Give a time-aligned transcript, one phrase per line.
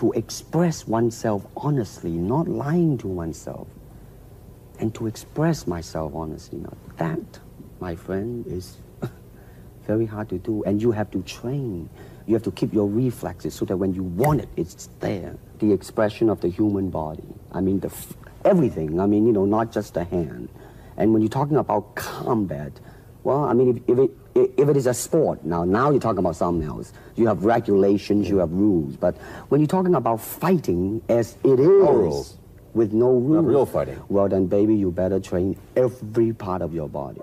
[0.00, 3.68] to express oneself honestly, not lying to oneself,
[4.78, 7.38] and to express myself honestly, now that,
[7.80, 8.78] my friend, is
[9.86, 10.64] very hard to do.
[10.64, 11.90] And you have to train.
[12.26, 15.36] You have to keep your reflexes so that when you want it, it's there.
[15.58, 17.34] The expression of the human body.
[17.52, 17.92] I mean, the
[18.46, 19.00] everything.
[19.00, 20.48] I mean, you know, not just the hand.
[20.96, 22.72] And when you're talking about combat,
[23.24, 26.20] well, I mean, if, if it if it is a sport now, now you're talking
[26.20, 26.92] about something else.
[27.16, 28.96] You have regulations, you have rules.
[28.96, 29.16] But
[29.48, 32.38] when you're talking about fighting, as it is, rules.
[32.72, 34.00] with no rules, real fighting.
[34.08, 37.20] Well, then, baby, you better train every part of your body.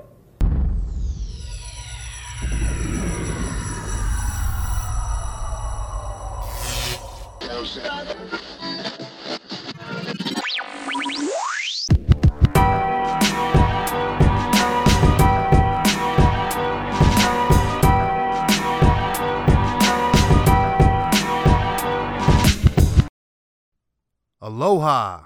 [24.47, 25.25] Aloha.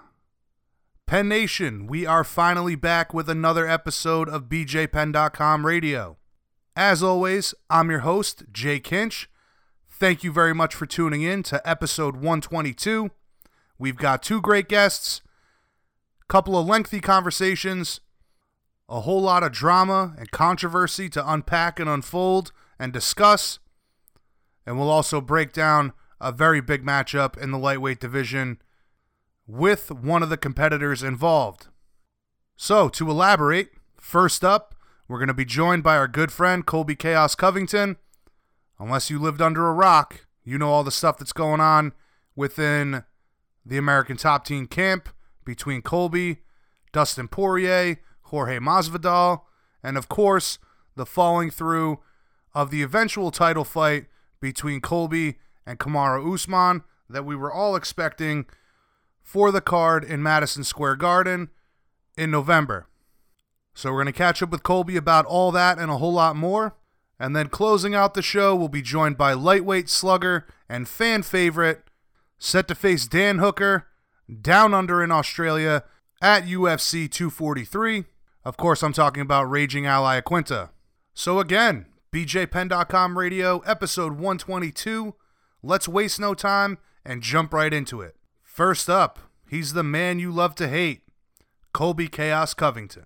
[1.05, 6.17] Penn Nation, we are finally back with another episode of BJPenn.com radio.
[6.75, 9.27] As always, I'm your host, Jay Kinch.
[9.87, 13.11] Thank you very much for tuning in to episode 122.
[13.77, 15.21] We've got two great guests,
[16.23, 18.01] a couple of lengthy conversations,
[18.89, 23.59] a whole lot of drama and controversy to unpack and unfold and discuss.
[24.65, 28.57] And we'll also break down a very big matchup in the lightweight division
[29.47, 31.67] with one of the competitors involved.
[32.55, 34.75] So, to elaborate, first up,
[35.07, 37.97] we're going to be joined by our good friend Colby Chaos Covington.
[38.79, 41.93] Unless you lived under a rock, you know all the stuff that's going on
[42.35, 43.03] within
[43.65, 45.09] the American Top Team camp
[45.43, 46.37] between Colby,
[46.91, 49.41] Dustin Poirier, Jorge Masvidal,
[49.83, 50.59] and of course,
[50.95, 51.99] the falling through
[52.53, 54.05] of the eventual title fight
[54.39, 58.45] between Colby and Kamaru Usman that we were all expecting
[59.21, 61.49] for the card in Madison Square Garden
[62.17, 62.87] in November.
[63.73, 66.35] So we're going to catch up with Colby about all that and a whole lot
[66.35, 66.75] more.
[67.19, 71.83] And then closing out the show, we'll be joined by lightweight slugger and fan favorite,
[72.39, 73.87] set to face Dan Hooker
[74.41, 75.83] down under in Australia
[76.21, 78.05] at UFC 243.
[78.43, 80.69] Of course, I'm talking about Raging Al Iaquinta.
[81.13, 85.13] So again, BJPenn.com radio, episode 122.
[85.61, 88.15] Let's waste no time and jump right into it.
[88.51, 89.17] First up,
[89.49, 91.03] he's the man you love to hate,
[91.71, 93.05] Colby Chaos Covington.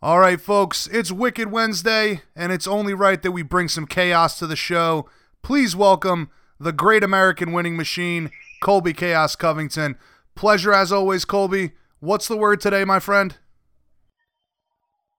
[0.00, 4.38] All right, folks, it's Wicked Wednesday, and it's only right that we bring some chaos
[4.38, 5.06] to the show.
[5.42, 8.30] Please welcome the great American winning machine,
[8.62, 9.98] Colby Chaos Covington.
[10.34, 11.72] Pleasure as always, Colby.
[12.00, 13.36] What's the word today, my friend?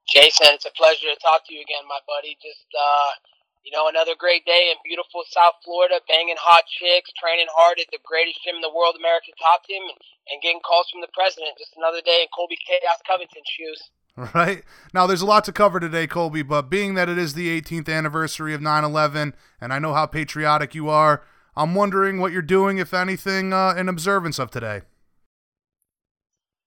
[0.07, 2.35] Jason, it's a pleasure to talk to you again, my buddy.
[2.41, 3.28] Just, uh,
[3.63, 7.91] you know, another great day in beautiful South Florida, banging hot chicks, training hard at
[7.91, 9.99] the greatest gym in the world, American Top Team, and,
[10.31, 11.59] and getting calls from the president.
[11.59, 13.81] Just another day in Colby Chaos Covington shoes.
[14.35, 14.65] Right.
[14.93, 17.87] Now, there's a lot to cover today, Colby, but being that it is the 18th
[17.87, 21.23] anniversary of 9 11, and I know how patriotic you are,
[21.55, 24.81] I'm wondering what you're doing, if anything, uh, in observance of today.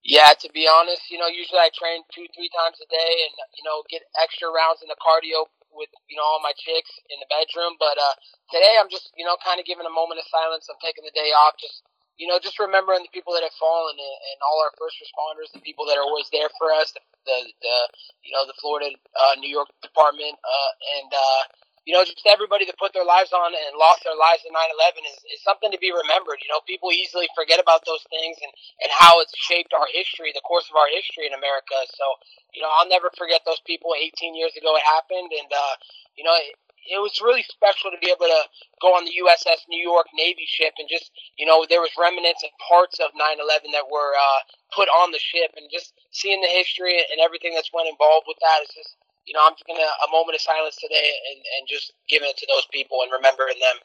[0.03, 3.35] Yeah, to be honest, you know, usually I train two, three times a day and,
[3.53, 7.19] you know, get extra rounds in the cardio with, you know, all my chicks in
[7.19, 7.77] the bedroom.
[7.81, 8.17] But uh,
[8.53, 10.69] today I'm just, you know, kind of giving a moment of silence.
[10.69, 11.83] I'm taking the day off, just,
[12.21, 15.51] you know, just remembering the people that have fallen and, and all our first responders,
[15.51, 17.77] the people that are always there for us, the, the, the
[18.23, 21.43] you know, the Florida, uh, New York Department, uh, and, uh,
[21.85, 25.03] you know, just everybody that put their lives on and lost their lives in 9/11
[25.03, 26.39] is, is something to be remembered.
[26.39, 28.53] You know, people easily forget about those things and
[28.87, 31.75] and how it's shaped our history, the course of our history in America.
[31.91, 32.07] So,
[32.55, 33.99] you know, I'll never forget those people.
[33.99, 35.75] 18 years ago, it happened, and uh,
[36.15, 36.55] you know, it,
[36.87, 38.43] it was really special to be able to
[38.83, 42.43] go on the USS New York Navy ship and just, you know, there was remnants
[42.43, 44.41] and parts of 9/11 that were uh,
[44.75, 48.39] put on the ship, and just seeing the history and everything that's went involved with
[48.39, 48.95] that is just
[49.27, 52.37] you know, I'm just gonna a moment of silence today and, and just giving it
[52.39, 53.81] to those people and remembering them.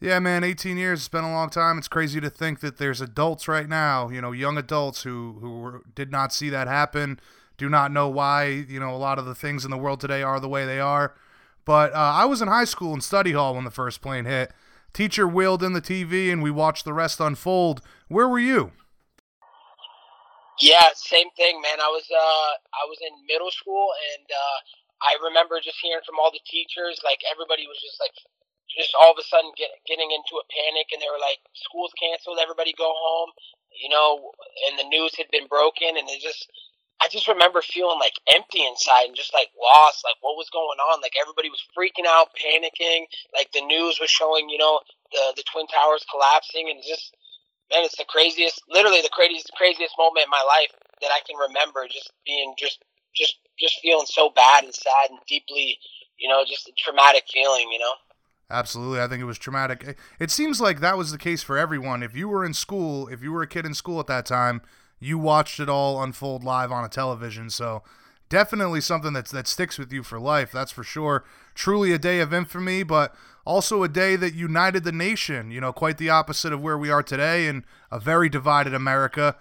[0.00, 1.78] Yeah, man, 18 years It's been a long time.
[1.78, 5.60] It's crazy to think that there's adults right now, you know, young adults who who
[5.60, 7.20] were, did not see that happen,
[7.56, 10.22] do not know why, you know, a lot of the things in the world today
[10.22, 11.14] are the way they are.
[11.64, 14.52] But uh, I was in high school in study hall when the first plane hit.
[14.92, 17.80] teacher wheeled in the TV and we watched the rest unfold.
[18.08, 18.72] Where were you?
[20.60, 21.80] Yeah, same thing, man.
[21.80, 24.58] I was uh I was in middle school and uh
[25.02, 28.14] I remember just hearing from all the teachers, like everybody was just like
[28.70, 31.92] just all of a sudden get, getting into a panic and they were like school's
[32.00, 33.30] canceled everybody go home
[33.76, 34.32] you know
[34.68, 36.48] and the news had been broken and it just
[37.02, 40.80] i just remember feeling like empty inside and just like lost like what was going
[40.80, 43.04] on like everybody was freaking out panicking
[43.36, 44.80] like the news was showing you know
[45.12, 47.14] the the twin towers collapsing and just
[47.70, 51.36] man it's the craziest literally the craziest craziest moment in my life that i can
[51.36, 52.82] remember just being just
[53.14, 55.78] just just feeling so bad and sad and deeply
[56.18, 57.94] you know just a traumatic feeling you know
[58.50, 59.00] Absolutely.
[59.00, 59.96] I think it was traumatic.
[60.20, 62.02] It seems like that was the case for everyone.
[62.02, 64.60] If you were in school, if you were a kid in school at that time,
[65.00, 67.48] you watched it all unfold live on a television.
[67.48, 67.82] So
[68.28, 70.52] definitely something that's that sticks with you for life.
[70.52, 71.24] That's for sure.
[71.54, 75.50] Truly a day of infamy, but also a day that united the nation.
[75.50, 79.36] You know, quite the opposite of where we are today in a very divided America.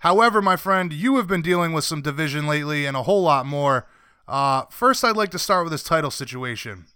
[0.00, 3.46] However, my friend, you have been dealing with some division lately and a whole lot
[3.46, 3.86] more.
[4.26, 6.86] Uh, first, I'd like to start with this title situation.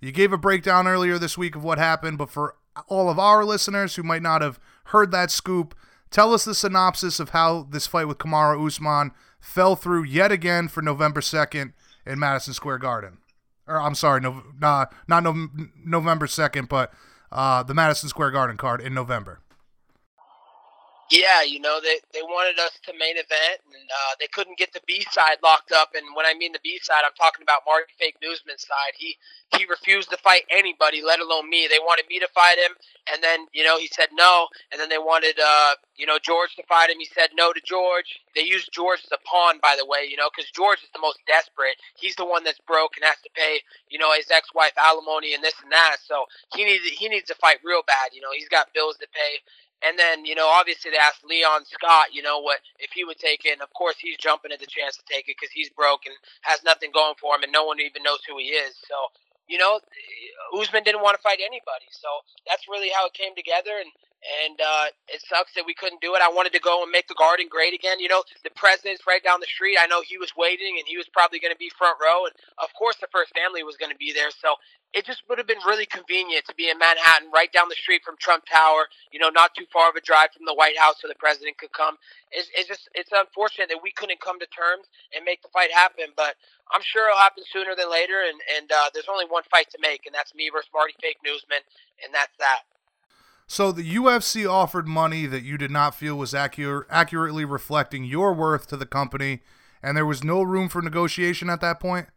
[0.00, 2.56] You gave a breakdown earlier this week of what happened, but for
[2.88, 5.74] all of our listeners who might not have heard that scoop,
[6.10, 10.68] tell us the synopsis of how this fight with Kamaru Usman fell through yet again
[10.68, 11.72] for November 2nd
[12.06, 13.18] in Madison Square Garden.
[13.66, 15.48] Or I'm sorry, no, nah, not no,
[15.84, 16.92] November 2nd, but
[17.30, 19.40] uh, the Madison Square Garden card in November.
[21.12, 24.74] Yeah, you know they they wanted us to main event, and uh, they couldn't get
[24.74, 25.94] the B side locked up.
[25.94, 28.98] And when I mean the B side, I'm talking about Marty Fake Newsman's side.
[28.98, 29.14] He
[29.54, 31.68] he refused to fight anybody, let alone me.
[31.70, 32.74] They wanted me to fight him,
[33.14, 34.48] and then you know he said no.
[34.72, 36.98] And then they wanted uh, you know George to fight him.
[36.98, 38.18] He said no to George.
[38.34, 40.10] They used George as a pawn, by the way.
[40.10, 41.78] You know because George is the most desperate.
[42.02, 43.62] He's the one that's broke and has to pay
[43.94, 46.02] you know his ex-wife alimony and this and that.
[46.02, 46.26] So
[46.58, 48.10] he needs he needs to fight real bad.
[48.18, 49.38] You know he's got bills to pay.
[49.82, 53.18] And then, you know, obviously they asked Leon Scott, you know, what if he would
[53.18, 53.58] take it.
[53.58, 56.14] And of course, he's jumping at the chance to take it because he's broke and
[56.42, 58.78] has nothing going for him, and no one even knows who he is.
[58.86, 58.94] So,
[59.48, 59.80] you know,
[60.54, 61.90] Usman didn't want to fight anybody.
[61.90, 62.08] So
[62.46, 63.74] that's really how it came together.
[63.74, 63.90] And
[64.22, 66.22] and uh, it sucks that we couldn't do it.
[66.22, 67.98] I wanted to go and make the Garden great again.
[67.98, 69.78] You know, the president's right down the street.
[69.80, 72.34] I know he was waiting, and he was probably going to be front row, and
[72.62, 74.30] of course the first family was going to be there.
[74.30, 74.56] So
[74.94, 78.02] it just would have been really convenient to be in Manhattan, right down the street
[78.04, 78.86] from Trump Tower.
[79.10, 81.58] You know, not too far of a drive from the White House, so the president
[81.58, 81.96] could come.
[82.30, 84.86] It's, it's just it's unfortunate that we couldn't come to terms
[85.16, 86.36] and make the fight happen, but
[86.70, 88.22] I'm sure it'll happen sooner than later.
[88.22, 91.18] And and uh, there's only one fight to make, and that's me versus Marty Fake
[91.24, 91.64] Newsman,
[92.04, 92.68] and that's that.
[93.46, 98.32] So the UFC offered money that you did not feel was accurate, accurately reflecting your
[98.32, 99.40] worth to the company,
[99.82, 102.08] and there was no room for negotiation at that point.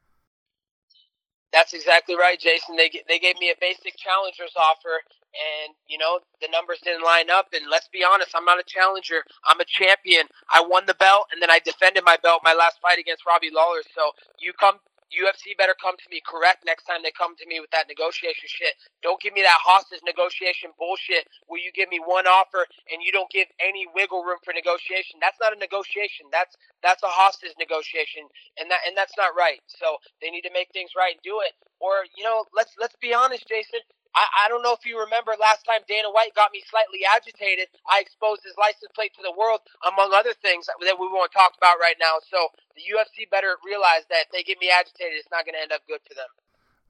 [1.51, 2.75] That's exactly right, Jason.
[2.75, 4.99] They they gave me a basic challenger's offer,
[5.35, 7.47] and you know the numbers didn't line up.
[7.53, 9.23] And let's be honest, I'm not a challenger.
[9.45, 10.27] I'm a champion.
[10.49, 13.51] I won the belt, and then I defended my belt my last fight against Robbie
[13.53, 13.83] Lawler.
[13.95, 14.79] So you come
[15.13, 18.49] UFC better come to me correct next time they come to me with that negotiation
[18.49, 18.73] shit.
[19.03, 23.11] Don't give me that hostage negotiation bullshit where you give me one offer and you
[23.13, 25.21] don't give any wiggle room for negotiation.
[25.21, 26.27] That's not a negotiation.
[26.33, 28.25] That's that's a hostage negotiation,
[28.59, 29.61] and that and that's not right.
[29.67, 31.53] So they need to make things right and do it.
[31.79, 33.81] Or you know, let's let's be honest, Jason.
[34.15, 37.67] I, I don't know if you remember last time Dana White got me slightly agitated.
[37.83, 41.53] I exposed his license plate to the world, among other things that we won't talk
[41.59, 42.23] about right now.
[42.23, 45.61] So the UFC better realize that if they get me agitated, it's not going to
[45.61, 46.31] end up good for them.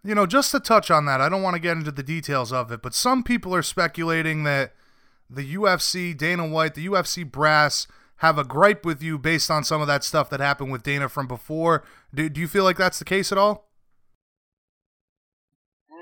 [0.06, 2.54] You know, just to touch on that, I don't want to get into the details
[2.54, 4.74] of it, but some people are speculating that
[5.28, 9.82] the UFC, Dana White, the UFC brass have a gripe with you based on some
[9.82, 11.84] of that stuff that happened with Dana from before.
[12.14, 13.65] Do, do you feel like that's the case at all?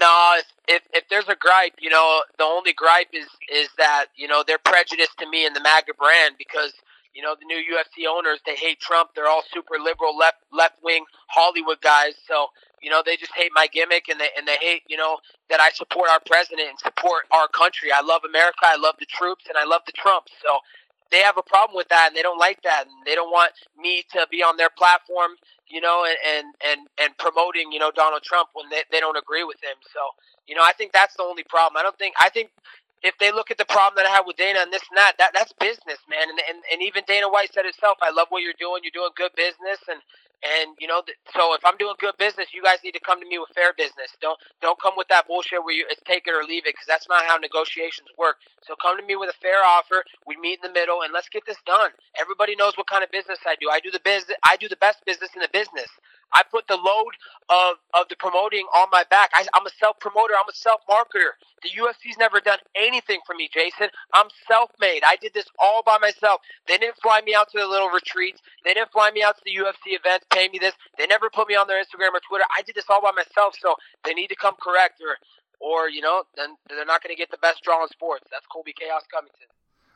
[0.03, 4.07] No, if, if, if there's a gripe, you know, the only gripe is is that
[4.17, 6.73] you know they're prejudiced to me and the MAGA brand because
[7.15, 9.11] you know the new UFC owners they hate Trump.
[9.15, 12.15] They're all super liberal, left left wing Hollywood guys.
[12.27, 12.47] So
[12.83, 15.19] you know they just hate my gimmick and they and they hate you know
[15.49, 17.91] that I support our president and support our country.
[17.95, 18.59] I love America.
[18.63, 20.27] I love the troops and I love the Trump.
[20.43, 20.59] So
[21.13, 23.53] they have a problem with that and they don't like that and they don't want
[23.77, 25.31] me to be on their platform
[25.69, 29.43] you know, and, and, and, promoting, you know, Donald Trump when they, they don't agree
[29.43, 29.75] with him.
[29.93, 30.01] So,
[30.47, 31.79] you know, I think that's the only problem.
[31.79, 32.51] I don't think, I think
[33.01, 35.13] if they look at the problem that I have with Dana and this and that,
[35.19, 36.29] that that's business, man.
[36.29, 38.85] And, and, and even Dana White said himself, I love what you're doing.
[38.85, 39.81] You're doing good business.
[39.89, 39.99] And,
[40.43, 41.03] and you know,
[41.35, 43.73] so if I'm doing good business, you guys need to come to me with fair
[43.77, 44.13] business.
[44.21, 46.87] Don't don't come with that bullshit where you it's take it or leave it because
[46.87, 48.37] that's not how negotiations work.
[48.63, 50.03] So come to me with a fair offer.
[50.27, 51.91] We meet in the middle and let's get this done.
[52.19, 53.69] Everybody knows what kind of business I do.
[53.71, 54.37] I do the business.
[54.45, 55.89] I do the best business in the business.
[56.33, 57.13] I put the load
[57.49, 59.31] of, of the promoting on my back.
[59.33, 60.33] I, I'm a self promoter.
[60.33, 61.37] I'm a self marketer.
[61.61, 63.89] The UFC's never done anything for me, Jason.
[64.13, 65.01] I'm self made.
[65.05, 66.41] I did this all by myself.
[66.67, 68.41] They didn't fly me out to the little retreats.
[68.65, 70.73] They didn't fly me out to the UFC events, pay me this.
[70.97, 72.45] They never put me on their Instagram or Twitter.
[72.57, 73.55] I did this all by myself.
[73.59, 75.17] So they need to come correct, or
[75.59, 78.25] or you know, then they're not going to get the best draw in sports.
[78.31, 79.47] That's Colby Chaos Covington.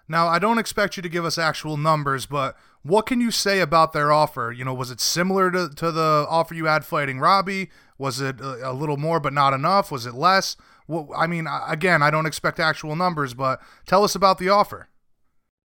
[0.10, 3.60] Now, I don't expect you to give us actual numbers, but what can you say
[3.60, 4.54] about their offer?
[4.56, 7.70] You know, was it similar to, to the offer you had fighting Robbie?
[7.98, 9.92] Was it a, a little more but not enough?
[9.92, 10.56] Was it less?
[10.88, 14.88] Well, I mean, again, I don't expect actual numbers, but tell us about the offer.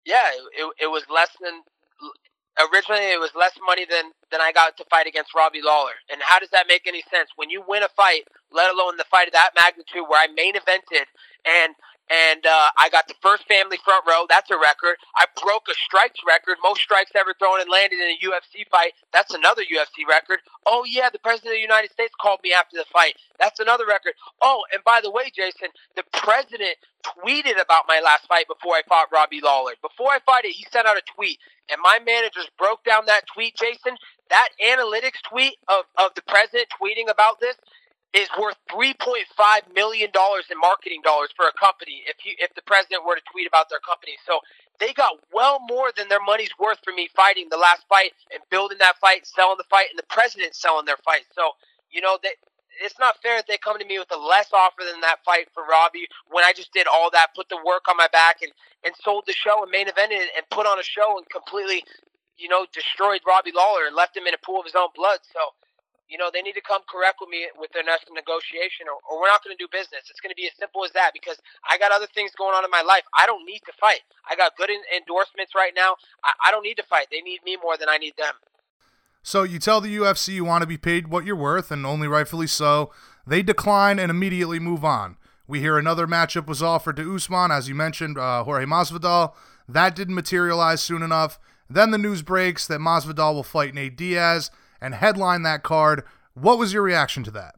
[0.07, 1.61] Yeah, it, it was less than
[2.59, 5.99] originally it was less money than than I got to fight against Robbie Lawler.
[6.11, 7.31] And how does that make any sense?
[7.37, 10.55] When you win a fight, let alone the fight of that magnitude where I main
[10.55, 11.09] evented
[11.45, 11.75] and
[12.11, 14.27] and uh, I got the first family front row.
[14.29, 14.97] That's a record.
[15.17, 18.93] I broke a strikes record, most strikes ever thrown and landed in a UFC fight.
[19.13, 20.41] That's another UFC record.
[20.67, 23.15] Oh yeah, the president of the United States called me after the fight.
[23.39, 24.15] That's another record.
[24.43, 28.83] Oh, and by the way, Jason, the president tweeted about my last fight before I
[28.89, 29.73] fought Robbie Lawler.
[29.81, 31.39] Before I fought it, he sent out a tweet,
[31.71, 33.97] and my managers broke down that tweet, Jason.
[34.29, 37.57] That analytics tweet of, of the president tweeting about this
[38.15, 42.35] is worth three point five million dollars in marketing dollars for a company if you
[42.39, 44.19] if the president were to tweet about their company.
[44.27, 44.41] So
[44.81, 48.43] they got well more than their money's worth for me fighting the last fight and
[48.51, 51.23] building that fight, selling the fight, and the president selling their fight.
[51.35, 51.53] So
[51.91, 52.35] you know that
[52.83, 55.47] it's not fair that they come to me with a less offer than that fight
[55.55, 58.53] for Robbie when I just did all that, put the work on my back, and
[58.85, 61.85] and sold the show and main evented and put on a show and completely,
[62.39, 65.21] you know, destroyed Robbie Lawler and left him in a pool of his own blood.
[65.33, 65.55] So
[66.11, 69.23] you know, they need to come correct with me with their next negotiation, or, or
[69.23, 70.11] we're not going to do business.
[70.11, 72.67] It's going to be as simple as that because I got other things going on
[72.67, 73.07] in my life.
[73.15, 74.03] I don't need to fight.
[74.27, 75.95] I got good in- endorsements right now.
[76.27, 77.07] I-, I don't need to fight.
[77.15, 78.35] They need me more than I need them.
[79.23, 82.09] So you tell the UFC you want to be paid what you're worth, and only
[82.09, 82.91] rightfully so.
[83.27, 85.17] They decline and immediately move on.
[85.47, 89.35] We hear another matchup was offered to Usman, as you mentioned, uh, Jorge Masvidal.
[89.69, 91.39] That didn't materialize soon enough.
[91.69, 96.05] Then the news breaks that Masvidal will fight Nate Diaz and headline that card.
[96.35, 97.55] What was your reaction to that?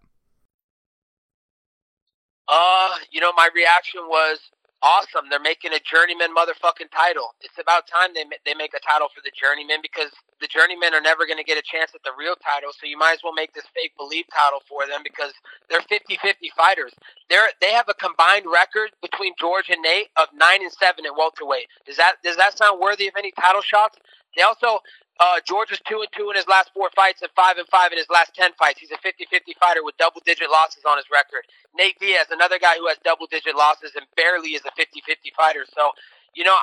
[2.49, 4.39] Uh, you know, my reaction was
[4.83, 5.31] awesome.
[5.31, 7.35] They're making a journeyman motherfucking title.
[7.41, 10.11] It's about time they they make a title for the journeyman because
[10.43, 12.75] the journeymen are never going to get a chance at the real title.
[12.75, 15.33] So you might as well make this fake believe title for them because
[15.71, 16.93] they're 50-50 fighters.
[17.31, 21.15] They're they have a combined record between George and Nate of 9 and 7 at
[21.15, 21.71] welterweight.
[21.87, 23.97] Does that does that sound worthy of any title shots?
[24.37, 24.81] They also
[25.23, 27.93] uh, George is two and two in his last four fights and five and five
[27.93, 28.81] in his last ten fights.
[28.81, 31.47] He's a 50-50 fighter with double-digit losses on his record.
[31.79, 35.65] Nate Diaz, another guy who has double-digit losses and barely is a 50-50 fighter.
[35.71, 35.93] So,
[36.35, 36.57] you know,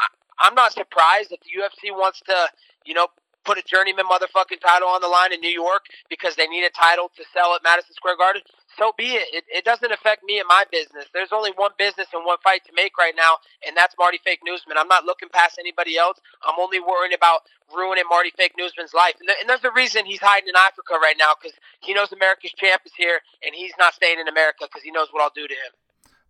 [0.43, 2.35] I'm not surprised if the UFC wants to,
[2.83, 3.07] you know,
[3.45, 6.69] put a journeyman motherfucking title on the line in New York because they need a
[6.69, 8.41] title to sell at Madison Square Garden,
[8.77, 9.27] so be it.
[9.33, 11.05] It, it doesn't affect me and my business.
[11.13, 14.41] There's only one business and one fight to make right now, and that's Marty Fake
[14.45, 14.77] Newsman.
[14.77, 16.19] I'm not looking past anybody else.
[16.47, 17.41] I'm only worrying about
[17.75, 19.15] ruining Marty Fake Newsman's life.
[19.19, 22.11] And, th- and there's a reason he's hiding in Africa right now because he knows
[22.11, 25.33] America's champ is here, and he's not staying in America because he knows what I'll
[25.35, 25.71] do to him.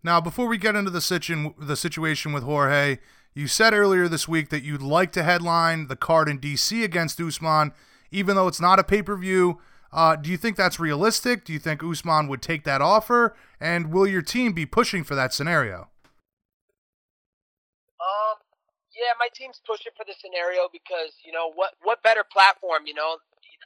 [0.02, 2.98] Now, before we get into the, situ- the situation with Jorge,
[3.34, 7.20] you said earlier this week that you'd like to headline the card in DC against
[7.20, 7.72] Usman,
[8.10, 9.60] even though it's not a pay per view.
[9.92, 11.44] Uh, do you think that's realistic?
[11.44, 13.34] Do you think Usman would take that offer?
[13.60, 15.88] And will your team be pushing for that scenario?
[18.00, 18.38] Um,
[18.94, 21.74] yeah, my team's pushing for the scenario because you know what?
[21.82, 22.86] What better platform?
[22.86, 23.16] You know,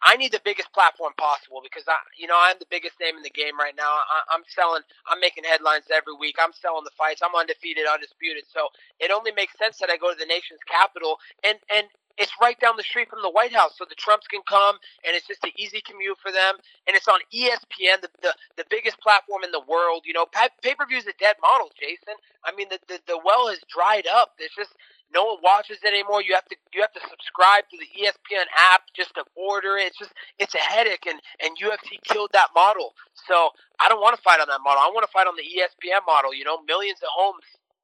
[0.02, 3.22] I need the biggest platform possible because I, you know, I'm the biggest name in
[3.22, 3.88] the game right now.
[3.88, 6.36] I, am selling, I'm making headlines every week.
[6.40, 7.22] I'm selling the fights.
[7.22, 8.44] I'm undefeated, undisputed.
[8.50, 11.86] So it only makes sense that I go to the nation's capital and and
[12.18, 15.16] it's right down the street from the White House, so the Trumps can come, and
[15.16, 16.56] it's just an easy commute for them.
[16.86, 20.02] And it's on ESPN, the the, the biggest platform in the world.
[20.06, 22.14] You know, pay per view is a dead model, Jason.
[22.44, 24.34] I mean, the, the the well has dried up.
[24.38, 24.74] There's just
[25.12, 26.22] no one watches it anymore.
[26.22, 29.94] You have to you have to subscribe to the ESPN app just to order it.
[29.94, 32.94] It's just it's a headache, and and UFC killed that model.
[33.26, 34.82] So I don't want to fight on that model.
[34.82, 36.34] I want to fight on the ESPN model.
[36.34, 37.42] You know, millions of homes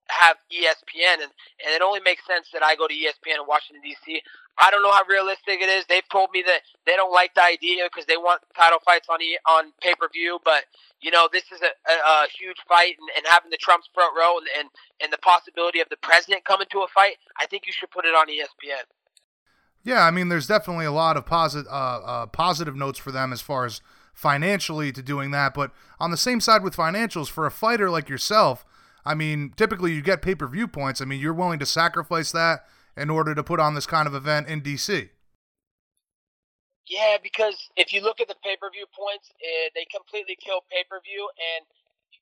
[0.08, 1.32] have ESPN, and,
[1.64, 4.22] and it only makes sense that I go to ESPN in Washington D.C.
[4.58, 5.84] I don't know how realistic it is.
[5.88, 9.22] They've told me that they don't like the idea because they want title fights on
[9.22, 10.38] e, on pay per view.
[10.44, 10.64] But
[11.00, 14.12] you know, this is a, a, a huge fight, and, and, having the Trumps front
[14.16, 14.68] row and, and
[15.00, 18.04] and the possibility of the president coming to a fight, I think you should put
[18.04, 18.84] it on ESPN.
[19.82, 23.40] Yeah, I mean, there's definitely a lot of uh, uh, positive notes for them as
[23.40, 23.80] far as
[24.12, 25.54] financially to doing that.
[25.54, 28.66] But on the same side with financials, for a fighter like yourself,
[29.04, 31.00] I mean, typically you get pay per view points.
[31.00, 32.64] I mean, you're willing to sacrifice that
[32.96, 35.10] in order to put on this kind of event in DC.
[36.90, 40.66] Yeah, because if you look at the pay per view points, eh, they completely kill
[40.66, 41.62] pay per view, and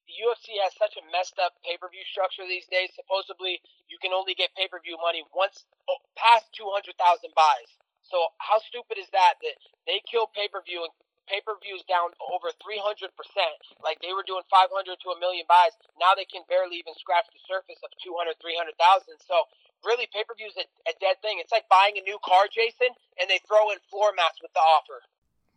[0.05, 2.93] the UFC has such a messed up pay per view structure these days.
[2.93, 7.33] Supposedly, you can only get pay per view money once oh, past two hundred thousand
[7.33, 7.81] buys.
[8.05, 9.41] So how stupid is that?
[9.41, 9.57] That
[9.89, 10.93] they kill pay per view and
[11.29, 13.61] pay per views down over three hundred percent.
[13.85, 15.77] Like they were doing five hundred to a million buys.
[16.01, 18.75] Now they can barely even scratch the surface of 200, 300,000.
[19.29, 19.47] So
[19.85, 21.39] really pay per view is a, a dead thing.
[21.39, 24.65] It's like buying a new car, Jason, and they throw in floor mats with the
[24.65, 25.05] offer.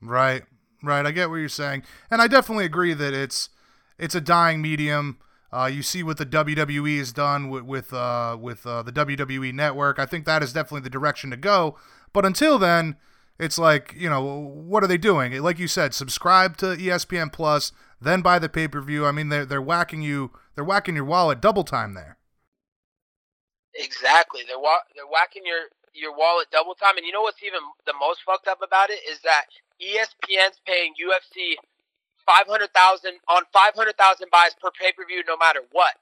[0.04, 0.44] Right,
[0.84, 1.06] right.
[1.06, 3.50] I get what you're saying, and I definitely agree that it's
[3.98, 5.18] it's a dying medium.
[5.54, 9.54] Uh, you see what the WWE has done with with uh, with uh, the WWE
[9.54, 10.00] Network.
[10.00, 11.78] I think that is definitely the direction to go.
[12.14, 12.98] But until then,
[13.42, 15.42] it's like you know what are they doing?
[15.42, 19.06] Like you said, subscribe to ESPN Plus, then buy the pay per view.
[19.06, 22.18] I mean, they're they're whacking you, they're whacking your wallet double time there.
[23.76, 24.42] Exactly.
[24.48, 26.98] They're wa- they're whacking your your wallet double time.
[26.98, 29.46] And you know what's even the most fucked up about it is that
[29.82, 31.56] ESPN's paying UFC
[32.26, 35.96] five hundred thousand on five hundred thousand buys per pay per view, no matter what.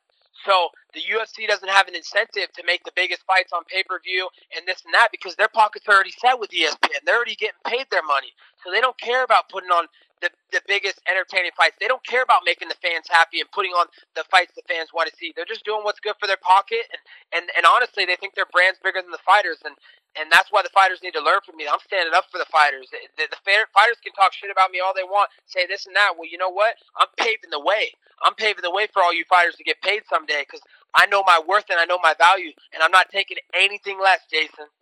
[0.45, 3.99] So the UFC doesn't have an incentive to make the biggest fights on pay per
[3.99, 7.03] view and this and that because their pockets are already set with ESPN.
[7.05, 9.87] They're already getting paid their money, so they don't care about putting on
[10.21, 11.77] the, the biggest entertaining fights.
[11.79, 14.91] They don't care about making the fans happy and putting on the fights the fans
[14.93, 15.31] want to see.
[15.35, 18.49] They're just doing what's good for their pocket, and and, and honestly, they think their
[18.51, 19.75] brand's bigger than the fighters, and
[20.17, 21.69] and that's why the fighters need to learn from me.
[21.69, 22.89] I'm standing up for the fighters.
[22.91, 25.95] The, the, the fighters can talk shit about me all they want, say this and
[25.95, 26.17] that.
[26.17, 26.75] Well, you know what?
[26.97, 27.93] I'm paving the way.
[28.25, 30.61] I'm paving the way for all you fighters to get paid someday because
[30.95, 34.25] I know my worth and I know my value, and I'm not taking anything less,
[34.29, 34.73] Jason.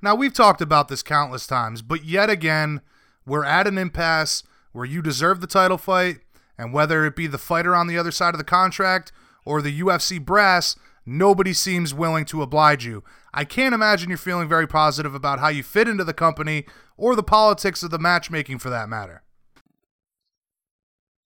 [0.00, 2.80] Now we've talked about this countless times, but yet again
[3.26, 4.42] we're at an impasse
[4.72, 6.18] where you deserve the title fight,
[6.58, 9.12] and whether it be the fighter on the other side of the contract
[9.44, 13.02] or the UFC brass, nobody seems willing to oblige you.
[13.34, 16.66] I can't imagine you're feeling very positive about how you fit into the company
[16.96, 19.22] or the politics of the matchmaking for that matter.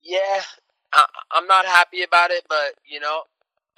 [0.03, 0.41] Yeah,
[0.93, 1.05] I,
[1.35, 3.23] am not happy about it, but you know,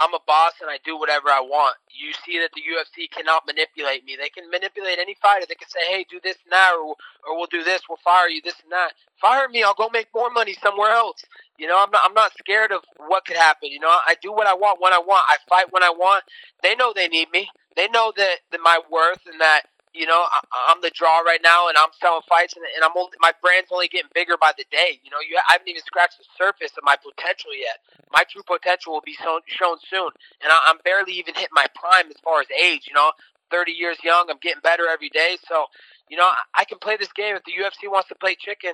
[0.03, 1.77] I'm a boss and I do whatever I want.
[1.89, 4.17] You see that the UFC cannot manipulate me.
[4.19, 5.45] They can manipulate any fighter.
[5.48, 6.96] They can say, "Hey, do this now," or,
[7.27, 7.81] or "We'll do this.
[7.87, 8.94] We'll fire you." This and that.
[9.22, 9.63] Fire me.
[9.63, 11.24] I'll go make more money somewhere else.
[11.57, 12.01] You know, I'm not.
[12.05, 13.72] I'm not scared of what could happen.
[13.72, 15.25] You know, I do what I want when I want.
[15.29, 16.25] I fight when I want.
[16.63, 17.50] They know they need me.
[17.75, 19.63] They know that, that my worth and that
[19.94, 22.98] you know, I, am the draw right now, and I'm selling fights, and, and I'm
[22.98, 25.00] only, my brand's only getting bigger by the day.
[25.06, 27.82] You know, you I haven't even scratched the surface of my potential yet.
[28.12, 30.10] My true potential will be shown, shown soon,
[30.42, 32.90] and I, I'm barely even hitting my prime as far as age.
[32.90, 33.14] You know,
[33.51, 34.27] 30 years young.
[34.29, 35.70] I'm getting better every day, so
[36.10, 37.36] you know, I, can play this game.
[37.36, 38.74] If the UFC wants to play chicken,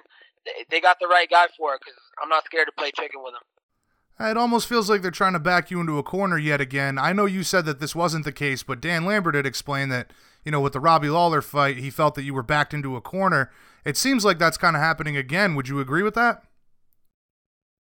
[0.69, 3.33] they got the right guy for it because I'm not scared to play chicken with
[3.33, 4.29] them.
[4.31, 6.97] It almost feels like they're trying to back you into a corner yet again.
[6.97, 10.11] I know you said that this wasn't the case, but Dan Lambert had explained that
[10.49, 13.01] you know, with the Robbie Lawler fight, he felt that you were backed into a
[13.01, 13.51] corner.
[13.85, 15.53] It seems like that's kind of happening again.
[15.53, 16.41] Would you agree with that?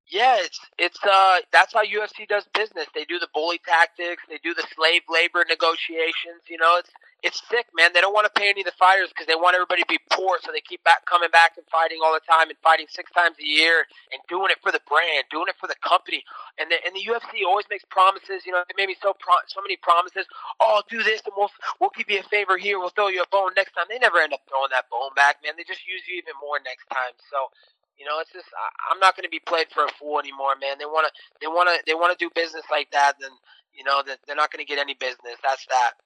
[0.08, 2.88] Yeah, it's it's uh that's how UFC does business.
[2.96, 6.48] They do the bully tactics, they do the slave labor negotiations.
[6.48, 6.90] You know, it's
[7.26, 7.90] it's sick, man.
[7.90, 9.98] They don't want to pay any of the fighters because they want everybody to be
[10.14, 13.10] poor, so they keep back coming back and fighting all the time and fighting six
[13.18, 16.22] times a year and doing it for the brand, doing it for the company.
[16.62, 18.46] And the and the UFC always makes promises.
[18.46, 20.30] You know, they made me so pro- so many promises.
[20.62, 21.50] Oh, I'll do this and we'll
[21.82, 22.78] we'll give you a favor here.
[22.78, 23.90] We'll throw you a bone next time.
[23.90, 25.58] They never end up throwing that bone back, man.
[25.58, 27.18] They just use you even more next time.
[27.34, 27.50] So
[27.98, 30.54] you know, it's just I, I'm not going to be played for a fool anymore,
[30.62, 30.78] man.
[30.78, 31.12] They want to
[31.42, 33.34] they want to they want to do business like that, then
[33.74, 35.42] you know they're not going to get any business.
[35.42, 35.98] That's that.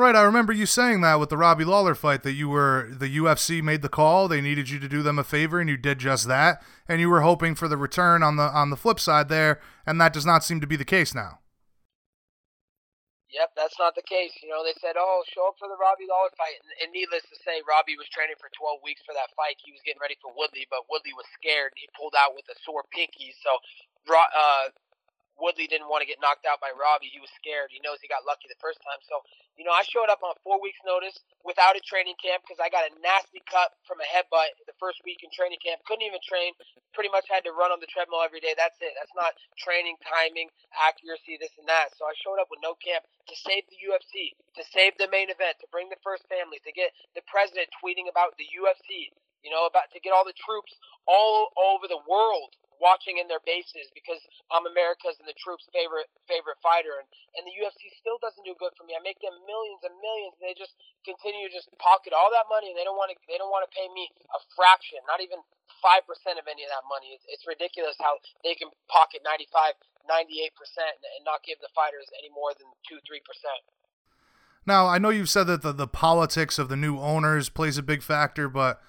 [0.00, 3.20] Right, I remember you saying that with the Robbie Lawler fight that you were the
[3.20, 6.00] UFC made the call, they needed you to do them a favor and you did
[6.00, 9.28] just that, and you were hoping for the return on the on the flip side
[9.28, 11.44] there, and that does not seem to be the case now.
[13.28, 14.32] Yep, that's not the case.
[14.40, 17.28] You know, they said, "Oh, show up for the Robbie Lawler fight," and, and needless
[17.28, 19.60] to say, Robbie was training for 12 weeks for that fight.
[19.60, 21.76] He was getting ready for Woodley, but Woodley was scared.
[21.76, 23.36] And he pulled out with a sore pinky.
[23.44, 23.52] So,
[24.16, 24.72] uh,
[25.40, 27.10] Woodley didn't want to get knocked out by Robbie.
[27.10, 27.72] He was scared.
[27.72, 29.00] He knows he got lucky the first time.
[29.08, 29.24] So,
[29.56, 32.68] you know, I showed up on four weeks' notice without a training camp because I
[32.68, 35.80] got a nasty cut from a headbutt the first week in training camp.
[35.88, 36.52] Couldn't even train.
[36.92, 38.52] Pretty much had to run on the treadmill every day.
[38.54, 38.92] That's it.
[38.94, 41.96] That's not training, timing, accuracy, this and that.
[41.96, 45.32] So I showed up with no camp to save the UFC, to save the main
[45.32, 49.10] event, to bring the first family, to get the president tweeting about the UFC.
[49.40, 50.76] You know, about to get all the troops
[51.08, 56.08] all over the world watching in their bases because I'm America's and the troops' favorite
[56.26, 57.06] favorite fighter, and
[57.38, 58.96] and the UFC still doesn't do good for me.
[58.96, 62.48] I make them millions and millions, and they just continue to just pocket all that
[62.48, 65.20] money, and they don't want to they don't want to pay me a fraction, not
[65.20, 65.38] even
[65.84, 67.14] five percent of any of that money.
[67.14, 69.76] It's, it's ridiculous how they can pocket 95,
[70.08, 73.62] 98 percent and not give the fighters any more than two, three percent.
[74.64, 77.84] Now I know you've said that the, the politics of the new owners plays a
[77.84, 78.80] big factor, but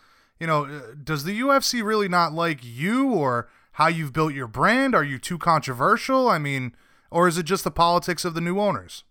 [0.42, 4.48] you know, uh, does the UFC really not like you or how you've built your
[4.48, 4.94] brand?
[4.96, 6.28] Are you too controversial?
[6.28, 6.76] I mean,
[7.10, 9.04] or is it just the politics of the new owners?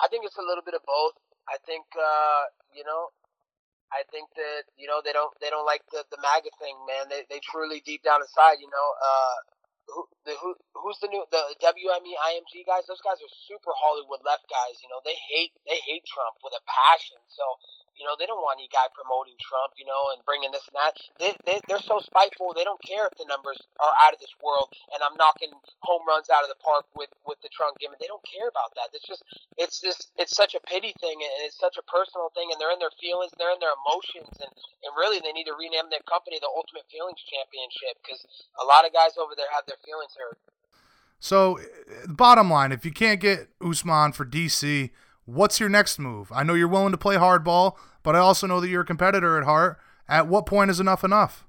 [0.00, 1.14] I think it's a little bit of both.
[1.48, 2.42] I think uh,
[2.74, 3.14] you know,
[3.92, 7.08] I think that you know they don't they don't like the the MAGA thing, man.
[7.08, 9.36] They they truly deep down inside, you know, uh,
[9.92, 12.88] who the who who's the new the WME IMG guys?
[12.88, 14.80] Those guys are super Hollywood left guys.
[14.80, 17.20] You know, they hate they hate Trump with a passion.
[17.28, 17.44] So
[17.96, 20.76] you know, they don't want any guy promoting Trump, you know, and bringing this and
[20.76, 20.92] that.
[21.20, 22.56] They, they, they're so spiteful.
[22.56, 25.52] They don't care if the numbers are out of this world and I'm knocking
[25.84, 28.00] home runs out of the park with, with the Trump gimmick.
[28.00, 28.92] They don't care about that.
[28.96, 29.22] It's just,
[29.60, 32.72] it's just, it's such a pity thing and it's such a personal thing and they're
[32.72, 34.32] in their feelings, they're in their emotions.
[34.40, 34.52] And,
[34.82, 38.24] and really, they need to rename their company the Ultimate Feelings Championship because
[38.58, 40.40] a lot of guys over there have their feelings hurt.
[41.22, 44.90] So, eh, eh, bottom line, if you can't get Usman for DC,
[45.24, 46.32] What's your next move?
[46.34, 49.38] I know you're willing to play hardball, but I also know that you're a competitor
[49.38, 49.78] at heart.
[50.08, 51.46] At what point is enough enough?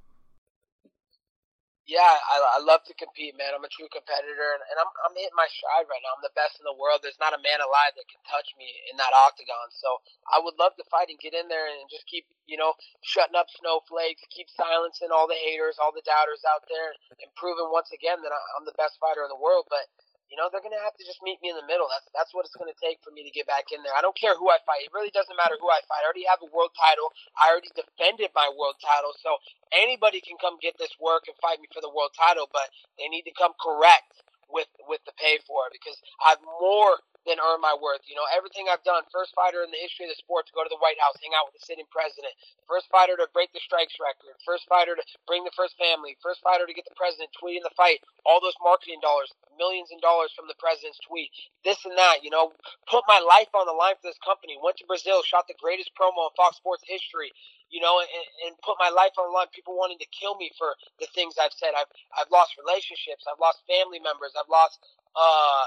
[1.83, 3.51] Yeah, I, I love to compete, man.
[3.51, 6.15] I'm a true competitor, and, and I'm I'm hitting my stride right now.
[6.15, 7.03] I'm the best in the world.
[7.03, 9.67] There's not a man alive that can touch me in that octagon.
[9.67, 9.99] So
[10.31, 13.35] I would love to fight and get in there and just keep, you know, shutting
[13.35, 17.91] up snowflakes, keep silencing all the haters, all the doubters out there, and proving once
[17.91, 19.67] again that I'm the best fighter in the world.
[19.67, 19.91] But
[20.33, 21.85] you know, they're going to have to just meet me in the middle.
[21.93, 23.93] That's that's what it's going to take for me to get back in there.
[23.93, 24.81] I don't care who I fight.
[24.81, 26.01] It really doesn't matter who I fight.
[26.01, 27.13] I already have a world title.
[27.37, 29.13] I already defended my world title.
[29.21, 29.37] So
[29.69, 32.65] anybody can come get this work and fight me for the world title, but
[32.97, 37.39] they need to come correct with with the pay for it because I've more than
[37.39, 38.03] earn my worth.
[38.07, 40.63] You know, everything I've done, first fighter in the history of the sport to go
[40.63, 42.33] to the White House, hang out with the sitting president,
[42.67, 46.43] first fighter to break the strikes record, first fighter to bring the first family, first
[46.43, 50.31] fighter to get the president tweeting the fight, all those marketing dollars, millions and dollars
[50.35, 51.31] from the president's tweet,
[51.63, 52.51] this and that, you know,
[52.89, 55.91] put my life on the line for this company, went to Brazil, shot the greatest
[55.95, 57.31] promo in Fox Sports history,
[57.71, 58.09] you know, and,
[58.45, 59.49] and put my life on the line.
[59.49, 61.73] People wanting to kill me for the things I've said.
[61.73, 63.25] I've I've lost relationships.
[63.25, 64.37] I've lost family members.
[64.37, 64.77] I've lost
[65.17, 65.65] uh,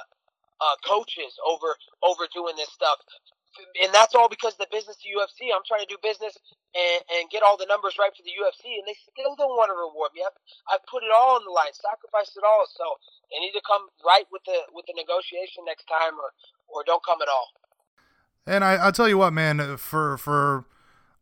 [0.61, 2.99] uh, coaches over over doing this stuff.
[3.81, 5.49] And that's all because the business to UFC.
[5.49, 6.37] I'm trying to do business
[6.77, 9.73] and, and get all the numbers right for the UFC, and they still don't want
[9.73, 10.21] to reward me.
[10.21, 10.37] I've,
[10.69, 12.69] I've put it all on the line, sacrificed it all.
[12.69, 12.85] So
[13.33, 16.37] they need to come right with the with the negotiation next time, or
[16.69, 17.49] or don't come at all.
[18.47, 19.81] And I, I'll tell you what, man.
[19.81, 20.69] For for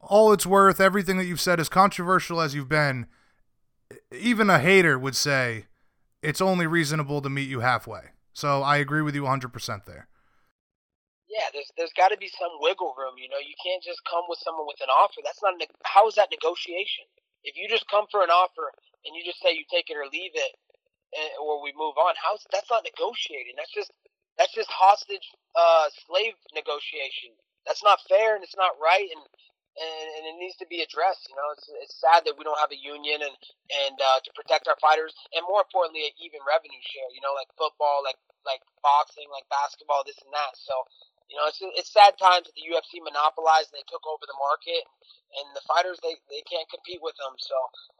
[0.00, 3.06] all it's worth, everything that you've said, as controversial as you've been,
[4.10, 5.66] even a hater would say
[6.22, 8.13] it's only reasonable to meet you halfway.
[8.34, 10.10] So I agree with you 100% there.
[11.30, 13.16] Yeah, there's there's got to be some wiggle room.
[13.16, 15.22] You know, you can't just come with someone with an offer.
[15.24, 17.06] That's not how is that negotiation?
[17.42, 18.70] If you just come for an offer
[19.06, 20.52] and you just say you take it or leave it,
[21.14, 23.54] and, eh, or we move on, how's that's not negotiating?
[23.56, 23.90] That's just
[24.36, 27.34] that's just hostage uh, slave negotiation.
[27.66, 29.08] That's not fair and it's not right.
[29.08, 29.22] And
[29.74, 31.26] and, and it needs to be addressed.
[31.26, 33.36] You know, it's, it's sad that we don't have a union and
[33.86, 37.10] and uh, to protect our fighters, and more importantly, an even revenue share.
[37.10, 40.54] You know, like football, like like boxing, like basketball, this and that.
[40.54, 40.74] So
[41.30, 44.38] you know, it's it's sad times that the UFC monopolized and they took over the
[44.38, 44.84] market,
[45.40, 47.34] and the fighters they, they can't compete with them.
[47.38, 47.54] So,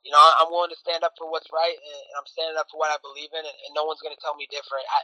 [0.07, 2.79] you know, I'm willing to stand up for what's right, and I'm standing up for
[2.79, 4.87] what I believe in, and, and no one's going to tell me different.
[4.87, 5.01] I,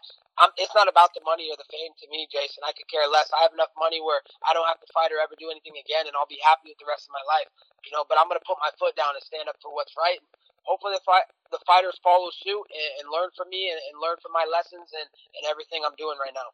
[0.46, 2.62] I'm, it's not about the money or the fame to me, Jason.
[2.62, 3.28] I could care less.
[3.34, 6.06] I have enough money where I don't have to fight or ever do anything again,
[6.06, 7.50] and I'll be happy with the rest of my life.
[7.82, 9.96] You know, but I'm going to put my foot down and stand up for what's
[9.98, 10.20] right.
[10.68, 14.20] Hopefully, the, fight, the fighters follow suit and, and learn from me and, and learn
[14.20, 15.08] from my lessons and,
[15.40, 16.52] and everything I'm doing right now.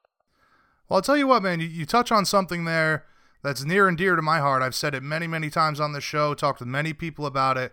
[0.89, 3.05] Well, I'll tell you what, man, you, you touch on something there
[3.47, 4.61] that's near and dear to my heart.
[4.61, 7.73] I've said it many, many times on the show, talked with many people about it.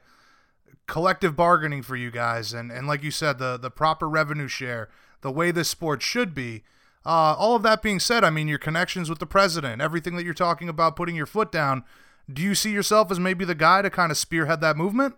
[0.86, 4.90] Collective bargaining for you guys, and, and like you said, the, the proper revenue share,
[5.22, 6.62] the way this sport should be.
[7.04, 10.26] Uh, all of that being said, I mean, your connections with the president, everything that
[10.26, 11.84] you're talking about putting your foot down,
[12.32, 15.16] do you see yourself as maybe the guy to kind of spearhead that movement?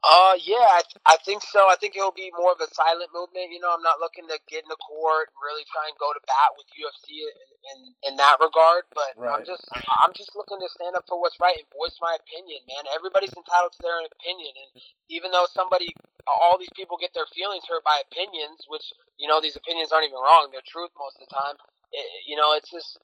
[0.00, 1.68] Uh, yeah, I, th- I think so.
[1.68, 3.52] I think it'll be more of a silent movement.
[3.52, 6.08] You know, I'm not looking to get in the court and really try and go
[6.16, 7.36] to bat with UFC in
[7.68, 7.78] in,
[8.08, 8.88] in that regard.
[8.96, 9.36] But right.
[9.36, 9.68] I'm just
[10.00, 12.88] I'm just looking to stand up for what's right and voice my opinion, man.
[12.96, 14.72] Everybody's entitled to their opinion, and
[15.12, 15.92] even though somebody,
[16.24, 18.88] all these people get their feelings hurt by opinions, which
[19.20, 21.60] you know these opinions aren't even wrong; they're truth most of the time.
[21.92, 22.96] It, you know, it's just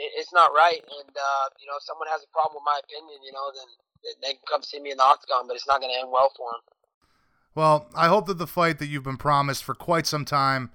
[0.00, 2.80] it, it's not right, and uh, you know, if someone has a problem with my
[2.80, 3.68] opinion, you know, then
[4.22, 6.30] they can come see me in the octagon, but it's not going to end well
[6.36, 6.60] for them.
[7.54, 10.70] Well, I hope that the fight that you've been promised for quite some time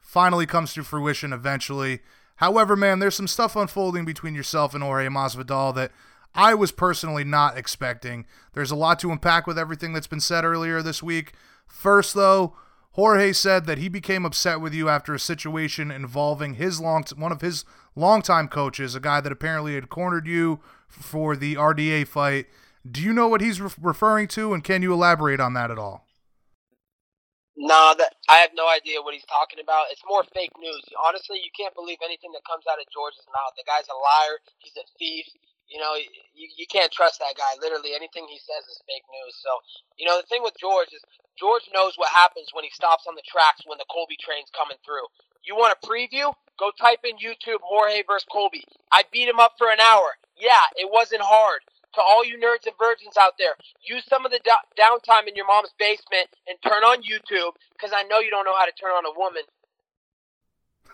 [0.00, 2.00] finally comes to fruition eventually.
[2.36, 5.92] However, man, there's some stuff unfolding between yourself and Jorge Masvidal that
[6.34, 8.26] I was personally not expecting.
[8.54, 11.32] There's a lot to unpack with everything that's been said earlier this week.
[11.66, 12.56] First, though,
[12.92, 17.32] Jorge said that he became upset with you after a situation involving his long one
[17.32, 17.64] of his
[17.94, 22.46] longtime coaches, a guy that apparently had cornered you for the RDA fight.
[22.88, 25.78] Do you know what he's re- referring to, and can you elaborate on that at
[25.78, 26.08] all?
[27.60, 29.92] No, that I have no idea what he's talking about.
[29.92, 30.80] It's more fake news.
[30.96, 33.52] Honestly, you can't believe anything that comes out of George's mouth.
[33.52, 34.40] The guy's a liar.
[34.64, 35.28] He's a thief.
[35.68, 35.92] You know,
[36.32, 37.60] you, you can't trust that guy.
[37.60, 39.36] Literally, anything he says is fake news.
[39.44, 39.52] So,
[40.00, 41.04] you know, the thing with George is
[41.36, 44.80] George knows what happens when he stops on the tracks when the Colby train's coming
[44.80, 45.04] through.
[45.44, 46.32] You want a preview?
[46.56, 48.64] Go type in YouTube Jorge versus Colby.
[48.88, 50.16] I beat him up for an hour.
[50.40, 51.60] Yeah, it wasn't hard
[51.94, 55.36] to all you nerds and virgins out there, use some of the do- downtime in
[55.36, 58.72] your mom's basement and turn on YouTube because I know you don't know how to
[58.72, 59.42] turn on a woman.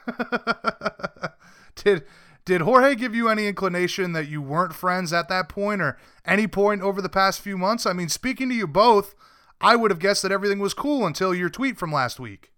[1.75, 2.05] did
[2.45, 6.47] did Jorge give you any inclination that you weren't friends at that point or any
[6.47, 7.87] point over the past few months?
[7.87, 9.17] I mean, speaking to you both,
[9.61, 12.53] I would have guessed that everything was cool until your tweet from last week.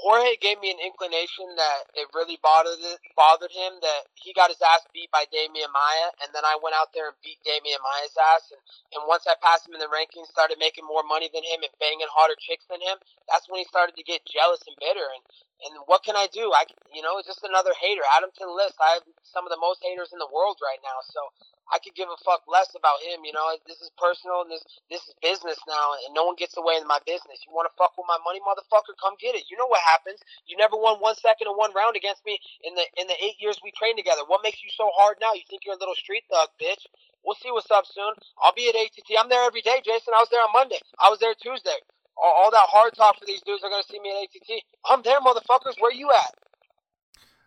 [0.00, 2.80] Jorge gave me an inclination that it really bothered
[3.16, 6.76] bothered him that he got his ass beat by Demian Maia, and then I went
[6.76, 8.62] out there and beat Demian Maia's ass, and,
[8.96, 11.74] and once I passed him in the rankings, started making more money than him and
[11.80, 12.96] banging harder chicks than him.
[13.28, 15.22] That's when he started to get jealous and bitter, and
[15.66, 16.52] and what can I do?
[16.54, 18.02] I you know, it's just another hater.
[18.38, 18.80] The list.
[18.80, 21.20] I have some of the most haters in the world right now, so
[21.68, 23.22] I could give a fuck less about him.
[23.24, 26.56] You know, this is personal and this this is business now, and no one gets
[26.56, 27.44] away in my business.
[27.44, 28.96] You want to fuck with my money, motherfucker?
[28.98, 29.48] Come get it.
[29.52, 30.20] You know what happens?
[30.48, 33.38] You never won one second or one round against me in the in the eight
[33.40, 34.24] years we trained together.
[34.26, 35.34] What makes you so hard now?
[35.36, 36.84] You think you're a little street thug, bitch?
[37.24, 38.14] We'll see what's up soon.
[38.42, 39.08] I'll be at ATT.
[39.18, 40.14] I'm there every day, Jason.
[40.16, 40.80] I was there on Monday.
[40.98, 41.78] I was there Tuesday.
[42.16, 44.62] All, that hard talk for these dudes are gonna see me at ATT.
[44.84, 45.80] I'm there, motherfuckers.
[45.80, 46.34] Where you at?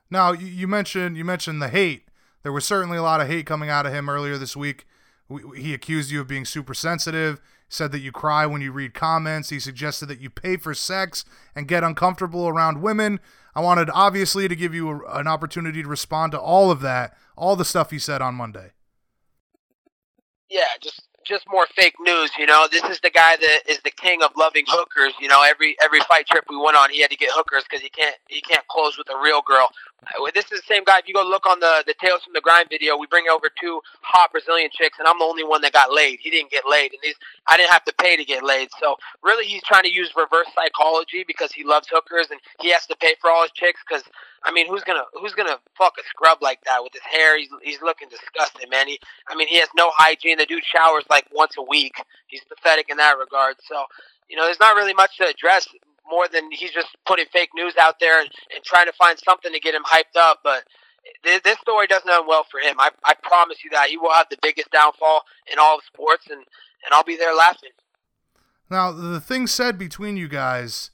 [0.10, 2.08] Now you mentioned you mentioned the hate
[2.44, 4.86] there was certainly a lot of hate coming out of him earlier this week.
[5.56, 9.50] He accused you of being super sensitive, said that you cry when you read comments.
[9.50, 11.24] He suggested that you pay for sex
[11.56, 13.22] and get uncomfortable around women.
[13.56, 17.16] I wanted, obviously, to give you a, an opportunity to respond to all of that,
[17.38, 18.72] all the stuff he said on Monday.
[20.50, 22.32] Yeah, just just more fake news.
[22.38, 25.14] You know, this is the guy that is the king of loving hookers.
[25.20, 27.82] You know, every every fight trip we went on, he had to get hookers because
[27.82, 29.70] he can't he can't close with a real girl.
[30.34, 31.00] This is the same guy.
[31.00, 33.50] If you go look on the the Tales from the Grind video, we bring over
[33.60, 36.20] two hot Brazilian chicks, and I'm the only one that got laid.
[36.22, 37.16] He didn't get laid, and these
[37.48, 38.70] I didn't have to pay to get laid.
[38.80, 42.86] So really, he's trying to use reverse psychology because he loves hookers, and he has
[42.88, 44.04] to pay for all his chicks because
[44.44, 47.38] I mean, who's gonna who's gonna fuck a scrub like that with his hair?
[47.38, 48.88] He's he's looking disgusting, man.
[48.88, 50.38] He, I mean, he has no hygiene.
[50.38, 51.96] The dude showers like once a week.
[52.28, 53.56] He's pathetic in that regard.
[53.64, 53.86] So,
[54.30, 55.68] you know, there's not really much to address
[56.10, 59.52] more than he's just putting fake news out there and, and trying to find something
[59.52, 60.40] to get him hyped up.
[60.44, 60.64] But
[61.24, 62.76] this story doesn't end well for him.
[62.80, 66.28] I, I promise you that he will have the biggest downfall in all of sports,
[66.30, 66.40] and
[66.86, 67.72] and I'll be there laughing.
[68.70, 70.92] Now, the thing said between you guys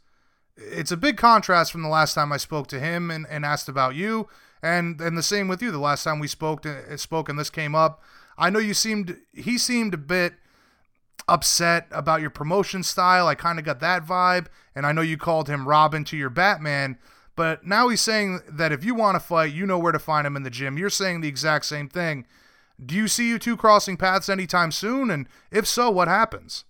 [0.60, 3.69] it's a big contrast from the last time I spoke to him and, and asked
[3.69, 4.28] about you,
[4.62, 5.72] and and the same with you.
[5.72, 6.65] The last time we spoke
[6.98, 8.02] spoke and this came up,
[8.38, 10.34] I know you seemed he seemed a bit
[11.30, 13.28] upset about your promotion style.
[13.28, 16.30] I kind of got that vibe, and I know you called him Robin to your
[16.30, 16.98] Batman.
[17.36, 20.28] But now he's saying that if you want to fight, you know where to find
[20.28, 20.78] him in the gym.
[20.78, 22.26] You're saying the exact same thing.
[22.84, 25.10] Do you see you two crossing paths anytime soon?
[25.10, 26.65] And if so, what happens?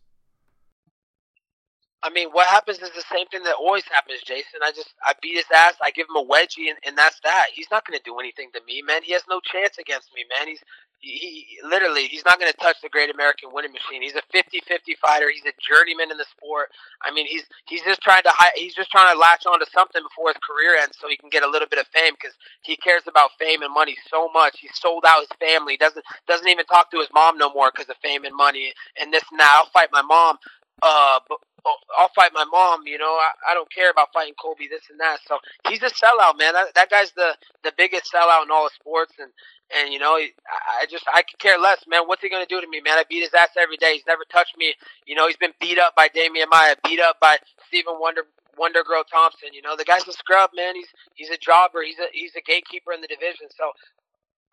[2.02, 4.62] I mean, what happens is the same thing that always happens, Jason.
[4.64, 5.74] I just I beat his ass.
[5.82, 7.48] I give him a wedgie, and, and that's that.
[7.54, 9.04] He's not going to do anything to me, man.
[9.04, 10.48] He has no chance against me, man.
[10.48, 10.64] He's
[11.00, 14.02] he, literally he's not going to touch the Great American Winning Machine.
[14.02, 15.30] He's a 50-50 fighter.
[15.32, 16.70] He's a journeyman in the sport.
[17.02, 20.04] I mean, he's he's just trying to he's just trying to latch on to something
[20.04, 22.76] before his career ends, so he can get a little bit of fame because he
[22.78, 24.60] cares about fame and money so much.
[24.60, 25.78] He sold out his family.
[25.78, 29.14] doesn't doesn't even talk to his mom no more because of fame and money and
[29.14, 29.56] this and that.
[29.58, 30.38] I'll fight my mom.
[30.82, 31.20] Uh,
[31.64, 32.88] but I'll fight my mom.
[32.88, 35.20] You know, I, I don't care about fighting Colby, this and that.
[35.28, 36.54] So he's a sellout, man.
[36.54, 39.32] That, that guy's the the biggest sellout in all of sports, and
[39.76, 42.08] and you know, I, just I could care less, man.
[42.08, 42.98] What's he gonna do to me, man?
[42.98, 43.94] I beat his ass every day.
[43.94, 44.74] He's never touched me.
[45.06, 48.24] You know, he's been beat up by Demian Maia, beat up by Stephen Wonder
[48.58, 49.50] Wonder Girl Thompson.
[49.54, 50.76] You know, the guy's a scrub, man.
[50.76, 51.82] He's he's a jobber.
[51.84, 53.48] He's a he's a gatekeeper in the division.
[53.56, 53.72] So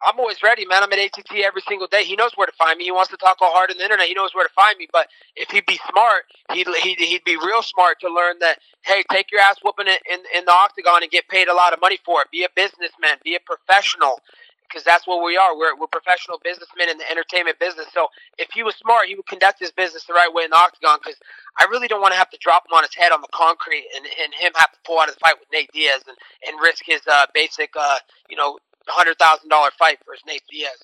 [0.05, 0.83] I'm always ready, man.
[0.83, 2.05] I'm at ATT every single day.
[2.05, 2.85] He knows where to find me.
[2.85, 4.07] He wants to talk all hard on the internet.
[4.07, 4.89] He knows where to find me.
[4.93, 8.59] But if he'd be smart, he'd he'd, he'd be real smart to learn that.
[8.85, 11.73] Hey, take your ass whooping it in in the octagon and get paid a lot
[11.73, 12.31] of money for it.
[12.31, 13.17] Be a businessman.
[13.25, 14.21] Be a professional.
[14.69, 15.57] Because that's what we are.
[15.57, 17.87] We're, we're professional businessmen in the entertainment business.
[17.95, 20.59] So if he was smart, he would conduct his business the right way in the
[20.59, 20.99] octagon.
[20.99, 21.17] Because
[21.59, 23.87] I really don't want to have to drop him on his head on the concrete
[23.95, 26.17] and, and him have to pull out his fight with Nate Diaz and,
[26.49, 30.83] and risk his uh, basic, uh, you know, hundred thousand dollar fight versus Nate Diaz.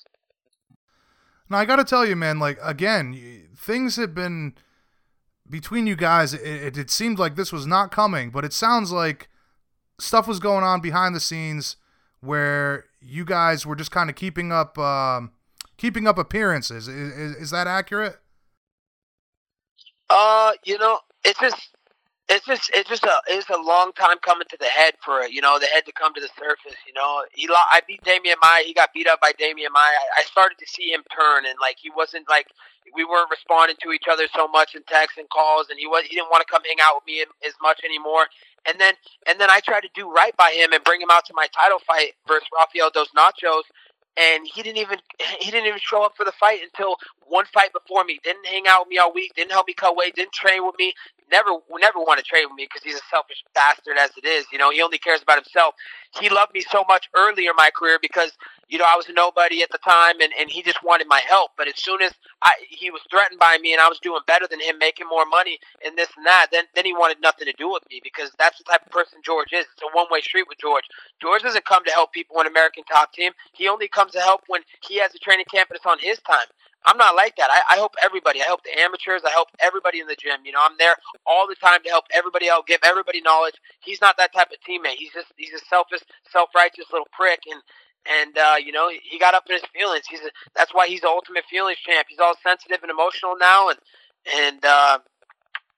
[1.49, 2.39] Now I got to tell you, man.
[2.39, 4.53] Like again, things have been
[5.49, 6.33] between you guys.
[6.33, 9.29] It, it, it seemed like this was not coming, but it sounds like
[9.99, 11.77] stuff was going on behind the scenes
[12.21, 15.31] where you guys were just kind of keeping up um,
[15.77, 16.87] keeping up appearances.
[16.87, 18.17] Is, is, is that accurate?
[20.09, 21.72] Uh, you know, it's just
[22.29, 25.31] it's just it's just a it's a long time coming to the head for it,
[25.31, 26.77] you know the head to come to the surface.
[26.87, 28.63] You know, he I beat Demian Maia.
[28.65, 29.99] He got beat up by Demian Maia.
[30.17, 32.47] I started to see him turn, and like he wasn't like
[32.95, 36.05] we weren't responding to each other so much in texts and calls, and he was
[36.05, 38.27] he didn't want to come hang out with me as much anymore.
[38.67, 38.95] And then
[39.27, 41.47] and then I tried to do right by him and bring him out to my
[41.53, 43.67] title fight versus Rafael dos Nachos,
[44.17, 44.99] and he didn't even
[45.39, 46.95] he didn't even show up for the fight until
[47.27, 48.19] one fight before me.
[48.23, 49.33] Didn't hang out with me all week.
[49.35, 50.15] Didn't help me cut weight.
[50.15, 50.93] Didn't train with me.
[51.33, 54.45] Never never want to trade with me because he's a selfish bastard as it is.
[54.53, 55.73] You know, he only cares about himself.
[56.21, 58.31] He loved me so much earlier in my career because
[58.69, 61.51] you know I was nobody at the time, and, and he just wanted my help.
[61.57, 64.45] But as soon as I he was threatened by me, and I was doing better
[64.47, 67.53] than him, making more money, and this and that, then then he wanted nothing to
[67.57, 69.65] do with me because that's the type of person George is.
[69.73, 70.85] It's a one way street with George.
[71.19, 73.31] George doesn't come to help people in American Top Team.
[73.53, 76.19] He only comes to help when he has a training camp and it's on his
[76.21, 76.45] time.
[76.85, 77.49] I'm not like that.
[77.51, 78.41] I, I help everybody.
[78.41, 79.21] I help the amateurs.
[79.25, 80.39] I help everybody in the gym.
[80.45, 83.55] You know, I'm there all the time to help everybody out, give everybody knowledge.
[83.81, 84.97] He's not that type of teammate.
[84.97, 87.61] He's just he's a selfish, self righteous little prick, and
[88.21, 90.05] and uh, you know he got up in his feelings.
[90.09, 92.07] He's a, that's why he's the ultimate feelings champ.
[92.09, 93.79] He's all sensitive and emotional now, and
[94.35, 94.99] and uh,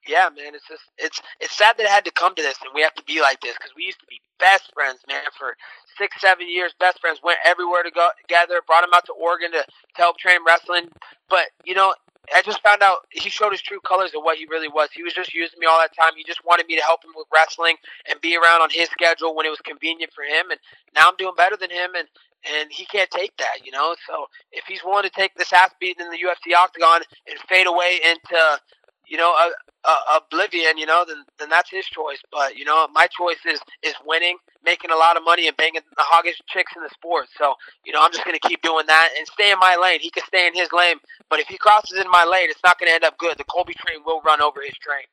[0.07, 2.71] yeah, man, it's just it's it's sad that it had to come to this, and
[2.73, 5.57] we have to be like this because we used to be best friends, man, for
[5.97, 6.73] six, seven years.
[6.79, 8.61] Best friends went everywhere to go together.
[8.65, 10.89] Brought him out to Oregon to, to help train wrestling.
[11.29, 11.93] But you know,
[12.33, 14.89] I just found out he showed his true colors of what he really was.
[14.93, 16.13] He was just using me all that time.
[16.15, 17.75] He just wanted me to help him with wrestling
[18.09, 20.49] and be around on his schedule when it was convenient for him.
[20.49, 20.59] And
[20.95, 22.07] now I'm doing better than him, and
[22.45, 23.95] and he can't take that, you know.
[24.07, 27.67] So if he's willing to take this ass beating in the UFC octagon and fade
[27.67, 28.59] away into
[29.07, 29.49] you know, uh,
[29.83, 32.19] uh, oblivion, you know, then then that's his choice.
[32.31, 35.81] But you know, my choice is is winning, making a lot of money, and banging
[35.95, 37.27] the hoggest chicks in the sport.
[37.37, 39.99] So you know, I'm just gonna keep doing that and stay in my lane.
[39.99, 40.97] He can stay in his lane,
[41.29, 43.37] but if he crosses in my lane, it's not gonna end up good.
[43.37, 45.05] The Colby train will run over his train.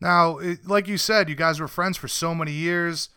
[0.00, 3.10] Now, it, like you said, you guys were friends for so many years.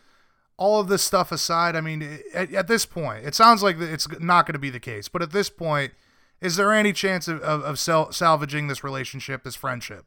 [0.56, 4.06] All of this stuff aside, I mean, at, at this point, it sounds like it's
[4.20, 5.08] not going to be the case.
[5.08, 5.92] But at this point,
[6.40, 10.04] is there any chance of, of, of sal- salvaging this relationship, this friendship?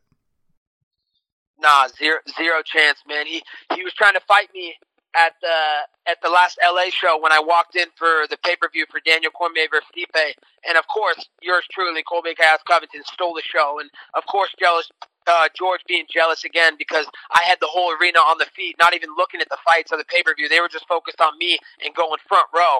[1.59, 3.25] Nah, zero zero chance, man.
[3.25, 3.41] He
[3.73, 4.75] he was trying to fight me
[5.15, 8.69] at the at the last LA show when I walked in for the pay per
[8.69, 10.33] view for Daniel Cormier versus Stipe,
[10.67, 14.89] and of course, yours truly, Colby Chaos Covington, stole the show, and of course, jealous
[15.27, 18.95] uh, George being jealous again because I had the whole arena on the feet, not
[18.95, 20.47] even looking at the fights or the pay per view.
[20.47, 22.79] They were just focused on me and going front row.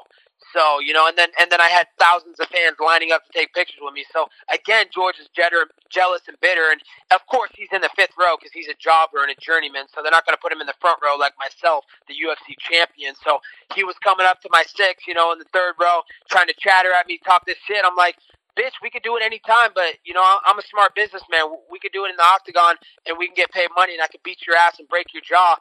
[0.54, 3.32] So you know, and then and then I had thousands of fans lining up to
[3.34, 4.06] take pictures with me.
[4.14, 8.38] So again, George is jealous and bitter, and of course he's in the fifth row
[8.38, 9.86] because he's a jobber and a journeyman.
[9.94, 12.56] So they're not going to put him in the front row like myself, the UFC
[12.58, 13.16] champion.
[13.24, 13.40] So
[13.76, 16.56] he was coming up to my six, you know, in the third row, trying to
[16.58, 17.84] chatter at me, talk this shit.
[17.86, 18.16] I'm like,
[18.58, 21.50] bitch, we could do it anytime, but you know, I'm a smart businessman.
[21.70, 24.08] We could do it in the octagon, and we can get paid money, and I
[24.08, 25.58] could beat your ass and break your jaw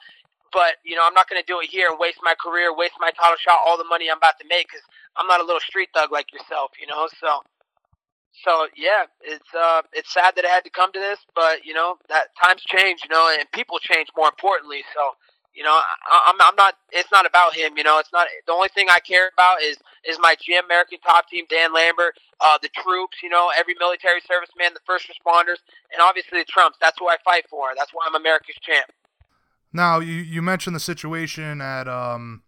[0.56, 2.96] but you know I'm not going to do it here and waste my career, waste
[2.96, 4.80] my title shot, all the money I'm about to make because
[5.20, 7.12] I'm not a little street thug like yourself, you know.
[7.20, 7.44] So,
[8.40, 11.76] so yeah, it's uh, it's sad that it had to come to this, but you
[11.76, 14.80] know that times change, you know, and people change more importantly.
[14.96, 15.12] So,
[15.52, 16.80] you know, I, I'm I'm not.
[16.88, 18.00] It's not about him, you know.
[18.00, 19.76] It's not the only thing I care about is
[20.08, 24.24] is my gym, American Top Team, Dan Lambert, uh, the troops, you know, every military
[24.24, 25.60] serviceman, the first responders,
[25.92, 26.80] and obviously the Trumps.
[26.80, 27.76] That's who I fight for.
[27.76, 28.88] That's why I'm America's champ.
[29.76, 32.42] Now, you, you mentioned the situation at um,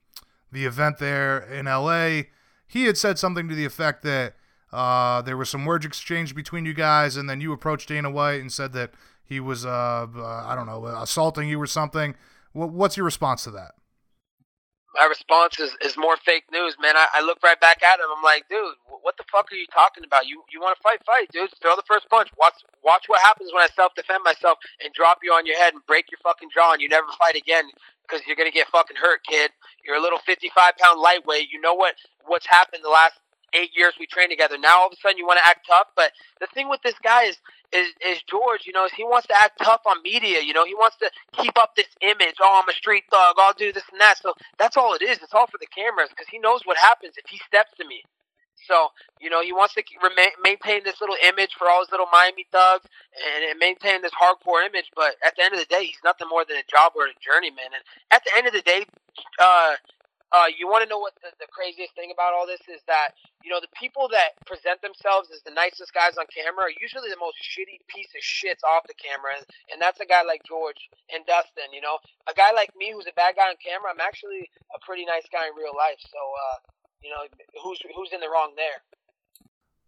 [0.51, 2.23] the event there in LA.
[2.67, 4.35] He had said something to the effect that
[4.73, 8.41] uh, there was some words exchanged between you guys, and then you approached Dana White
[8.41, 12.15] and said that he was, uh, I don't know, assaulting you or something.
[12.53, 13.73] What's your response to that?
[14.95, 16.97] My response is, is more fake news, man.
[16.97, 18.07] I, I look right back at him.
[18.09, 20.27] I'm like, dude, what the fuck are you talking about?
[20.27, 21.51] You you want to fight, fight, dude.
[21.61, 22.29] Throw the first punch.
[22.39, 25.75] Watch watch what happens when I self defend myself and drop you on your head
[25.75, 27.65] and break your fucking jaw, and you never fight again
[28.03, 29.51] because you're gonna get fucking hurt, kid.
[29.85, 31.51] You're a little 55 pound lightweight.
[31.51, 31.95] You know what
[32.27, 33.21] what's happened the last
[33.55, 34.59] eight years we trained together.
[34.59, 36.99] Now all of a sudden you want to act tough, but the thing with this
[37.03, 37.37] guy is
[37.73, 38.67] is is George.
[38.67, 40.41] You know, is he wants to act tough on media.
[40.43, 42.37] You know, he wants to keep up this image.
[42.41, 43.37] Oh, I'm a street thug.
[43.39, 44.19] I'll do this and that.
[44.19, 45.19] So that's all it is.
[45.23, 48.03] It's all for the cameras because he knows what happens if he steps to me.
[48.67, 48.91] So
[49.21, 52.47] you know, he wants to remain, maintain this little image for all his little Miami
[52.53, 52.87] thugs
[53.19, 54.91] and, and maintain this hardcore image.
[54.95, 57.21] But at the end of the day, he's nothing more than a jobber and a
[57.21, 57.75] journeyman.
[57.75, 58.87] And at the end of the day,
[59.41, 59.75] uh,
[60.31, 63.17] uh, you want to know what the, the craziest thing about all this is that
[63.41, 67.09] you know the people that present themselves as the nicest guys on camera are usually
[67.09, 70.45] the most shitty piece of shits off the camera, and, and that's a guy like
[70.45, 71.73] George and Dustin.
[71.73, 71.97] You know,
[72.29, 75.25] a guy like me who's a bad guy on camera, I'm actually a pretty nice
[75.33, 76.01] guy in real life.
[76.05, 76.57] So uh,
[77.01, 77.25] you know,
[77.65, 78.85] who's who's in the wrong there?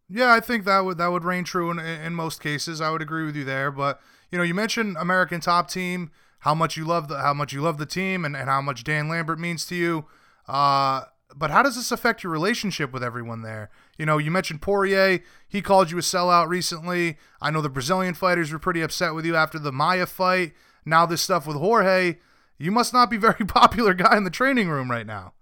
[0.09, 2.81] Yeah, I think that would that would reign true in in most cases.
[2.81, 3.71] I would agree with you there.
[3.71, 4.01] But
[4.33, 6.11] you know, you mentioned American Top Team,
[6.41, 8.85] how much you love the how much you love the team, and, and how much
[8.85, 10.07] Dan Lambert means to you.
[10.51, 11.05] Uh,
[11.37, 13.71] but how does this affect your relationship with everyone there?
[13.97, 15.21] You know, you mentioned Poirier.
[15.49, 17.19] He called you a sellout recently.
[17.41, 20.55] I know the Brazilian fighters were pretty upset with you after the Maia fight.
[20.85, 22.17] Now this stuff with Jorge.
[22.59, 25.35] You must not be very popular guy in the training room right now.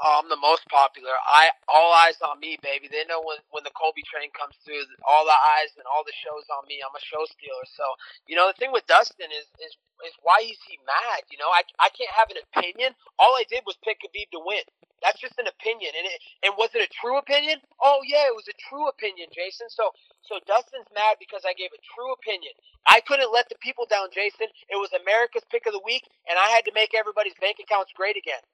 [0.00, 1.16] Oh, I'm the most popular.
[1.24, 2.88] I all eyes on me, baby.
[2.92, 6.16] They know when when the Colby train comes through, all the eyes and all the
[6.20, 6.84] shows on me.
[6.84, 7.64] I'm a show stealer.
[7.64, 7.86] So
[8.28, 9.72] you know the thing with Dustin is is
[10.04, 11.24] is why is he mad?
[11.32, 12.92] You know I I can't have an opinion.
[13.16, 14.68] All I did was pick Khabib to win.
[15.00, 17.64] That's just an opinion, and it and was it a true opinion?
[17.80, 19.72] Oh yeah, it was a true opinion, Jason.
[19.72, 19.96] So
[20.28, 22.52] so Dustin's mad because I gave a true opinion.
[22.84, 24.52] I couldn't let the people down, Jason.
[24.68, 27.96] It was America's pick of the week, and I had to make everybody's bank accounts
[27.96, 28.44] great again.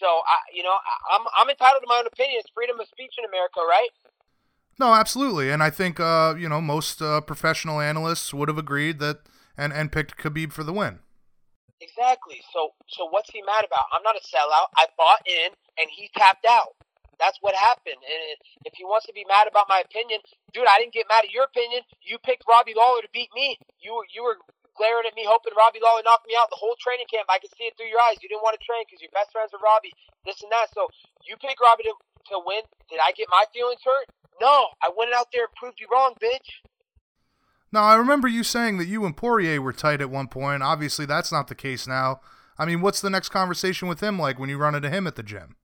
[0.00, 2.40] So I, you know, I, am I'm entitled to my own opinion.
[2.40, 3.90] It's freedom of speech in America, right?
[4.78, 9.00] No, absolutely, and I think uh, you know most uh, professional analysts would have agreed
[9.00, 9.26] that
[9.56, 11.00] and and picked Khabib for the win.
[11.80, 12.42] Exactly.
[12.52, 13.90] So so what's he mad about?
[13.92, 14.70] I'm not a sellout.
[14.76, 16.78] I bought in and he tapped out.
[17.18, 17.98] That's what happened.
[17.98, 20.20] And if he wants to be mad about my opinion,
[20.54, 21.82] dude, I didn't get mad at your opinion.
[22.00, 23.58] You picked Robbie Lawler to beat me.
[23.82, 24.38] You were you were
[24.78, 27.26] glaring at me, hoping Robbie Lawler knocked me out the whole training camp.
[27.28, 28.22] I could see it through your eyes.
[28.22, 29.92] You didn't want to train because you're best friends are Robbie,
[30.24, 30.70] this and that.
[30.72, 30.86] So
[31.26, 31.94] you picked Robbie to,
[32.32, 32.62] to win.
[32.88, 34.06] Did I get my feelings hurt?
[34.40, 34.70] No.
[34.78, 36.64] I went out there and proved you wrong, bitch.
[37.74, 40.62] Now, I remember you saying that you and Poirier were tight at one point.
[40.62, 42.24] Obviously, that's not the case now.
[42.56, 45.16] I mean, what's the next conversation with him like when you run into him at
[45.16, 45.56] the gym?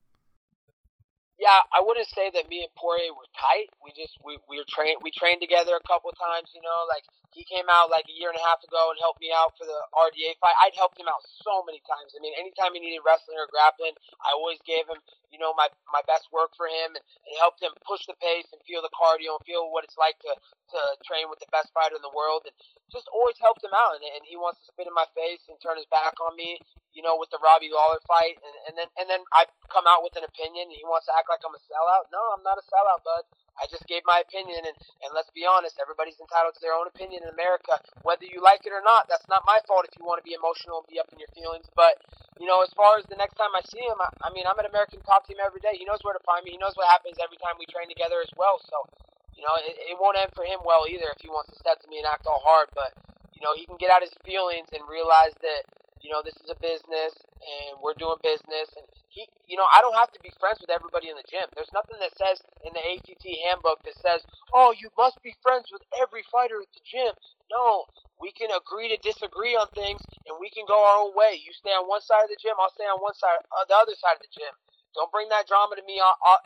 [1.45, 3.69] yeah, I wouldn't say that me and Poirier were tight.
[3.85, 6.49] We just we we were trained we trained together a couple of times.
[6.57, 7.05] You know, like
[7.35, 9.67] he came out like a year and a half ago and helped me out for
[9.67, 10.55] the RDA fight.
[10.63, 12.15] I'd helped him out so many times.
[12.15, 15.03] I mean, anytime he needed wrestling or grappling, I always gave him
[15.35, 18.47] you know my my best work for him and, and helped him push the pace
[18.55, 20.31] and feel the cardio and feel what it's like to
[20.71, 22.55] to train with the best fighter in the world and
[22.95, 23.99] just always helped him out.
[23.99, 26.63] And, and he wants to spit in my face and turn his back on me
[26.95, 30.07] you know, with the Robbie Lawler fight, and, and then and then I come out
[30.07, 30.71] with an opinion.
[30.71, 32.07] And he wants to act like I'm a sellout.
[32.15, 33.27] No, I'm not a sellout, bud.
[33.59, 36.87] I just gave my opinion, and and let's be honest, everybody's entitled to their own
[36.87, 39.11] opinion in America, whether you like it or not.
[39.11, 41.31] That's not my fault if you want to be emotional and be up in your
[41.35, 41.67] feelings.
[41.75, 41.99] But
[42.41, 44.59] you know, as far as the next time I see him, I, I mean, I'm
[44.59, 45.79] an American Top Team every day.
[45.79, 46.55] He knows where to find me.
[46.55, 48.59] He knows what happens every time we train together as well.
[48.59, 48.91] So,
[49.39, 51.79] you know, it, it won't end for him well either if he wants to step
[51.83, 52.75] to me and act all hard.
[52.75, 52.91] But
[53.35, 55.63] you know, he can get out his feelings and realize that
[56.05, 58.69] you know, this is a business and we're doing business.
[58.77, 61.49] And he, you know, I don't have to be friends with everybody in the gym.
[61.57, 64.21] There's nothing that says in the ATT handbook that says,
[64.53, 67.17] oh, you must be friends with every fighter at the gym.
[67.49, 67.89] No,
[68.21, 71.41] we can agree to disagree on things and we can go our own way.
[71.41, 73.81] You stay on one side of the gym, I'll stay on one side, uh, the
[73.81, 74.53] other side of the gym.
[74.93, 76.45] Don't bring that drama to me uh, uh,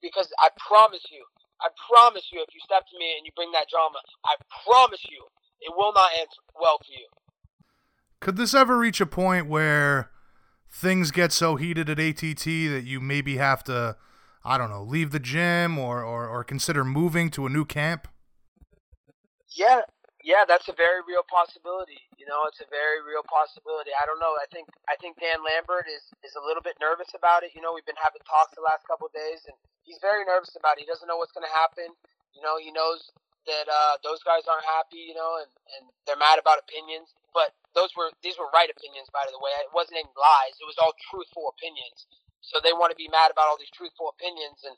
[0.00, 1.28] because I promise you,
[1.60, 5.04] I promise you, if you step to me and you bring that drama, I promise
[5.04, 5.28] you,
[5.60, 7.06] it will not end well for you.
[8.20, 10.10] Could this ever reach a point where
[10.70, 13.96] things get so heated at ATT that you maybe have to,
[14.44, 18.08] I don't know, leave the gym or, or, or consider moving to a new camp?
[19.54, 19.82] Yeah,
[20.22, 22.04] yeah, that's a very real possibility.
[22.18, 23.94] You know, it's a very real possibility.
[23.94, 24.36] I don't know.
[24.36, 27.56] I think I think Dan Lambert is is a little bit nervous about it.
[27.56, 29.56] You know, we've been having talks the last couple of days, and
[29.88, 30.84] he's very nervous about it.
[30.84, 31.88] He doesn't know what's going to happen.
[32.36, 33.08] You know, he knows
[33.48, 35.00] that uh, those guys aren't happy.
[35.00, 35.50] You know, and
[35.80, 37.08] and they're mad about opinions
[37.38, 39.54] but those were these were right opinions, by the way.
[39.62, 40.58] It wasn't any lies.
[40.58, 42.10] It was all truthful opinions.
[42.42, 44.74] So they want to be mad about all these truthful opinions, and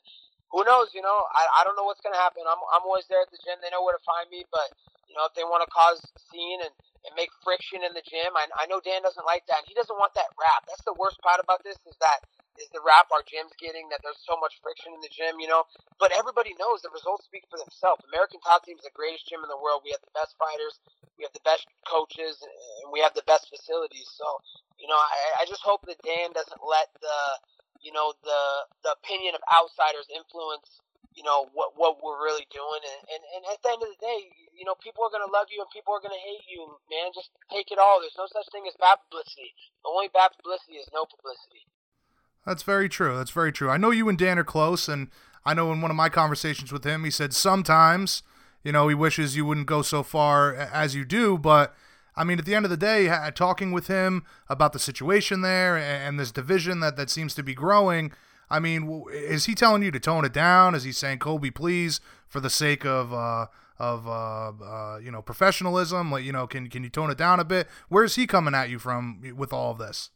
[0.53, 0.93] who knows?
[0.93, 2.45] You know, I, I don't know what's gonna happen.
[2.45, 3.57] I'm I'm always there at the gym.
[3.65, 4.69] They know where to find me, but
[5.09, 6.73] you know, if they want to cause scene and
[7.09, 9.65] and make friction in the gym, I I know Dan doesn't like that.
[9.65, 10.69] He doesn't want that rap.
[10.69, 12.21] That's the worst part about this is that
[12.61, 15.49] is the rap our gym's getting that there's so much friction in the gym, you
[15.49, 15.65] know.
[15.97, 18.05] But everybody knows the results speak for themselves.
[18.05, 19.81] American Top Team is the greatest gym in the world.
[19.81, 20.77] We have the best fighters,
[21.17, 24.07] we have the best coaches, and we have the best facilities.
[24.13, 24.27] So,
[24.77, 27.19] you know, I, I just hope that Dan doesn't let the,
[27.81, 28.41] you know, the
[28.85, 30.81] the opinion of outsiders influence
[31.15, 33.99] you know what what we're really doing and, and and at the end of the
[33.99, 36.45] day you know people are going to love you and people are going to hate
[36.47, 39.51] you man just take it all there's no such thing as bad publicity
[39.83, 41.67] the only bad publicity is no publicity
[42.45, 43.17] that's very true.
[43.17, 43.69] That's very true.
[43.69, 45.09] I know you and Dan are close, and
[45.45, 48.23] I know in one of my conversations with him, he said sometimes,
[48.63, 51.75] you know, he wishes you wouldn't go so far as you do, but.
[52.13, 55.77] I mean, at the end of the day, talking with him about the situation there
[55.77, 58.11] and this division that, that seems to be growing,
[58.51, 60.75] I mean, is he telling you to tone it down?
[60.75, 63.47] Is he saying, Kobe, please, for the sake of uh,
[63.79, 67.39] of uh, uh, you know professionalism, like you know, can can you tone it down
[67.39, 67.67] a bit?
[67.87, 70.09] Where's he coming at you from with all of this?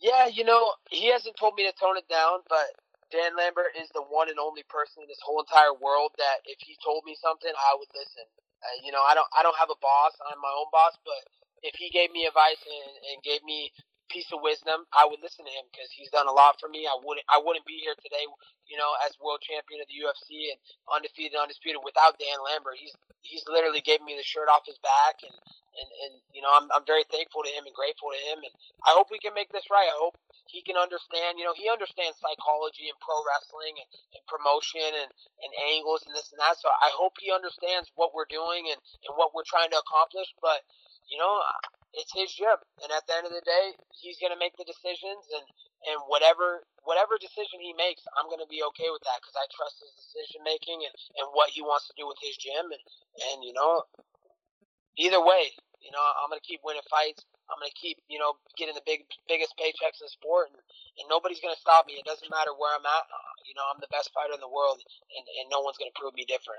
[0.00, 2.68] Yeah, you know, he hasn't told me to tone it down, but
[3.12, 6.60] Dan Lambert is the one and only person in this whole entire world that if
[6.60, 8.28] he told me something, I would listen.
[8.60, 10.12] Uh, you know, I don't I don't have a boss.
[10.26, 11.22] I'm my own boss, but
[11.64, 13.72] if he gave me advice and, and gave me
[14.08, 16.86] piece of wisdom, I would listen to him because he's done a lot for me.
[16.86, 18.24] I wouldn't I wouldn't be here today,
[18.68, 20.58] you know, as world champion of the UFC and
[20.90, 22.78] undefeated, undisputed without Dan Lambert.
[22.78, 25.34] He's he's literally gave me the shirt off his back and
[25.76, 28.54] and, and you know I'm I'm very thankful to him and grateful to him and
[28.86, 29.88] I hope we can make this right.
[29.90, 31.38] I hope he can understand.
[31.38, 35.10] You know, he understands psychology and pro wrestling and, and promotion and
[35.42, 36.56] and angles and this and that.
[36.62, 40.30] So I hope he understands what we're doing and and what we're trying to accomplish.
[40.38, 40.62] But
[41.10, 41.42] you know,
[41.96, 44.68] it's his gym, and at the end of the day, he's going to make the
[44.68, 45.46] decisions, and
[45.88, 49.48] and whatever whatever decision he makes, I'm going to be okay with that because I
[49.50, 52.84] trust his decision making and and what he wants to do with his gym, and
[53.32, 53.88] and you know,
[55.00, 57.24] either way, you know, I'm going to keep winning fights.
[57.46, 60.58] I'm going to keep, you know, getting the big biggest paychecks in sport, and,
[60.98, 61.94] and nobody's going to stop me.
[61.94, 63.04] It doesn't matter where I'm at.
[63.06, 65.90] Uh, you know, I'm the best fighter in the world, and, and no one's going
[65.90, 66.58] to prove me different.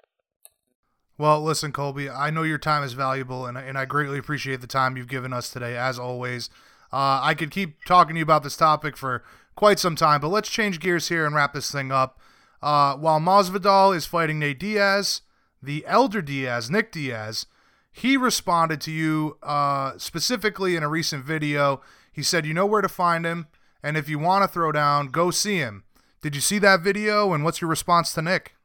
[1.19, 4.67] Well, listen, Colby, I know your time is valuable, and, and I greatly appreciate the
[4.67, 6.51] time you've given us today, as always.
[6.93, 9.23] Uh, I could keep talking to you about this topic for
[9.55, 12.19] quite some time, but let's change gears here and wrap this thing up.
[12.61, 15.21] Uh, while Masvidal is fighting Nate Diaz,
[15.61, 17.47] the elder Diaz, Nick Diaz,
[17.91, 21.81] he responded to you uh, specifically in a recent video.
[22.11, 23.47] He said, You know where to find him,
[23.81, 25.83] and if you want to throw down, go see him.
[26.21, 28.56] Did you see that video, and what's your response to Nick?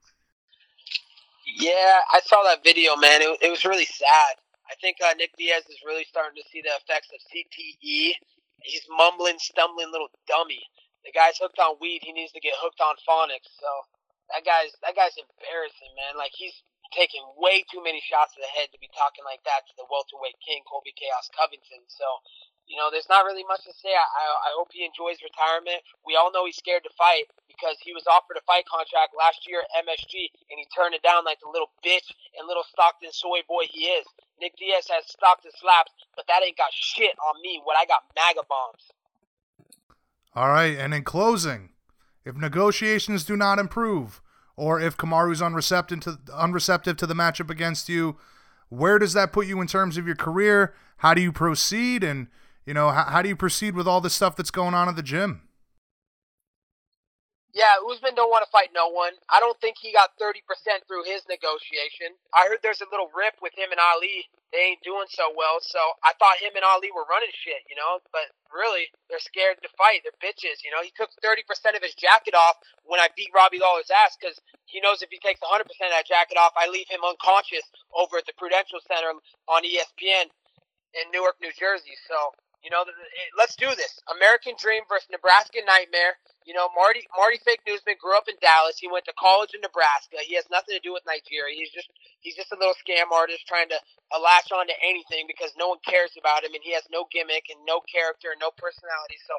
[1.52, 3.22] Yeah, I saw that video, man.
[3.22, 4.40] It, it was really sad.
[4.70, 8.16] I think uh, Nick Diaz is really starting to see the effects of CTE.
[8.64, 10.64] He's mumbling, stumbling little dummy.
[11.04, 12.00] The guy's hooked on weed.
[12.02, 13.52] He needs to get hooked on phonics.
[13.60, 13.70] So
[14.32, 16.16] that guy's that guy's embarrassing, man.
[16.16, 16.56] Like he's
[16.96, 19.86] taking way too many shots to the head to be talking like that to the
[19.92, 21.84] welterweight king Colby Chaos Covington.
[21.92, 22.06] So
[22.72, 23.92] you know, there's not really much to say.
[23.92, 25.84] I, I, hope he enjoys retirement.
[26.08, 29.44] We all know he's scared to fight because he was offered a fight contract last
[29.44, 33.12] year at MSG and he turned it down like the little bitch and little Stockton
[33.12, 34.08] soy boy he is.
[34.40, 37.60] Nick Diaz has Stockton slaps, but that ain't got shit on me.
[37.60, 38.88] What I got MAGA bombs.
[40.32, 41.76] All right, and in closing,
[42.24, 44.24] if negotiations do not improve,
[44.56, 48.16] or if Kamaru's unreceptive to unreceptive to the matchup against you,
[48.70, 50.72] where does that put you in terms of your career?
[50.98, 52.02] How do you proceed?
[52.02, 52.28] And
[52.66, 54.96] you know, how, how do you proceed with all this stuff that's going on at
[54.96, 55.48] the gym?
[57.52, 59.12] Yeah, Usman don't want to fight no one.
[59.28, 60.40] I don't think he got 30%
[60.88, 62.16] through his negotiation.
[62.32, 64.24] I heard there's a little rip with him and Ali.
[64.56, 67.76] They ain't doing so well, so I thought him and Ali were running shit, you
[67.76, 68.00] know?
[68.08, 70.00] But really, they're scared to fight.
[70.00, 70.80] They're bitches, you know?
[70.80, 71.44] He took 30%
[71.76, 72.56] of his jacket off
[72.88, 76.08] when I beat Robbie Lawler's ass because he knows if he takes 100% of that
[76.08, 80.32] jacket off, I leave him unconscious over at the Prudential Center on ESPN
[80.96, 81.96] in Newark, New Jersey.
[82.08, 82.32] So
[82.62, 82.86] you know,
[83.34, 83.98] let's do this.
[84.06, 86.14] American Dream versus Nebraska Nightmare.
[86.46, 88.78] You know, Marty Marty Fake Newsman grew up in Dallas.
[88.78, 90.22] He went to college in Nebraska.
[90.22, 91.54] He has nothing to do with Nigeria.
[91.54, 91.90] He's just
[92.22, 93.78] he's just a little scam artist trying to
[94.10, 97.06] uh, latch on to anything because no one cares about him and he has no
[97.10, 99.18] gimmick and no character and no personality.
[99.22, 99.34] So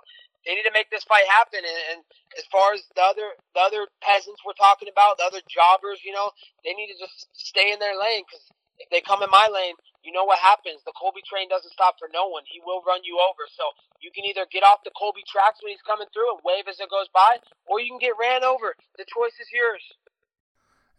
[0.48, 1.64] they need to make this fight happen.
[1.64, 2.00] And, and
[2.40, 6.16] as far as the other the other peasants we're talking about, the other jobbers, you
[6.16, 6.32] know,
[6.64, 8.44] they need to just stay in their lane because
[8.80, 10.84] if they come in my lane, you know what happens.
[10.86, 12.44] The Colby train doesn't stop for no one.
[12.48, 13.48] He will run you over.
[13.48, 13.64] So
[14.02, 16.80] you can either get off the Colby tracks when he's coming through and wave as
[16.80, 18.76] it goes by, or you can get ran over.
[18.98, 19.84] The choice is yours.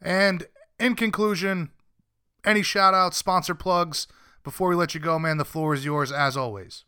[0.01, 0.49] And
[0.79, 1.70] in conclusion,
[2.45, 4.07] any shout outs, sponsor plugs
[4.43, 5.37] before we let you go, man?
[5.37, 6.85] The floor is yours as always.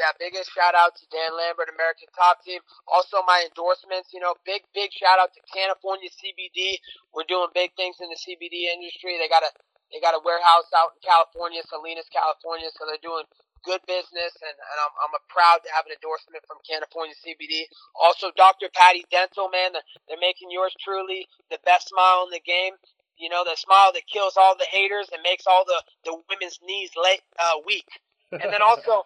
[0.00, 2.64] Yeah, biggest shout out to Dan Lambert, American Top Team.
[2.88, 4.16] Also, my endorsements.
[4.16, 6.80] You know, big, big shout out to California CBD.
[7.12, 9.20] We're doing big things in the CBD industry.
[9.20, 9.52] They got a
[9.92, 12.72] they got a warehouse out in California, Salinas, California.
[12.72, 13.28] So they're doing
[13.60, 17.68] good business, and, and I'm, I'm proud to have an endorsement from California CBD.
[17.92, 18.72] Also, Dr.
[18.72, 19.76] Patty Dental, man,
[20.08, 22.80] they're making yours truly the best smile in the game.
[23.20, 25.76] You know, the smile that kills all the haters and makes all the,
[26.08, 27.84] the women's knees late, uh, weak.
[28.32, 29.04] And then also,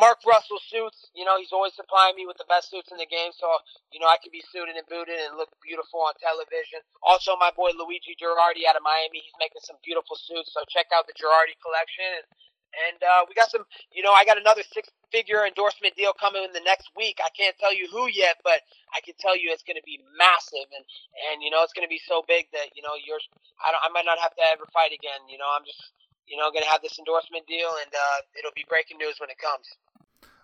[0.00, 1.12] Mark Russell suits.
[1.12, 3.48] You know, he's always supplying me with the best suits in the game, so
[3.92, 6.80] you know I can be suited and booted and look beautiful on television.
[7.04, 10.52] Also, my boy Luigi Girardi out of Miami, he's making some beautiful suits.
[10.56, 12.08] So check out the Girardi collection.
[12.08, 12.26] And,
[12.72, 16.56] and uh, we got some, you know, I got another six-figure endorsement deal coming in
[16.56, 17.20] the next week.
[17.20, 18.64] I can't tell you who yet, but
[18.96, 20.84] I can tell you it's going to be massive, and
[21.28, 23.20] and you know it's going to be so big that you know you're,
[23.60, 25.28] I, don't, I might not have to ever fight again.
[25.28, 25.84] You know, I'm just
[26.26, 29.30] you know, going to have this endorsement deal, and uh, it'll be breaking news when
[29.30, 29.66] it comes.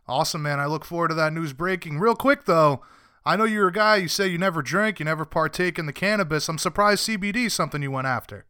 [0.07, 0.59] Awesome, man.
[0.59, 1.99] I look forward to that news breaking.
[1.99, 2.83] Real quick, though,
[3.25, 5.93] I know you're a guy, you say you never drink, you never partake in the
[5.93, 6.49] cannabis.
[6.49, 8.47] I'm surprised CBD is something you went after.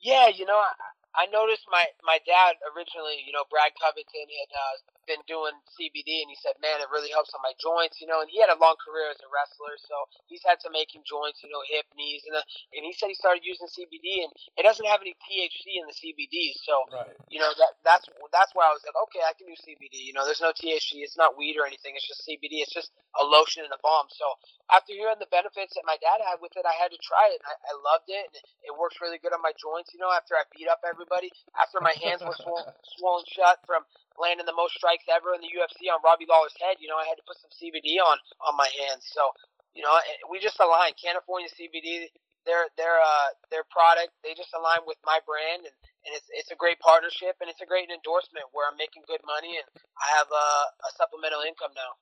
[0.00, 4.52] Yeah, you know, I, I noticed my, my dad originally, you know, Brad Covington had
[4.52, 4.76] uh,
[5.06, 8.20] been doing CBD, and he said, "Man, it really helps on my joints." You know,
[8.20, 9.96] and he had a long career as a wrestler, so
[10.28, 12.44] he's had some aching joints, you know, hip, knees, and uh,
[12.74, 15.96] and he said he started using CBD, and it doesn't have any THC in the
[15.96, 17.14] CBD, so Right.
[17.30, 20.02] you know that that's that's why I was like, okay, I can do CBD.
[20.06, 21.94] You know, there's no THC, it's not weed or anything.
[21.96, 22.62] It's just CBD.
[22.62, 24.06] It's just a lotion and a balm.
[24.12, 24.26] So
[24.72, 27.40] after hearing the benefits that my dad had with it, I had to try it.
[27.42, 29.92] And I, I loved it, and it, it works really good on my joints.
[29.94, 32.66] You know, after I beat up everybody, after my hands were swollen,
[32.98, 33.84] swollen shut from
[34.20, 37.06] landing the most strikes ever in the UFC on Robbie Lawler's head, you know, I
[37.06, 39.06] had to put some CBD on on my hands.
[39.12, 39.32] So
[39.76, 40.96] you know, eh, we just align.
[40.96, 42.08] California CBD,
[42.48, 45.76] their their uh their product, they just align with my brand, and,
[46.08, 49.20] and it's it's a great partnership, and it's a great endorsement where I'm making good
[49.28, 49.68] money, and
[50.00, 50.48] I have a,
[50.88, 51.92] a supplemental income now.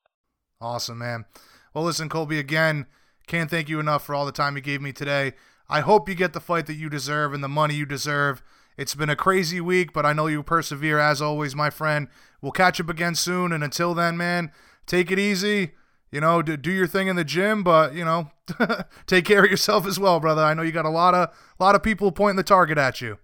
[0.62, 1.27] Awesome, man.
[1.75, 2.87] Well, listen, Colby, again,
[3.27, 5.35] can't thank you enough for all the time you gave me today.
[5.69, 8.43] I hope you get the fight that you deserve and the money you deserve.
[8.77, 12.09] It's been a crazy week, but I know you persevere as always, my friend.
[12.41, 14.51] We'll catch up again soon, and until then, man,
[14.87, 15.72] take it easy.
[16.11, 18.31] You know, do, do your thing in the gym, but you know,
[19.07, 20.43] take care of yourself as well, brother.
[20.43, 23.01] I know you got a lot of a lot of people pointing the target at
[23.01, 23.18] you.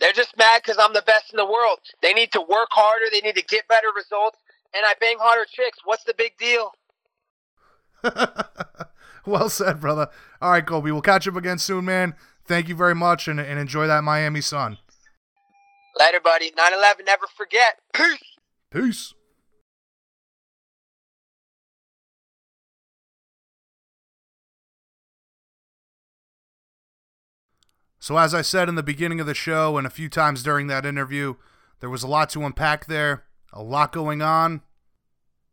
[0.00, 1.78] They're just mad because I'm the best in the world.
[2.02, 3.06] They need to work harder.
[3.10, 4.38] They need to get better results,
[4.74, 5.78] and I bang harder chicks.
[5.84, 6.72] What's the big deal?
[9.26, 10.08] well said, brother.
[10.40, 10.92] All right, Colby.
[10.92, 12.14] We'll catch up again soon, man.
[12.48, 14.78] Thank you very much, and, and enjoy that Miami sun.
[15.98, 16.50] Later, buddy.
[16.50, 17.04] 9/11.
[17.04, 17.80] Never forget.
[17.92, 18.18] Peace.
[18.72, 19.14] Peace.
[28.00, 30.68] So, as I said in the beginning of the show and a few times during
[30.68, 31.34] that interview,
[31.80, 34.62] there was a lot to unpack there, a lot going on.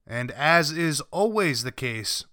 [0.07, 2.23] And as is always the case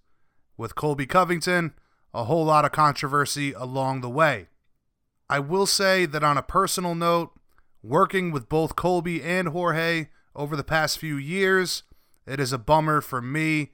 [0.56, 1.72] with Colby Covington,
[2.14, 4.48] a whole lot of controversy along the way.
[5.29, 7.33] I will say that on a personal note,
[7.83, 11.83] working with both Colby and Jorge over the past few years,
[12.27, 13.73] it is a bummer for me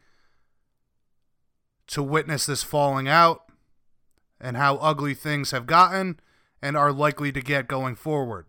[1.89, 3.43] to witness this falling out
[4.41, 6.21] and how ugly things have gotten
[6.63, 8.47] and are likely to get going forward.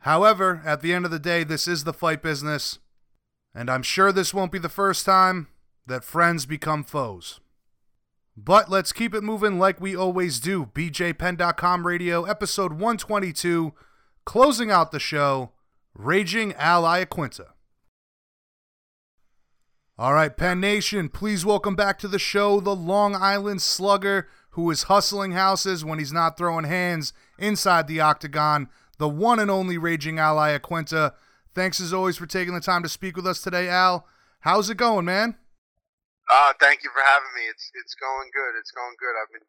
[0.00, 2.78] However, at the end of the day, this is the fight business,
[3.54, 5.48] and I'm sure this won't be the first time
[5.86, 7.40] that friends become foes.
[8.44, 10.66] But let's keep it moving like we always do.
[10.66, 13.72] BJPenn.com radio, episode 122,
[14.24, 15.50] closing out the show,
[15.92, 17.46] Raging Al Iaquinta.
[19.98, 24.70] All right, Penn Nation, please welcome back to the show the Long Island Slugger who
[24.70, 28.68] is hustling houses when he's not throwing hands inside the octagon,
[28.98, 31.12] the one and only Raging Al Iaquinta.
[31.56, 34.06] Thanks as always for taking the time to speak with us today, Al.
[34.40, 35.34] How's it going, man?
[36.28, 37.48] Uh, thank you for having me.
[37.48, 38.52] It's it's going good.
[38.60, 39.16] It's going good.
[39.16, 39.48] I've been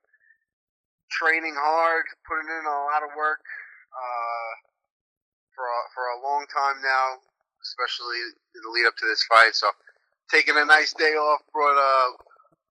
[1.12, 3.44] training hard, putting in a lot of work
[3.92, 4.52] uh,
[5.52, 7.20] for a, for a long time now,
[7.60, 8.16] especially
[8.56, 9.60] in the lead up to this fight.
[9.60, 9.68] So,
[10.32, 11.44] taking a nice day off.
[11.52, 12.16] Brought uh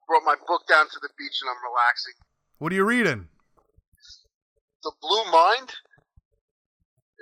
[0.08, 2.16] brought my book down to the beach, and I'm relaxing.
[2.58, 3.28] What are you reading?
[4.82, 5.68] The Blue Mind.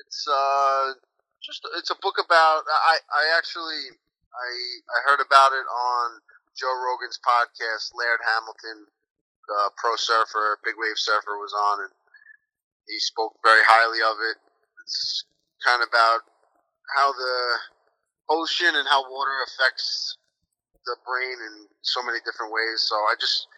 [0.07, 0.95] It's uh
[1.43, 3.91] just it's a book about I I actually
[4.31, 4.49] I
[4.87, 6.23] I heard about it on
[6.57, 7.93] Joe Rogan's podcast.
[7.95, 8.89] Laird Hamilton,
[9.49, 11.93] uh, pro surfer, big wave surfer, was on, and
[12.89, 14.37] he spoke very highly of it.
[14.85, 15.25] It's
[15.65, 16.25] kind of about
[16.97, 17.37] how the
[18.31, 20.17] ocean and how water affects
[20.85, 22.87] the brain in so many different ways.
[22.87, 23.49] So I just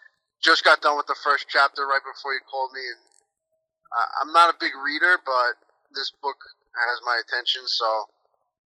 [0.42, 3.02] just got done with the first chapter right before you called me, and
[4.22, 5.58] I'm not a big reader, but
[5.94, 6.36] this book
[6.76, 7.62] has my attention.
[7.66, 7.86] So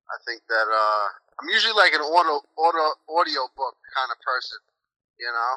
[0.10, 1.08] I think that uh,
[1.40, 4.60] I'm usually like an auto auto audio book kind of person.
[5.20, 5.54] You know,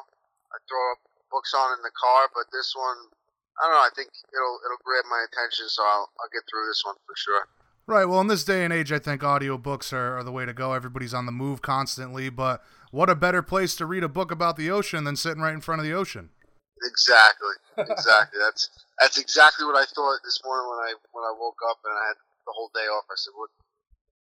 [0.55, 0.83] I throw
[1.27, 3.11] books on in the car, but this one,
[3.59, 3.83] I don't know.
[3.83, 7.15] I think it'll it'll grab my attention, so I'll I'll get through this one for
[7.19, 7.43] sure.
[7.83, 8.07] Right.
[8.07, 10.71] Well, in this day and age, I think audiobooks are, are the way to go.
[10.71, 12.63] Everybody's on the move constantly, but
[12.95, 15.59] what a better place to read a book about the ocean than sitting right in
[15.59, 16.31] front of the ocean.
[16.79, 17.59] Exactly,
[17.91, 18.39] exactly.
[18.39, 18.71] that's
[19.03, 22.07] that's exactly what I thought this morning when I when I woke up and I
[22.07, 22.17] had
[22.47, 23.03] the whole day off.
[23.11, 23.51] I said, "What?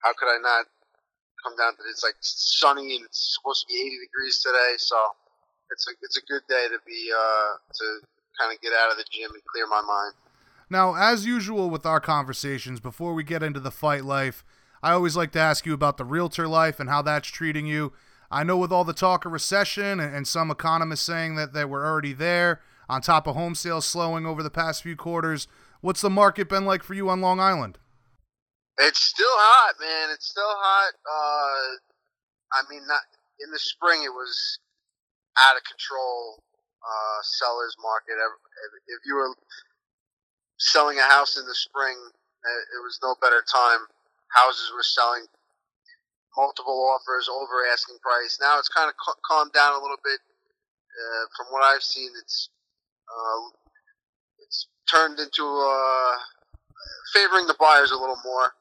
[0.02, 0.66] How could I not
[1.44, 4.98] come down to it's Like sunny and it's supposed to be 80 degrees today, so
[5.72, 7.86] it's a it's a good day to be uh to
[8.40, 10.14] kind of get out of the gym and clear my mind."
[10.70, 14.46] Now, as usual with our conversations, before we get into the fight life,
[14.82, 17.92] I always like to ask you about the realtor life and how that's treating you.
[18.32, 21.70] I know with all the talk of recession and, and some economists saying that, that
[21.70, 25.48] we're already there, on top of home sales slowing over the past few quarters,
[25.82, 27.78] what's the market been like for you on Long Island?
[28.80, 30.10] It's still hot, man.
[30.14, 30.94] It's still hot.
[31.04, 31.78] Uh,
[32.54, 33.04] I mean, not
[33.44, 34.04] in the spring.
[34.04, 34.60] It was
[35.40, 36.42] out of control.
[36.82, 38.18] Uh, sellers market.
[38.90, 39.38] If you were
[40.58, 43.86] selling a house in the spring, uh, it was no better time.
[44.34, 45.30] Houses were selling
[46.36, 48.40] multiple offers over asking price.
[48.42, 50.20] Now it's kind of calmed down a little bit.
[50.90, 52.50] Uh, from what I've seen, it's
[53.06, 53.54] uh,
[54.42, 56.18] it's turned into uh,
[57.14, 58.58] favoring the buyers a little more.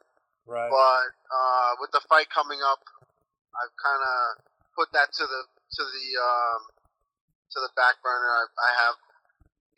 [0.47, 0.71] Right.
[0.71, 2.83] But uh, with the fight coming up,
[3.55, 4.19] I've kind of
[4.75, 6.61] put that to the to the um,
[7.55, 8.31] to the back burner.
[8.31, 8.97] I, I have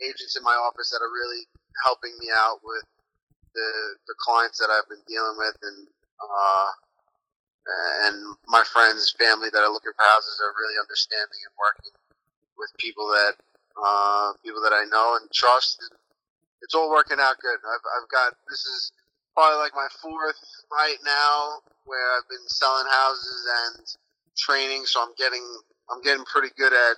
[0.00, 1.44] agents in my office that are really
[1.84, 2.84] helping me out with
[3.54, 3.68] the
[4.08, 5.78] the clients that I've been dealing with, and
[6.20, 6.68] uh,
[8.08, 8.16] and
[8.48, 11.94] my friends, family that are looking for houses are really understanding and working
[12.58, 13.34] with people that
[13.78, 15.80] uh, people that I know and trust.
[16.62, 17.58] It's all working out good.
[17.58, 18.92] I've I've got this is
[19.34, 23.86] probably like my fourth right now where I've been selling houses and
[24.36, 25.44] training, so I'm getting
[25.90, 26.96] I'm getting pretty good at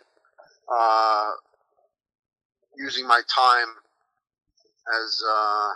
[0.72, 1.30] uh,
[2.76, 3.68] using my time
[5.04, 5.70] as uh,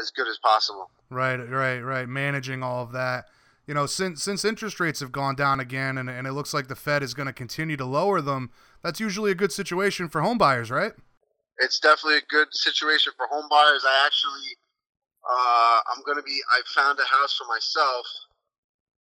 [0.00, 0.90] as good as possible.
[1.10, 2.08] Right, right, right.
[2.08, 3.26] Managing all of that.
[3.66, 6.68] You know, since since interest rates have gone down again, and, and it looks like
[6.68, 8.50] the Fed is going to continue to lower them,
[8.82, 10.92] that's usually a good situation for home buyers, right?
[11.58, 13.84] It's definitely a good situation for home buyers.
[13.86, 14.56] I actually,
[15.28, 16.40] uh, I'm going to be.
[16.50, 18.06] I found a house for myself.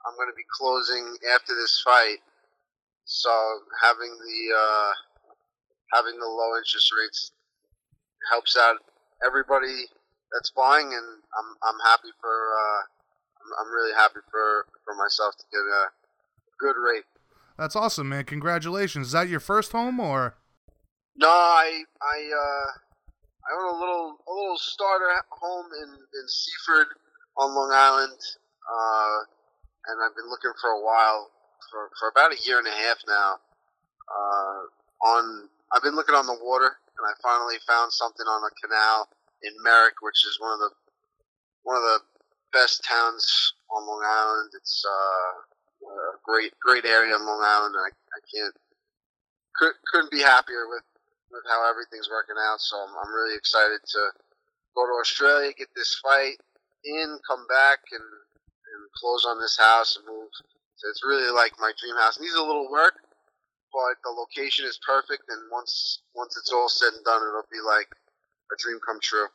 [0.06, 2.22] I'm going to be closing after this fight,
[3.06, 3.30] so
[3.82, 4.92] having the uh,
[5.94, 7.32] having the low interest rates
[8.30, 8.78] helps out
[9.26, 9.86] everybody
[10.34, 11.08] that's buying, and
[11.38, 12.82] I'm I'm happy for uh,
[13.42, 15.90] I'm, I'm really happy for for myself to get a
[16.60, 17.06] good rate.
[17.58, 18.26] That's awesome, man.
[18.26, 19.08] Congratulations.
[19.08, 20.36] Is that your first home or?
[21.16, 22.91] No, I I uh,
[23.42, 26.88] I own a little a little starter home in in Seaford
[27.38, 28.20] on Long Island,
[28.70, 29.20] uh,
[29.89, 31.32] and I've been looking for a while
[31.72, 33.39] for for about a year and a half now.
[34.12, 34.62] Uh,
[35.08, 39.10] on I've been looking on the water, and I finally found something on a canal
[39.44, 40.72] in Merrick, which is one of the
[41.64, 42.00] one of the
[42.54, 44.52] best towns on Long Island.
[44.54, 48.56] It's uh, a great great area on Long Island, and I, I can't
[49.56, 50.84] could, couldn't be happier with
[51.32, 52.60] with how everything's working out.
[52.60, 54.02] So I'm, I'm really excited to
[54.76, 56.38] go to Australia, get this fight
[56.86, 60.32] in, come back, and and close on this house and move.
[60.76, 62.20] So it's really like my dream house.
[62.20, 62.96] Needs a little work,
[63.74, 65.24] but the location is perfect.
[65.30, 67.90] And once once it's all said and done, it'll be like
[68.52, 69.28] a dream come true.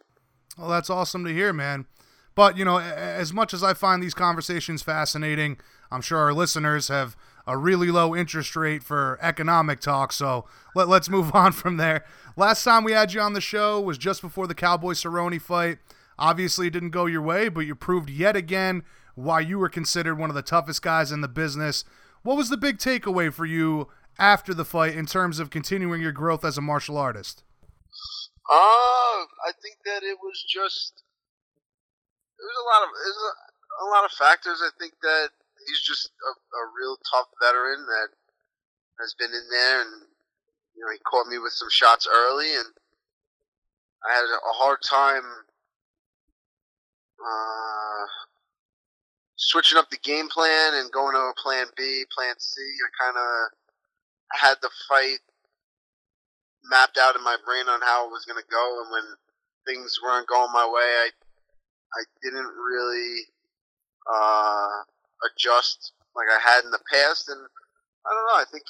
[0.59, 1.87] Well, that's awesome to hear, man.
[2.35, 5.59] But, you know, as much as I find these conversations fascinating,
[5.91, 7.17] I'm sure our listeners have
[7.47, 10.13] a really low interest rate for economic talk.
[10.13, 10.45] So
[10.77, 12.05] let, let's move on from there.
[12.37, 15.79] Last time we had you on the show was just before the Cowboy Cerrone fight.
[16.19, 20.19] Obviously, it didn't go your way, but you proved yet again why you were considered
[20.19, 21.85] one of the toughest guys in the business.
[22.23, 26.13] What was the big takeaway for you after the fight in terms of continuing your
[26.13, 27.43] growth as a martial artist?
[28.49, 31.03] Uh, I think that it was just
[32.39, 33.33] there's a lot of there's a,
[33.85, 34.61] a lot of factors.
[34.61, 35.31] I think that
[35.67, 38.09] he's just a, a real tough veteran that
[39.01, 40.16] has been in there, and
[40.77, 42.69] you know he caught me with some shots early, and
[44.05, 45.25] I had a hard time
[47.19, 48.07] uh,
[49.37, 52.61] switching up the game plan and going to a plan B, plan C.
[52.61, 55.19] I kind of had the fight
[56.65, 59.17] mapped out in my brain on how it was going to go, and when
[59.67, 61.11] things weren't going my way, I
[61.97, 63.25] I didn't really
[64.13, 64.83] uh,
[65.25, 68.43] adjust like I had in the past, and I don't know.
[68.43, 68.65] I think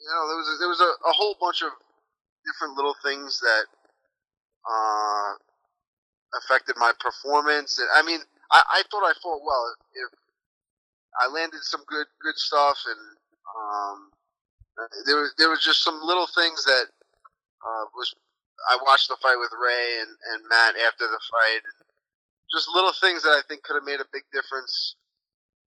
[0.00, 1.70] you know there was a, there was a, a whole bunch of
[2.44, 3.64] different little things that
[4.64, 5.32] uh,
[6.40, 7.78] affected my performance.
[7.78, 8.20] And I mean,
[8.50, 9.64] I, I thought I fought well.
[9.94, 10.10] If
[11.20, 13.02] I landed some good good stuff, and
[13.56, 13.98] um,
[15.06, 16.86] there was there was just some little things that
[17.64, 18.14] uh, was.
[18.68, 21.64] I watched the fight with Ray and, and Matt after the fight,
[22.52, 24.96] just little things that I think could have made a big difference.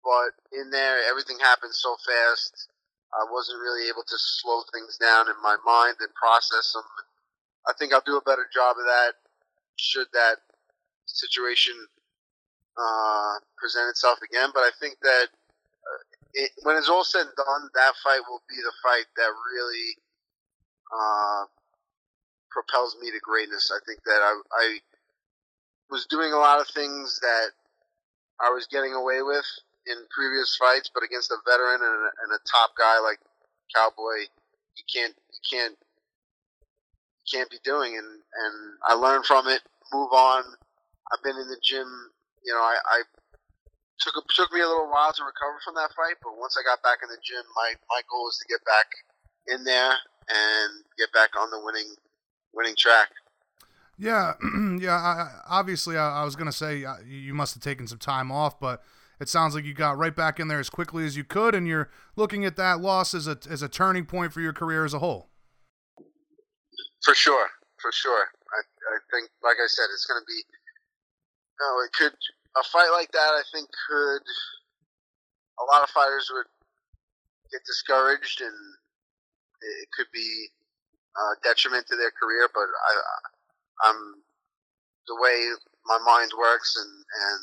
[0.05, 2.69] But in there, everything happened so fast.
[3.13, 6.83] I wasn't really able to slow things down in my mind and process them.
[7.67, 9.13] I think I'll do a better job of that
[9.77, 10.37] should that
[11.05, 11.73] situation
[12.77, 14.49] uh, present itself again.
[14.53, 16.01] But I think that uh,
[16.33, 19.89] it, when it's all said and done, that fight will be the fight that really
[20.91, 21.45] uh,
[22.51, 23.71] propels me to greatness.
[23.71, 24.77] I think that I, I
[25.89, 27.49] was doing a lot of things that
[28.41, 29.45] I was getting away with
[29.87, 33.19] in previous fights, but against a veteran and a, and a top guy like
[33.73, 34.29] Cowboy,
[34.75, 37.97] you can't you can't you can't be doing.
[37.97, 38.55] And and
[38.85, 39.61] I learned from it,
[39.91, 40.43] move on.
[41.11, 41.87] I've been in the gym.
[42.45, 42.99] You know, I, I
[43.99, 46.83] took took me a little while to recover from that fight, but once I got
[46.83, 48.87] back in the gym, my my goal is to get back
[49.47, 49.95] in there
[50.29, 51.95] and get back on the winning
[52.53, 53.09] winning track.
[53.97, 54.33] Yeah,
[54.79, 54.95] yeah.
[54.95, 58.59] I, obviously, I, I was gonna say uh, you must have taken some time off,
[58.59, 58.83] but
[59.19, 61.67] it sounds like you got right back in there as quickly as you could, and
[61.67, 64.93] you're looking at that loss as a as a turning point for your career as
[64.93, 65.29] a whole.
[67.03, 67.47] For sure,
[67.81, 68.27] for sure.
[68.53, 70.41] I, I think, like I said, it's going to be.
[71.59, 72.13] No, it could
[72.57, 73.33] a fight like that.
[73.33, 74.25] I think could
[75.59, 76.49] a lot of fighters would
[77.51, 78.55] get discouraged, and
[79.61, 80.49] it could be
[81.15, 82.49] uh, detriment to their career.
[82.53, 82.93] But I,
[83.89, 83.99] I'm
[85.07, 85.53] the way
[85.85, 87.41] my mind works, and and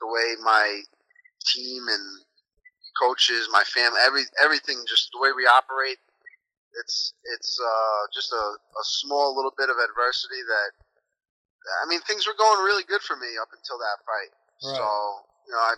[0.00, 0.82] the way my
[1.44, 2.22] team and
[2.98, 5.98] coaches, my family, every everything, just the way we operate.
[6.84, 10.70] It's it's uh, just a, a small little bit of adversity that
[11.82, 14.32] I mean things were going really good for me up until that fight.
[14.62, 14.76] Right.
[14.76, 14.84] So
[15.46, 15.74] you know, I,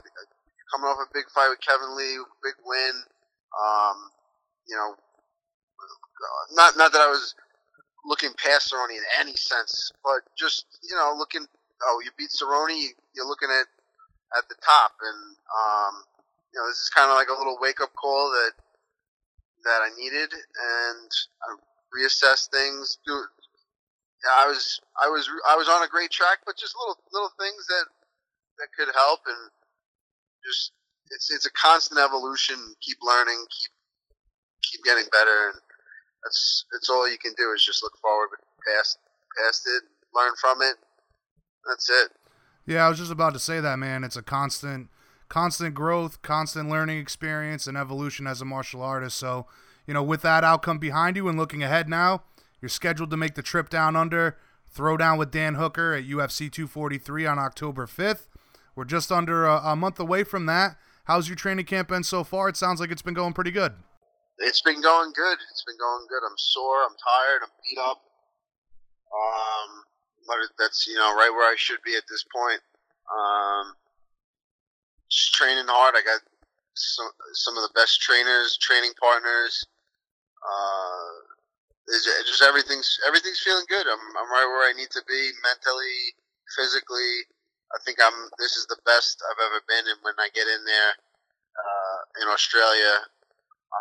[0.72, 2.94] coming off a big fight with Kevin Lee, big win.
[3.54, 3.96] Um,
[4.68, 4.94] you know,
[6.52, 7.34] not not that I was
[8.04, 11.46] looking past Cerrone in any sense, but just you know, looking.
[11.82, 13.64] Oh, you beat Cerrone, you're looking at
[14.37, 15.95] at the top, and um,
[16.53, 18.53] you know, this is kind of like a little wake up call that
[19.64, 21.11] that I needed, and
[21.45, 21.49] I
[21.95, 22.99] reassessed things.
[24.39, 27.66] I was I was I was on a great track, but just little little things
[27.68, 27.87] that
[28.59, 29.51] that could help, and
[30.45, 30.72] just
[31.11, 32.57] it's it's a constant evolution.
[32.81, 33.72] Keep learning, keep
[34.62, 35.61] keep getting better, and
[36.24, 38.99] that's that's all you can do is just look forward, but past
[39.39, 39.83] past it,
[40.14, 40.76] learn from it.
[41.68, 42.11] That's it.
[42.70, 44.04] Yeah, I was just about to say that, man.
[44.04, 44.90] It's a constant
[45.28, 49.16] constant growth, constant learning experience, and evolution as a martial artist.
[49.16, 49.46] So,
[49.88, 52.22] you know, with that outcome behind you and looking ahead now,
[52.60, 54.36] you're scheduled to make the trip down under,
[54.68, 58.28] throw down with Dan Hooker at UFC 243 on October 5th.
[58.76, 60.76] We're just under a, a month away from that.
[61.06, 62.48] How's your training camp been so far?
[62.48, 63.72] It sounds like it's been going pretty good.
[64.38, 65.38] It's been going good.
[65.50, 66.24] It's been going good.
[66.24, 66.84] I'm sore.
[66.84, 67.42] I'm tired.
[67.42, 68.00] I'm beat up.
[69.10, 69.82] Um,
[70.31, 72.62] but that's you know right where I should be at this point.
[73.11, 73.74] Um,
[75.11, 75.99] just training hard.
[75.99, 76.22] I got
[76.78, 79.66] some some of the best trainers, training partners.
[80.39, 81.11] Uh,
[81.91, 83.91] it's just everything's everything's feeling good.
[83.91, 86.14] I'm I'm right where I need to be mentally,
[86.55, 87.26] physically.
[87.74, 88.31] I think I'm.
[88.39, 90.93] This is the best I've ever been, and when I get in there
[91.59, 93.11] uh, in Australia,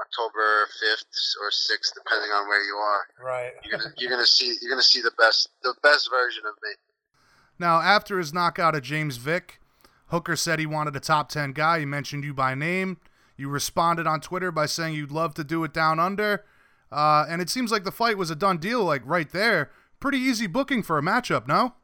[0.01, 1.07] October fifth
[1.41, 3.01] or sixth, depending on where you are.
[3.23, 3.51] Right.
[3.63, 6.71] You're gonna, you're gonna see you're gonna see the best the best version of me.
[7.57, 9.59] Now, after his knockout of James Vick,
[10.07, 11.79] Hooker said he wanted a top 10 guy.
[11.79, 12.97] He mentioned you by name.
[13.35, 16.45] You responded on Twitter by saying you'd love to do it down under.
[16.91, 19.71] Uh, and it seems like the fight was a done deal, like right there.
[19.99, 21.75] Pretty easy booking for a matchup, no?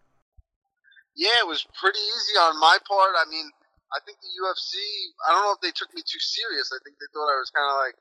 [1.15, 3.15] Yeah, it was pretty easy on my part.
[3.17, 3.51] I mean,
[3.95, 4.75] I think the UFC,
[5.23, 6.75] I don't know if they took me too serious.
[6.75, 7.97] I think they thought I was kind of like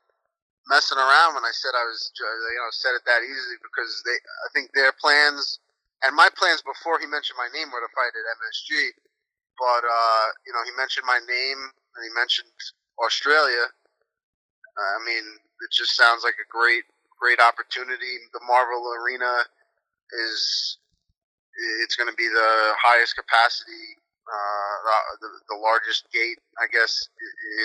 [0.67, 4.17] messing around when I said I was, you know, said it that easily because they,
[4.19, 5.63] I think their plans
[6.05, 8.93] and my plans before he mentioned my name were to fight at MSG,
[9.57, 11.59] but uh, you know he mentioned my name
[11.95, 12.51] and he mentioned
[13.01, 13.71] Australia.
[14.75, 15.23] I mean,
[15.63, 16.83] it just sounds like a great,
[17.15, 18.19] great opportunity.
[18.35, 19.47] The Marvel Arena
[20.27, 20.77] is
[21.87, 22.51] it's going to be the
[22.83, 23.95] highest capacity,
[24.25, 27.09] uh, the, the largest gate, I guess,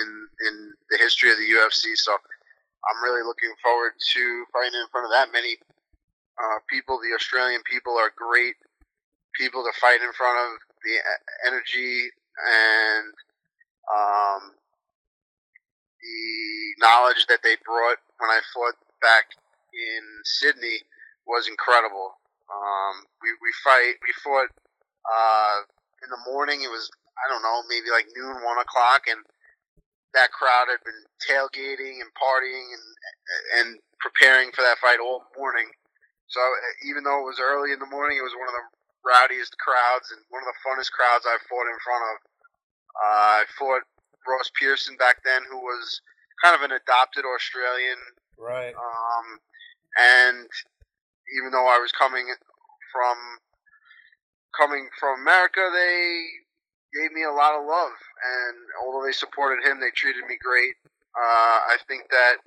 [0.01, 0.09] in
[0.49, 0.53] in
[0.89, 1.97] the history of the UFC.
[1.97, 5.57] So I'm really looking forward to fighting in front of that many
[6.37, 8.55] uh, people, the Australian people, are great
[9.37, 10.59] people to fight in front of.
[10.81, 10.97] The
[11.45, 12.09] energy
[12.41, 13.13] and
[13.85, 14.57] um,
[16.01, 19.29] the knowledge that they brought when I fought back
[19.73, 20.81] in Sydney
[21.27, 22.17] was incredible.
[22.49, 24.49] Um, we, we fight we fought
[25.05, 25.69] uh,
[26.03, 26.61] in the morning.
[26.61, 26.89] It was
[27.21, 29.21] I don't know maybe like noon, one o'clock, and
[30.13, 32.85] that crowd had been tailgating and partying and
[33.59, 33.67] and
[34.01, 35.69] preparing for that fight all morning.
[36.27, 36.39] So
[36.87, 38.67] even though it was early in the morning, it was one of the
[39.03, 42.15] rowdiest crowds and one of the funnest crowds I've fought in front of.
[42.95, 43.83] Uh, I fought
[44.27, 46.01] Ross Pearson back then, who was
[46.41, 47.99] kind of an adopted Australian.
[48.37, 48.73] Right.
[48.73, 49.27] Um,
[49.99, 50.49] and
[51.37, 52.25] even though I was coming
[52.91, 53.17] from
[54.57, 56.41] coming from America, they
[56.93, 60.75] gave me a lot of love, and although they supported him, they treated me great.
[61.15, 62.43] Uh, I think that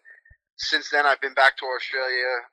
[0.57, 2.45] since then, I've been back to Australia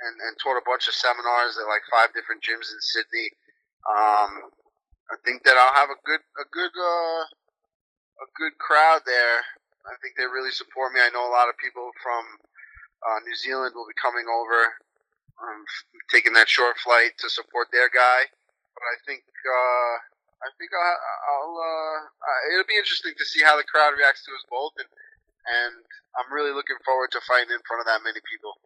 [0.00, 3.28] and, and taught a bunch of seminars at like five different gyms in Sydney.
[3.84, 4.50] Um,
[5.10, 7.22] I think that I'll have a good a good uh,
[8.24, 9.42] a good crowd there.
[9.86, 11.00] I think they really support me.
[11.02, 12.24] I know a lot of people from
[13.02, 14.76] uh, New Zealand will be coming over,
[16.12, 18.28] taking that short flight to support their guy.
[18.80, 19.94] But I think uh,
[20.40, 24.32] I think I'll, I'll uh, it'll be interesting to see how the crowd reacts to
[24.32, 25.84] us both, and and
[26.16, 28.56] I'm really looking forward to fighting in front of that many people.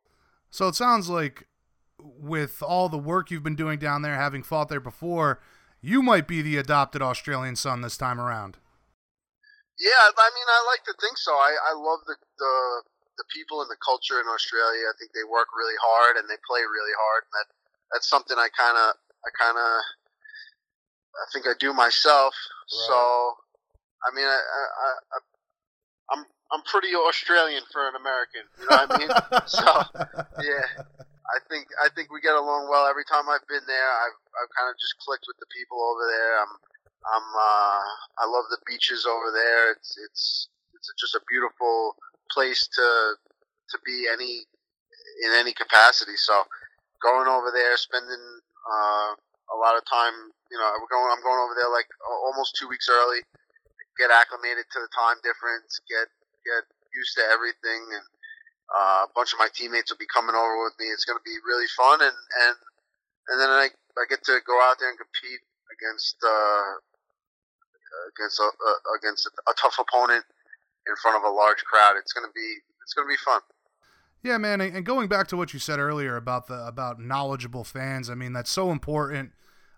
[0.55, 1.51] So it sounds like
[1.99, 5.43] with all the work you've been doing down there, having fought there before,
[5.83, 8.59] you might be the adopted Australian son this time around.
[9.75, 11.35] Yeah, I mean, I like to think so.
[11.35, 12.55] I, I love the, the
[13.19, 14.91] the people and the culture in Australia.
[14.91, 17.27] I think they work really hard and they play really hard.
[17.27, 17.49] And that
[17.95, 19.71] that's something I kind of I kind of
[21.15, 22.35] I think I do myself.
[22.35, 22.87] Right.
[22.89, 25.19] So, I mean, I, I, I
[26.13, 28.45] I'm I'm pretty Australian for an American.
[28.61, 29.13] You know what I mean?
[29.49, 29.65] so,
[30.45, 30.67] yeah,
[31.33, 32.87] I think I think we get along well.
[32.87, 36.05] Every time I've been there, I've I've kind of just clicked with the people over
[36.05, 36.33] there.
[36.45, 36.55] I'm
[37.09, 37.85] I'm uh,
[38.21, 39.73] I love the beaches over there.
[39.73, 41.97] It's it's it's just a beautiful
[42.31, 43.17] place to
[43.71, 44.45] to be any
[45.25, 46.17] in any capacity.
[46.17, 46.45] So
[47.03, 48.25] going over there, spending
[48.69, 49.11] uh,
[49.53, 50.33] a lot of time.
[50.53, 51.11] You know, we're going.
[51.11, 53.25] I'm going over there like almost two weeks early.
[53.99, 55.81] Get acclimated to the time difference.
[55.89, 56.09] Get
[56.45, 56.65] get
[56.95, 58.07] used to everything, and
[58.71, 60.89] uh, a bunch of my teammates will be coming over with me.
[60.91, 62.57] It's going to be really fun, and and
[63.31, 65.43] and then I I get to go out there and compete
[65.73, 66.73] against uh,
[68.15, 68.49] against a,
[68.99, 70.25] against a, a tough opponent
[70.87, 71.97] in front of a large crowd.
[71.99, 73.41] It's gonna be it's gonna be fun.
[74.25, 78.09] Yeah, man, and going back to what you said earlier about the about knowledgeable fans,
[78.09, 79.33] I mean that's so important.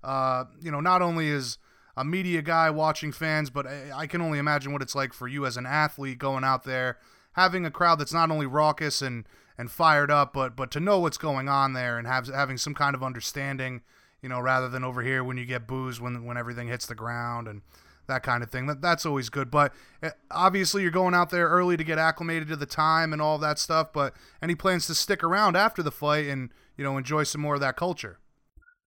[0.04, 1.58] Uh, you know, not only is
[1.96, 5.26] a media guy watching fans, but I, I can only imagine what it's like for
[5.26, 6.98] you as an athlete going out there,
[7.32, 9.26] having a crowd that's not only raucous and
[9.58, 12.72] and fired up, but but to know what's going on there and have having some
[12.72, 13.82] kind of understanding,
[14.22, 16.94] you know, rather than over here when you get booze when when everything hits the
[16.94, 17.62] ground and
[18.06, 18.66] that kind of thing.
[18.66, 19.50] That that's always good.
[19.50, 23.20] But eh, obviously, you're going out there early to get acclimated to the time and
[23.20, 23.92] all that stuff.
[23.92, 27.54] But any plans to stick around after the fight and you know enjoy some more
[27.54, 28.18] of that culture?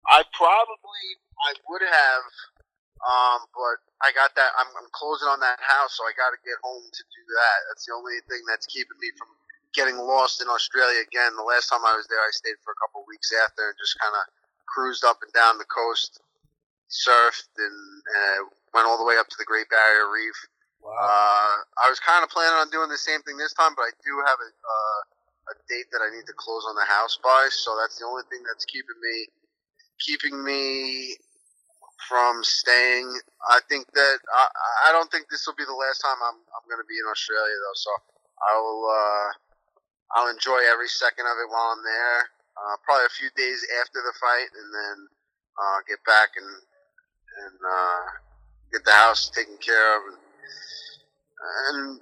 [0.06, 1.04] I probably
[1.44, 2.24] I would have,
[3.04, 4.50] um, but I got that.
[4.58, 7.58] I'm, I'm closing on that house, so I got to get home to do that.
[7.70, 9.28] That's the only thing that's keeping me from
[9.74, 11.36] getting lost in Australia again.
[11.36, 13.98] The last time I was there, I stayed for a couple weeks after and just
[13.98, 14.24] kind of
[14.66, 16.20] cruised up and down the coast,
[16.90, 18.42] surfed, and uh,
[18.74, 20.38] went all the way up to the Great Barrier Reef.
[20.82, 20.94] Wow.
[20.94, 21.54] Uh,
[21.84, 24.14] I was kind of planning on doing the same thing this time, but I do
[24.24, 25.00] have a, uh,
[25.52, 28.22] a date that I need to close on the house by, so that's the only
[28.30, 29.16] thing that's keeping me
[29.98, 31.18] keeping me
[32.06, 33.10] from staying.
[33.50, 34.44] I think that I,
[34.88, 37.06] I don't think this will be the last time I'm I'm going to be in
[37.10, 37.90] Australia though, so
[38.38, 39.28] I will uh,
[40.14, 42.20] I'll enjoy every second of it while I'm there.
[42.58, 44.96] Uh, probably a few days after the fight, and then
[45.58, 46.50] uh, get back and
[47.38, 48.02] and uh,
[48.72, 50.02] get the house taken care of,
[51.70, 52.00] and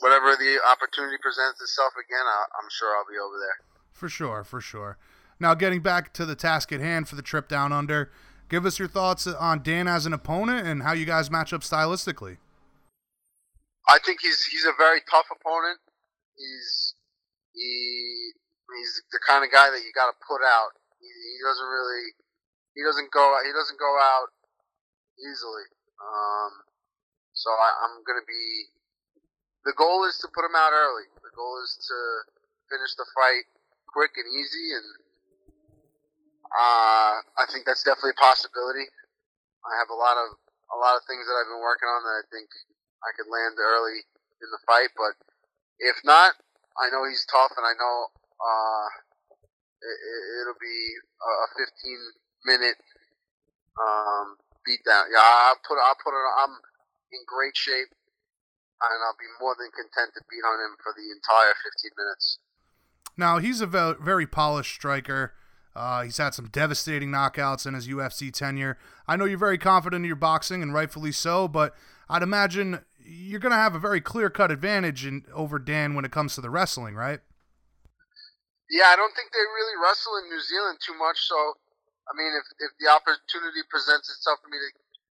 [0.00, 3.58] whatever the opportunity presents itself again, I, I'm sure I'll be over there.
[3.92, 4.98] For sure, for sure.
[5.38, 8.10] Now, getting back to the task at hand for the trip down under,
[8.48, 11.62] give us your thoughts on Dan as an opponent and how you guys match up
[11.62, 12.38] stylistically.
[13.88, 15.78] I think he's he's a very tough opponent.
[16.38, 16.94] He's
[17.52, 18.30] he
[18.78, 20.78] he's the kind of guy that you got to put out.
[21.00, 22.14] He, he doesn't really
[22.74, 24.30] he doesn't go he doesn't go out
[25.18, 25.66] easily.
[26.02, 26.52] Um,
[27.32, 28.74] so I, I'm going to be.
[29.64, 31.06] The goal is to put him out early.
[31.22, 31.98] The goal is to
[32.66, 33.46] finish the fight
[33.86, 34.88] quick and easy, and
[36.50, 38.90] uh, I think that's definitely a possibility.
[39.62, 40.34] I have a lot of
[40.74, 42.48] a lot of things that I've been working on that I think
[43.06, 44.02] I could land early
[44.42, 45.14] in the fight, but
[45.78, 46.34] if not,
[46.80, 47.96] I know he's tough, and I know
[48.40, 48.86] uh,
[49.82, 50.78] it, will be
[51.22, 51.68] a 15
[52.46, 52.80] minute
[53.78, 54.26] um,
[54.64, 55.06] beat down.
[55.12, 56.24] Yeah, I'll put I'll put it.
[56.42, 56.54] I'm
[57.12, 61.06] in great shape, and I'll be more than content to beat on him for the
[61.12, 62.38] entire 15 minutes.
[63.16, 65.34] Now he's a very polished striker.
[65.74, 68.78] Uh, he's had some devastating knockouts in his UFC tenure.
[69.08, 71.48] I know you're very confident in your boxing, and rightfully so.
[71.48, 71.74] But
[72.08, 76.12] I'd imagine you're going to have a very clear-cut advantage in, over Dan when it
[76.12, 77.20] comes to the wrestling, right?
[78.70, 81.54] Yeah, I don't think they really wrestle in New Zealand too much, so
[82.12, 84.70] I mean, if if the opportunity presents itself for me to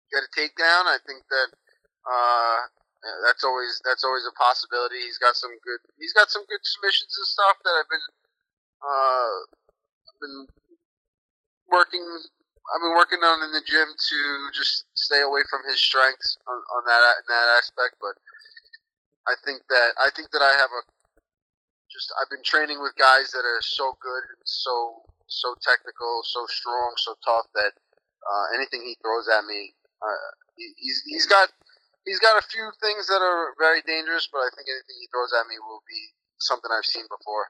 [0.09, 1.49] get a takedown, I think that
[2.09, 2.59] uh,
[3.21, 5.05] that's always that's always a possibility.
[5.05, 8.07] He's got some good he's got some good submissions and stuff that I've been
[8.81, 9.37] uh,
[10.09, 10.41] I've been
[11.69, 12.01] working
[12.73, 14.19] I've been working on in the gym to
[14.57, 18.01] just stay away from his strengths on, on that in that aspect.
[18.01, 18.17] But
[19.29, 20.81] I think that I think that I have a
[21.93, 26.45] just I've been training with guys that are so good and so so technical, so
[26.47, 27.71] strong, so tough that
[28.23, 31.49] uh, anything he throws at me, uh, he's he's got
[32.05, 35.31] he's got a few things that are very dangerous, but I think anything he throws
[35.39, 37.47] at me will be something I've seen before.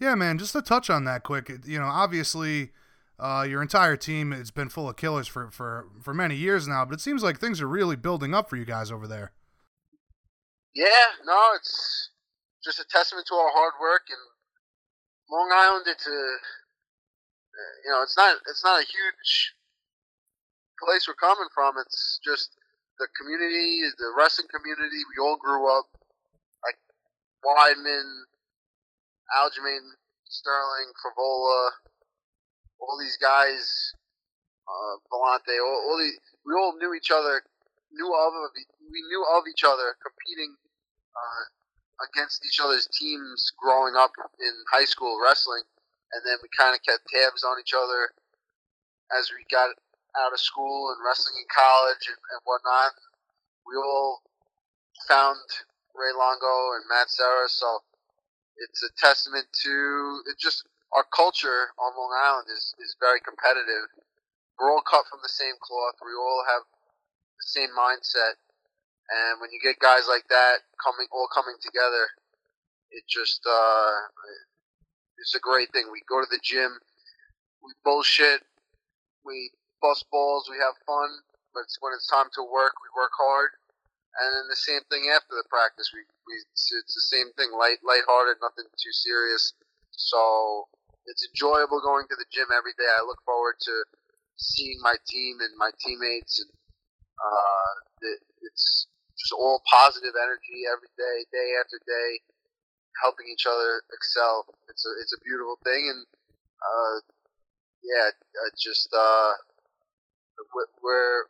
[0.00, 0.38] Yeah, man.
[0.38, 2.72] Just to touch on that quick, you know, obviously.
[3.18, 6.84] Uh, your entire team has been full of killers for, for, for many years now,
[6.84, 9.32] but it seems like things are really building up for you guys over there.
[10.74, 12.10] Yeah, no, it's
[12.62, 14.20] just a testament to our hard work and
[15.30, 16.22] Long Island, it's a
[17.84, 19.54] you know, it's not it's not a huge
[20.78, 21.74] place we're coming from.
[21.80, 22.52] It's just
[22.98, 25.86] the community, the wrestling community, we all grew up
[26.64, 26.78] like
[27.44, 28.24] Weidman,
[29.36, 29.84] Aljamain,
[30.24, 31.76] Sterling, Frevola,
[32.80, 33.92] all these guys,
[34.64, 37.42] uh, Villante, all, all these, we all knew each other,
[37.92, 38.32] knew of
[38.80, 40.56] we knew of each other competing
[41.12, 41.44] uh,
[42.02, 45.64] against each other's teams growing up in high school wrestling,
[46.12, 48.12] and then we kind of kept tabs on each other
[49.16, 49.70] as we got
[50.16, 52.92] out of school and wrestling in college and, and whatnot.
[53.66, 54.22] We all
[55.08, 55.40] found
[55.94, 57.80] Ray Longo and Matt Serra, so
[58.58, 60.36] it's a testament to it.
[60.40, 60.64] Just
[60.96, 63.92] our culture on Long Island is is very competitive.
[64.58, 66.00] We're all cut from the same cloth.
[66.00, 68.40] We all have the same mindset,
[69.10, 72.10] and when you get guys like that coming all coming together,
[72.90, 73.96] it just uh,
[75.18, 75.86] it's a great thing.
[75.90, 76.78] We go to the gym,
[77.62, 78.42] we bullshit,
[79.24, 79.50] we
[79.82, 81.10] bust balls, we have fun,
[81.54, 83.50] but it's when it's time to work, we work hard.
[84.16, 87.84] And then the same thing after the practice, we, we it's the same thing, light
[87.84, 89.52] lighthearted, nothing too serious.
[89.92, 90.68] So
[91.04, 92.88] it's enjoyable going to the gym every day.
[92.88, 93.74] I look forward to
[94.36, 96.50] seeing my team and my teammates, and
[97.20, 97.72] uh,
[98.08, 98.88] it, it's
[99.18, 102.20] just all positive energy every day, day after day,
[103.02, 104.44] helping each other excel.
[104.68, 106.00] It's a it's a beautiful thing, and
[106.60, 106.96] uh,
[107.82, 108.12] yeah,
[108.60, 109.32] just uh,
[110.82, 111.28] we're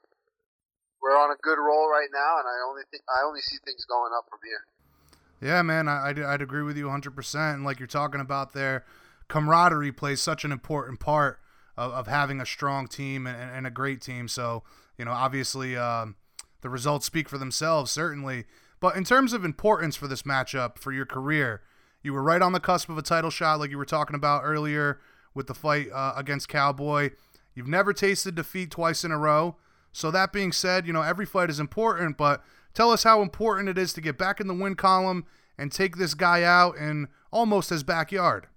[1.03, 3.84] we're on a good roll right now, and I only think I only see things
[3.84, 4.66] going up from here.
[5.41, 7.55] Yeah, man, I, I'd, I'd agree with you 100%.
[7.55, 8.84] And like you're talking about there,
[9.28, 11.41] camaraderie plays such an important part
[11.76, 14.28] of, of having a strong team and, and, a great team.
[14.28, 14.62] So,
[14.97, 16.16] you know, obviously um,
[16.66, 18.44] the results speak for themselves, certainly.
[18.80, 21.62] But in terms of importance for this matchup for your career,
[22.02, 24.42] you were right on the cusp of a title shot, like you were talking about
[24.42, 24.98] earlier
[25.32, 27.10] with the fight uh, against Cowboy.
[27.54, 29.54] You've never tasted defeat twice in a row.
[29.92, 32.42] So that being said, you know, every fight is important, but
[32.74, 35.24] tell us how important it is to get back in the win column
[35.56, 38.48] and take this guy out in almost his backyard.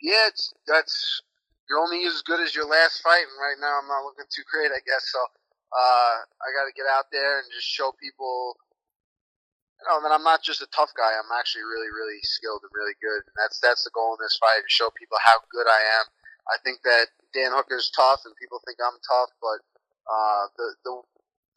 [0.00, 1.20] Yeah, it's that's
[1.68, 4.44] you're only as good as your last fight, and right now I'm not looking too
[4.50, 5.10] great, I guess.
[5.10, 5.18] So
[5.72, 8.56] uh, I got to get out there and just show people
[9.78, 11.14] you know, that I'm not just a tough guy.
[11.14, 13.22] I'm actually really, really skilled and really good.
[13.22, 16.06] And that's that's the goal in this fight to show people how good I am.
[16.50, 19.60] I think that Dan Hooker's tough, and people think I'm tough, but
[20.08, 20.94] uh, the the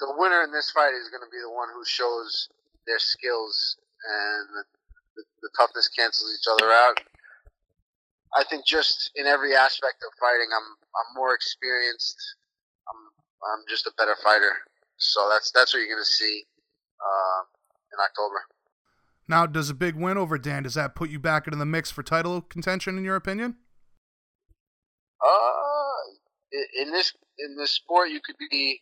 [0.05, 2.49] the winner in this fight is going to be the one who shows
[2.85, 4.65] their skills, and
[5.15, 6.97] the, the, toughness cancels each other out.
[8.35, 12.19] I think just in every aspect of fighting, I'm I'm more experienced.
[13.43, 14.53] I'm I'm just a better fighter.
[14.97, 16.45] So that's that's what you're going to see.
[17.01, 17.41] Uh,
[17.91, 18.45] in October.
[19.27, 21.91] Now, does a big win over Dan does that put you back into the mix
[21.91, 23.55] for title contention in your opinion?
[25.21, 26.01] Uh,
[26.81, 28.81] in this in this sport, you could be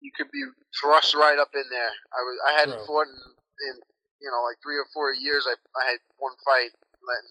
[0.00, 0.44] you could be
[0.78, 1.92] thrust right up in there.
[2.12, 3.20] I was I hadn't fought in,
[3.68, 3.74] in
[4.20, 5.48] you know like three or four years.
[5.48, 6.70] I I had one fight,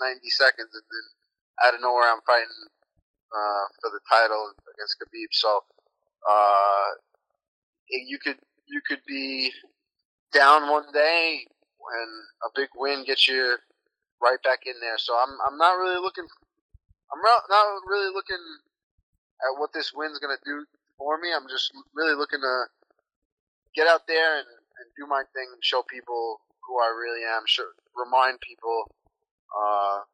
[0.01, 1.05] ninety seconds, and then
[1.63, 2.61] out of nowhere I'm fighting
[3.31, 5.29] uh, for the title against Khabib.
[5.31, 5.61] So
[6.27, 6.89] uh,
[7.89, 9.51] you could you could be
[10.33, 12.11] down one day and
[12.45, 13.57] a big win gets you
[14.21, 14.97] right back in there.
[14.97, 16.27] So I'm I'm not really looking
[17.11, 18.43] I'm not really looking
[19.41, 20.65] at what this win's going to do
[20.97, 21.29] for me.
[21.33, 22.55] I'm just really looking to
[23.75, 27.43] get out there and, and do my thing and show people who I really am.
[27.47, 28.91] Sure, remind people
[29.49, 30.05] uh,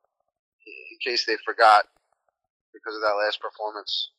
[0.65, 1.85] in case they forgot
[2.73, 4.11] because of that last performance.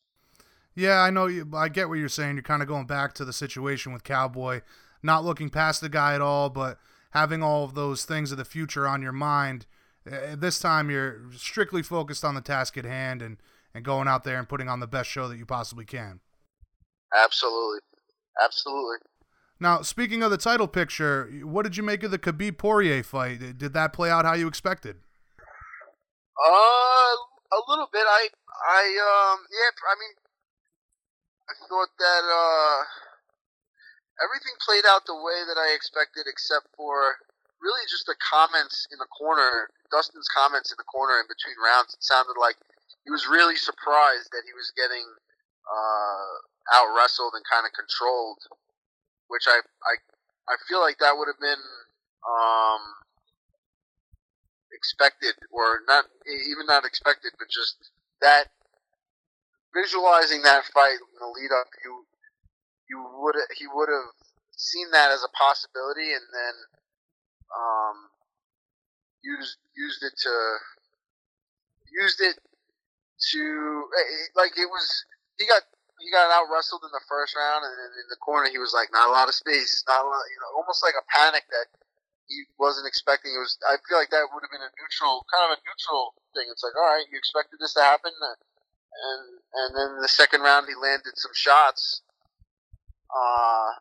[0.77, 1.27] Yeah, I know.
[1.27, 2.37] You, I get what you're saying.
[2.37, 4.61] You're kind of going back to the situation with Cowboy
[5.03, 6.79] not looking past the guy at all, but
[7.11, 9.65] having all of those things of the future on your mind.
[10.11, 13.39] Uh, this time you're strictly focused on the task at hand and,
[13.75, 16.21] and going out there and putting on the best show that you possibly can.
[17.15, 17.81] Absolutely.
[18.45, 18.99] Absolutely.
[19.59, 23.57] Now, speaking of the title picture, what did you make of the Khabib Poirier fight?
[23.57, 24.97] Did that play out how you expected?
[26.37, 27.17] Uh,
[27.57, 28.05] a little bit.
[28.07, 28.29] I,
[28.69, 29.71] I, um, yeah.
[29.89, 30.11] I mean,
[31.49, 32.79] I thought that, uh,
[34.23, 37.21] everything played out the way that I expected, except for
[37.61, 39.71] really just the comments in the corner.
[39.91, 41.95] Dustin's comments in the corner in between rounds.
[41.95, 42.57] It sounded like
[43.05, 45.07] he was really surprised that he was getting
[45.67, 46.33] uh,
[46.75, 48.43] out wrestled and kind of controlled,
[49.29, 49.95] which I I
[50.51, 51.63] I feel like that would have been
[52.27, 52.83] um,
[54.73, 57.91] expected, or not even not expected, but just
[58.21, 58.51] that
[59.77, 62.09] visualizing that fight in the lead up, you
[62.89, 64.11] you would he would have
[64.57, 66.55] seen that as a possibility and then
[67.53, 67.97] um,
[69.23, 70.33] used used it to
[71.93, 72.41] used it
[73.33, 73.43] to
[73.93, 75.05] eh, like it was
[75.37, 75.63] he got
[76.01, 78.93] he got out wrestled in the first round, and in the corner he was like,
[78.93, 81.69] not a lot of space, not a lot, you know, almost like a panic that
[82.29, 83.33] he wasn't expecting.
[83.33, 83.57] It was.
[83.65, 86.47] I feel like that would have been a neutral, kind of a neutral thing.
[86.53, 88.13] It's like, all right, you expected this to happen,
[88.97, 89.23] and
[89.55, 92.03] and then the second round he landed some shots.
[93.09, 93.79] Uh,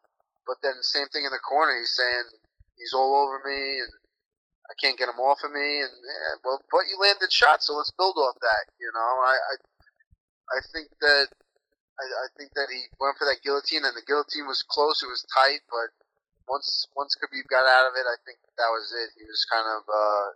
[0.47, 1.73] but then same thing in the corner.
[1.75, 2.29] He's saying
[2.77, 3.91] he's all over me, and
[4.69, 5.81] I can't get him off of me.
[5.81, 8.65] And yeah, well, but you landed shots, so let's build off that.
[8.79, 9.55] You know, I I,
[10.57, 11.27] I think that.
[11.95, 14.99] I, I think that he went for that guillotine, and the guillotine was close.
[14.99, 15.95] It was tight, but
[16.47, 19.15] once once Khabib got out of it, I think that was it.
[19.17, 20.27] He was kind of uh,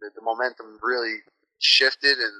[0.00, 1.20] the, the momentum really
[1.58, 2.36] shifted, and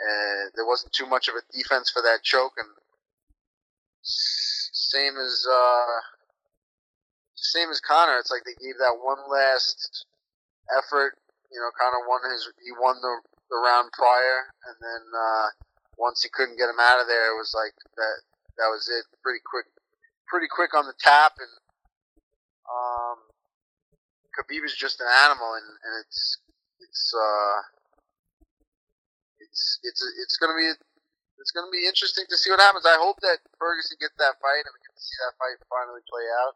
[0.00, 2.54] and there wasn't too much of a defense for that choke.
[2.56, 2.68] And
[4.02, 5.98] same as uh,
[7.34, 10.06] same as Conor, it's like they gave that one last
[10.76, 11.16] effort.
[11.52, 13.14] You know, Conor won his he won the
[13.50, 15.46] the round prior, and then uh,
[15.98, 18.16] once he couldn't get him out of there, it was like that
[18.58, 19.04] that was it.
[19.22, 19.66] Pretty quick
[20.30, 21.52] pretty quick on the tap, and
[22.70, 23.18] um,
[24.38, 26.38] Khabib is just an animal, and, and it's
[26.78, 27.79] it's uh,
[29.50, 32.86] it's it's it's gonna be it's gonna be interesting to see what happens.
[32.86, 36.04] I hope that Ferguson gets that fight, and we get to see that fight finally
[36.06, 36.54] play out.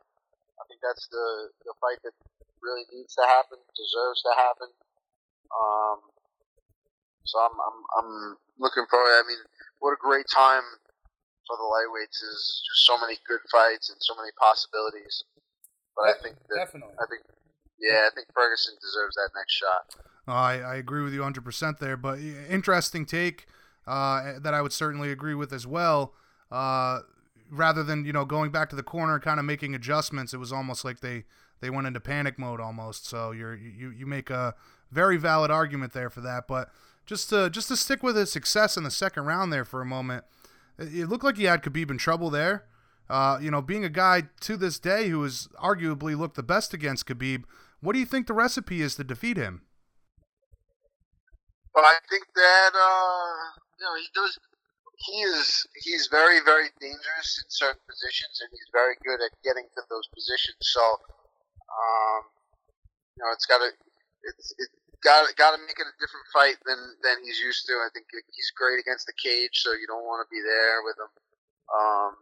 [0.58, 2.14] I think that's the the fight that
[2.62, 4.70] really needs to happen, deserves to happen.
[5.50, 5.98] Um,
[7.26, 8.12] so I'm I'm I'm
[8.62, 9.18] looking forward.
[9.18, 9.42] I mean,
[9.82, 10.64] what a great time
[11.50, 15.24] for the lightweights is just so many good fights and so many possibilities.
[15.92, 17.26] But I think that, definitely, I think
[17.76, 20.13] yeah, I think Ferguson deserves that next shot.
[20.26, 23.46] I, I agree with you 100% there, but interesting take
[23.86, 26.14] uh, that I would certainly agree with as well.
[26.50, 27.00] Uh,
[27.50, 30.38] rather than you know going back to the corner, and kind of making adjustments, it
[30.38, 31.24] was almost like they
[31.60, 33.06] they went into panic mode almost.
[33.06, 34.54] So you're you you make a
[34.90, 36.70] very valid argument there for that, but
[37.06, 39.86] just to just to stick with his success in the second round there for a
[39.86, 40.24] moment,
[40.78, 42.64] it looked like he had Khabib in trouble there.
[43.08, 46.72] Uh, you know, being a guy to this day who has arguably looked the best
[46.72, 47.44] against Khabib,
[47.80, 49.60] what do you think the recipe is to defeat him?
[51.74, 53.34] Well, I think that uh,
[53.78, 54.38] you know he does.
[54.94, 59.66] He is he's very very dangerous in certain positions, and he's very good at getting
[59.74, 60.62] to those positions.
[60.70, 60.84] So,
[61.66, 62.22] um,
[63.18, 63.74] you know, it's got to
[64.22, 64.70] it's it
[65.02, 67.74] got got to make it a different fight than than he's used to.
[67.82, 70.94] I think he's great against the cage, so you don't want to be there with
[70.94, 71.10] him.
[71.74, 72.12] Um,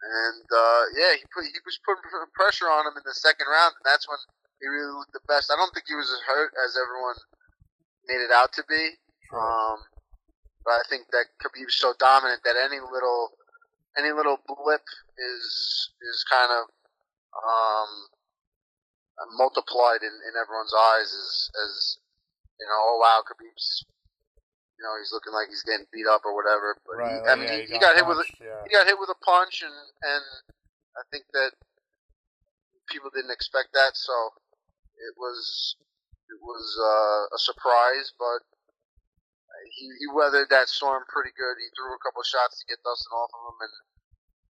[0.00, 2.06] and uh, yeah, he put he was putting
[2.38, 4.22] pressure on him in the second round, and that's when
[4.62, 5.50] he really looked the best.
[5.50, 7.18] I don't think he was as hurt as everyone
[8.08, 8.98] made it out to be.
[9.34, 9.78] Um,
[10.64, 13.36] but I think that Khabib's so dominant that any little
[13.98, 14.84] any little blip
[15.18, 16.62] is is kind of
[17.34, 17.90] um,
[19.36, 21.98] multiplied in, in everyone's eyes as as
[22.60, 23.84] you know, oh wow, Khabib's
[24.78, 26.74] you know, he's looking like he's getting beat up or whatever.
[26.82, 28.60] But right, he, I mean, yeah, he, he got got, hit with a, yeah.
[28.66, 30.26] he got hit with a punch, and and
[30.98, 31.54] I think that
[32.90, 34.12] people didn't expect that, so
[34.98, 35.76] it was
[36.34, 38.42] it was uh, a surprise, but.
[39.78, 41.56] He, he weathered that storm pretty good.
[41.56, 43.74] He threw a couple of shots to get Dustin off of him, and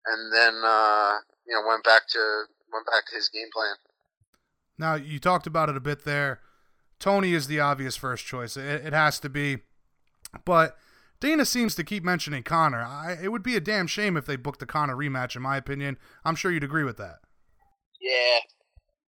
[0.09, 3.77] and then uh, you know went back to went back to his game plan.
[4.79, 6.41] Now you talked about it a bit there.
[6.99, 8.57] Tony is the obvious first choice.
[8.57, 9.59] It, it has to be,
[10.45, 10.77] but
[11.21, 12.83] Dana seems to keep mentioning Conor.
[12.83, 15.37] I, it would be a damn shame if they booked the Conor rematch.
[15.37, 17.19] In my opinion, I'm sure you'd agree with that.
[18.01, 18.41] Yeah,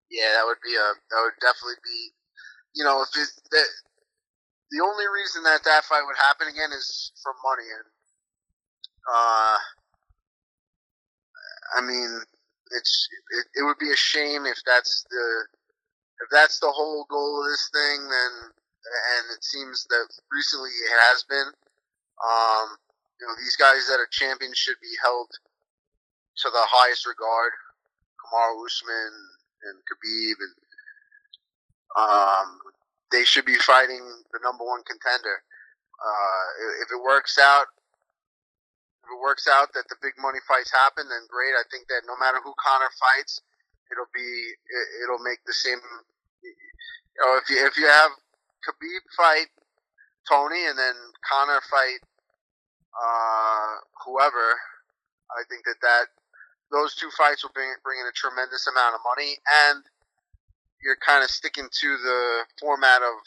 [0.09, 2.11] yeah, that would be a that would definitely be,
[2.75, 3.69] you know, if it that
[4.71, 7.87] the only reason that that fight would happen again is for money, and
[9.07, 9.57] uh,
[11.77, 12.21] I mean,
[12.71, 15.47] it's it, it would be a shame if that's the
[16.23, 18.33] if that's the whole goal of this thing, then
[18.81, 21.51] and it seems that recently it has been.
[22.21, 22.77] Um,
[23.19, 27.53] you know, these guys that are champions should be held to the highest regard.
[28.17, 29.13] Kamaru Usman
[29.69, 30.53] and Khabib, and
[31.97, 32.59] um,
[33.11, 34.01] they should be fighting
[34.31, 35.43] the number one contender.
[35.99, 36.45] Uh,
[36.81, 37.67] if it works out,
[39.03, 41.53] if it works out that the big money fights happen, then great.
[41.53, 43.41] I think that no matter who Conor fights,
[43.91, 45.79] it'll be it, it'll make the same.
[46.41, 48.11] You know, if you if you have
[48.65, 49.51] Khabib fight
[50.27, 50.95] Tony and then
[51.27, 52.01] Conor fight
[52.95, 53.71] uh,
[54.05, 54.57] whoever,
[55.35, 56.05] I think that that
[56.71, 59.37] those two fights will bring bring in a tremendous amount of money,
[59.67, 59.83] and
[60.83, 62.19] you're kind of sticking to the
[62.59, 63.17] format of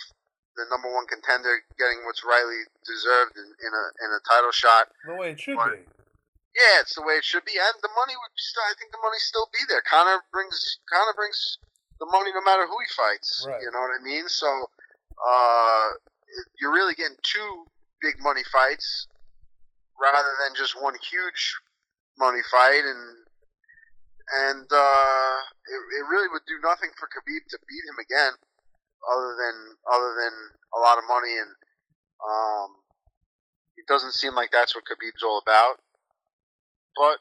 [0.56, 4.90] the number one contender getting what's rightly deserved in, in a in a title shot.
[5.06, 5.82] The way it should But-
[6.54, 8.62] Yeah, it's the way it should be, and the money would still.
[8.70, 9.82] I think the money still be there.
[9.82, 11.58] Conor brings Conor brings
[11.98, 13.42] the money no matter who he fights.
[13.46, 13.58] Right.
[13.62, 14.28] You know what I mean?
[14.30, 14.46] So
[15.18, 15.88] uh,
[16.60, 17.66] you're really getting two
[18.02, 19.06] big money fights
[20.00, 21.54] rather than just one huge
[22.18, 23.23] money fight, and
[24.32, 25.36] and uh,
[25.68, 28.34] it, it really would do nothing for Khabib to beat him again,
[29.04, 29.56] other than
[29.92, 30.34] other than
[30.74, 31.52] a lot of money, and
[32.24, 32.68] um,
[33.76, 35.80] it doesn't seem like that's what Khabib's all about.
[36.96, 37.20] But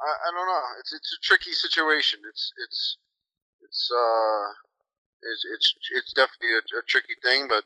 [0.00, 0.64] I, I don't know.
[0.80, 2.20] It's it's a tricky situation.
[2.28, 2.98] It's it's
[3.62, 4.46] it's uh
[5.22, 7.64] it's it's, it's definitely a, a tricky thing, but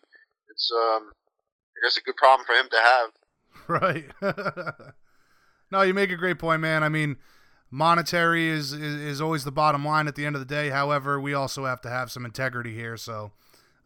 [0.48, 1.12] it's um
[1.76, 3.10] I guess a good problem for him to have.
[3.68, 4.06] Right.
[5.70, 6.82] no, you make a great point, man.
[6.82, 7.16] I mean,
[7.72, 10.68] monetary is, is, is always the bottom line at the end of the day.
[10.68, 12.96] However, we also have to have some integrity here.
[12.96, 13.32] So,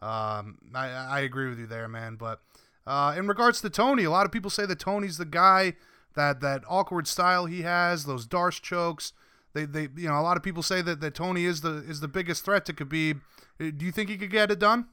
[0.03, 2.17] um, I I agree with you there, man.
[2.17, 2.43] But
[2.87, 5.75] uh, in regards to Tony, a lot of people say that Tony's the guy
[6.15, 9.13] that that awkward style he has, those Darce chokes.
[9.55, 12.01] They, they, you know, a lot of people say that, that Tony is the is
[12.01, 13.21] the biggest threat to Khabib.
[13.59, 14.89] Uh, do you think he could get it done?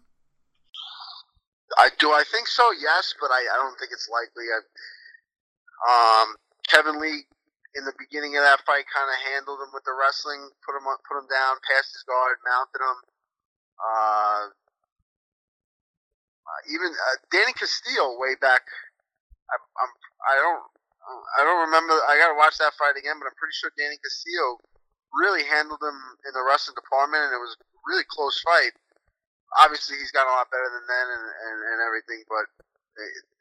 [1.78, 2.12] I do.
[2.12, 2.64] I think so.
[2.80, 4.46] Yes, but I, I don't think it's likely.
[4.54, 6.36] I, um,
[6.70, 7.24] Kevin Lee
[7.74, 10.86] in the beginning of that fight kind of handled him with the wrestling, put him
[10.86, 12.98] put him down, passed his guard, mounted him.
[13.82, 14.44] Uh,
[16.44, 18.64] uh even uh, Danny Castillo way back.
[19.50, 19.92] I, I'm
[20.24, 20.64] I don't
[21.38, 21.98] I don't remember.
[22.08, 24.62] I got to watch that fight again, but I'm pretty sure Danny Castillo
[25.14, 28.74] really handled him in the wrestling department, and it was a really close fight
[29.62, 32.46] obviously he's got a lot better than then and, and, and everything, but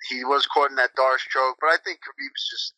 [0.09, 1.57] he was caught in that Darce choke.
[1.61, 2.75] But I think Khabib's just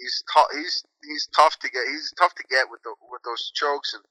[0.00, 0.48] he's tough.
[0.56, 1.84] He's he's tough to get.
[1.92, 4.02] He's tough to get with the with those chokes, and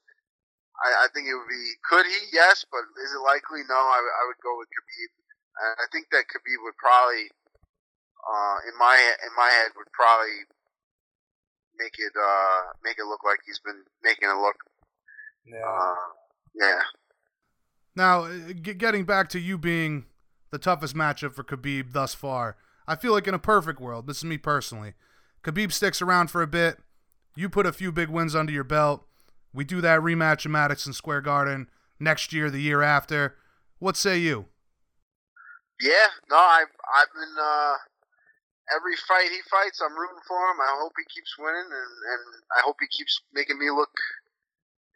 [0.78, 1.74] I, I think it would be.
[1.90, 2.30] Could he?
[2.32, 3.66] Yes, but is it likely?
[3.66, 3.76] No.
[3.76, 5.10] I, I would go with Khabib.
[5.60, 7.28] And I think that Khabib would probably,
[8.22, 10.46] uh, in my in my head, would probably
[11.76, 14.56] make it uh, make it look like he's been making it look.
[15.44, 15.66] Yeah.
[15.66, 16.08] Uh,
[16.54, 16.82] yeah.
[17.96, 20.06] Now, uh, getting back to you being
[20.50, 22.56] the toughest matchup for Khabib thus far,
[22.86, 24.94] I feel like in a perfect world, this is me personally,
[25.42, 26.78] Khabib sticks around for a bit.
[27.36, 29.06] You put a few big wins under your belt.
[29.52, 31.68] We do that rematch in Madison Square Garden
[31.98, 33.36] next year, the year after.
[33.78, 34.46] What say you?
[35.80, 37.74] Yeah, no, I've I've been uh,
[38.76, 40.60] every fight he fights, I'm rooting for him.
[40.60, 42.22] I hope he keeps winning, and and
[42.56, 43.90] I hope he keeps making me look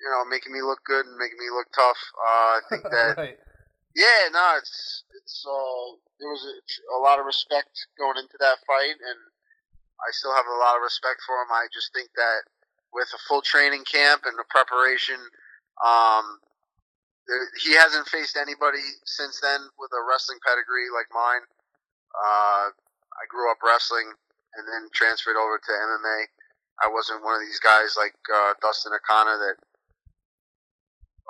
[0.04, 2.00] you know, making me look good and making me look tough.
[2.12, 3.38] Uh, I think that, right.
[3.96, 6.54] yeah, no, it's it's uh, there was a,
[6.92, 9.20] a, lot of respect going into that fight, and
[10.02, 11.50] I still have a lot of respect for him.
[11.54, 12.48] I just think that
[12.92, 15.18] with a full training camp and the preparation,
[15.82, 16.38] um,
[17.26, 21.44] there, he hasn't faced anybody since then with a wrestling pedigree like mine.
[22.14, 24.14] Uh, I grew up wrestling
[24.54, 26.30] and then transferred over to MMA.
[26.82, 29.56] I wasn't one of these guys like uh, Dustin Akana that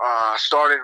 [0.01, 0.81] uh, started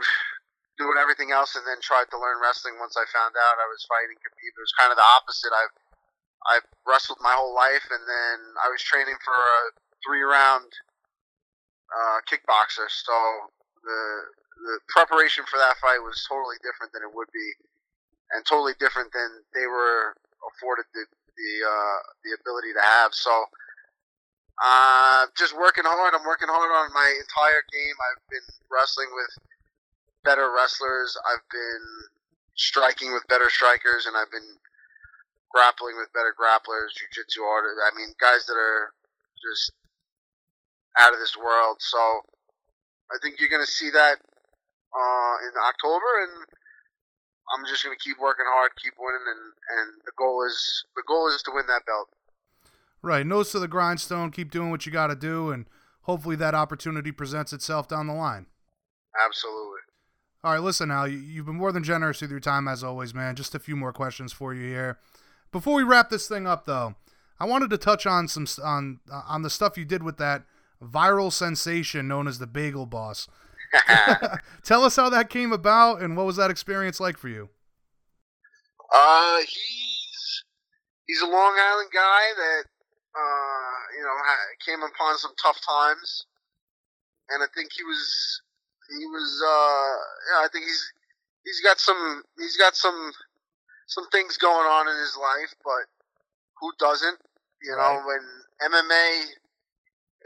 [0.77, 3.85] doing everything else and then tried to learn wrestling once I found out I was
[3.89, 4.52] fighting Khabib.
[4.52, 5.52] It was kind of the opposite.
[5.52, 5.77] I've
[6.49, 9.61] I've wrestled my whole life, and then I was training for a
[10.01, 10.71] three round
[11.93, 12.89] uh, kickboxer.
[12.89, 13.17] So
[13.85, 14.01] the
[14.61, 17.49] the preparation for that fight was totally different than it would be,
[18.33, 21.05] and totally different than they were afforded the
[21.37, 23.12] the uh, the ability to have.
[23.12, 23.33] So
[24.61, 26.12] uh, just working hard.
[26.12, 27.97] I'm working hard on my entire game.
[27.97, 29.33] I've been wrestling with
[30.25, 31.17] better wrestlers.
[31.25, 31.85] I've been
[32.57, 34.61] striking with better strikers, and I've been
[35.51, 37.83] grappling with better grapplers, jiu-jitsu artists.
[37.83, 38.95] I mean, guys that are
[39.43, 39.73] just
[40.99, 41.79] out of this world.
[41.79, 41.99] So
[43.11, 46.47] I think you're going to see that uh, in October, and
[47.55, 49.45] I'm just going to keep working hard, keep winning, and,
[49.79, 52.09] and the goal is the goal is to win that belt.
[53.03, 54.31] Right, nose to the grindstone.
[54.31, 55.67] Keep doing what you got to do, and
[56.03, 58.47] hopefully that opportunity presents itself down the line.
[59.19, 59.81] Absolutely.
[60.43, 61.09] All right, listen, Al.
[61.09, 63.37] You've been more than generous with your time as always, man.
[63.37, 64.99] Just a few more questions for you here.
[65.53, 66.95] Before we wrap this thing up, though,
[67.39, 70.45] I wanted to touch on some on uh, on the stuff you did with that
[70.83, 73.29] viral sensation known as the Bagel Boss.
[74.63, 77.49] Tell us how that came about, and what was that experience like for you?
[78.95, 80.45] Uh, he's
[81.07, 82.65] he's a Long Island guy that
[83.15, 84.15] uh, you know,
[84.65, 86.27] came upon some tough times,
[87.31, 88.43] and I think he was
[88.99, 89.95] he was uh,
[90.31, 90.93] yeah, I think he's
[91.45, 93.13] he's got some he's got some
[93.91, 95.91] some things going on in his life, but
[96.62, 97.19] who doesn't?
[97.62, 98.07] You know, right.
[98.07, 98.23] when
[98.71, 99.35] MMA,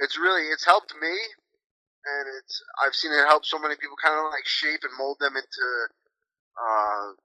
[0.04, 4.14] it's really it's helped me, and it's I've seen it help so many people, kind
[4.14, 5.66] of like shape and mold them into
[6.60, 7.16] uh,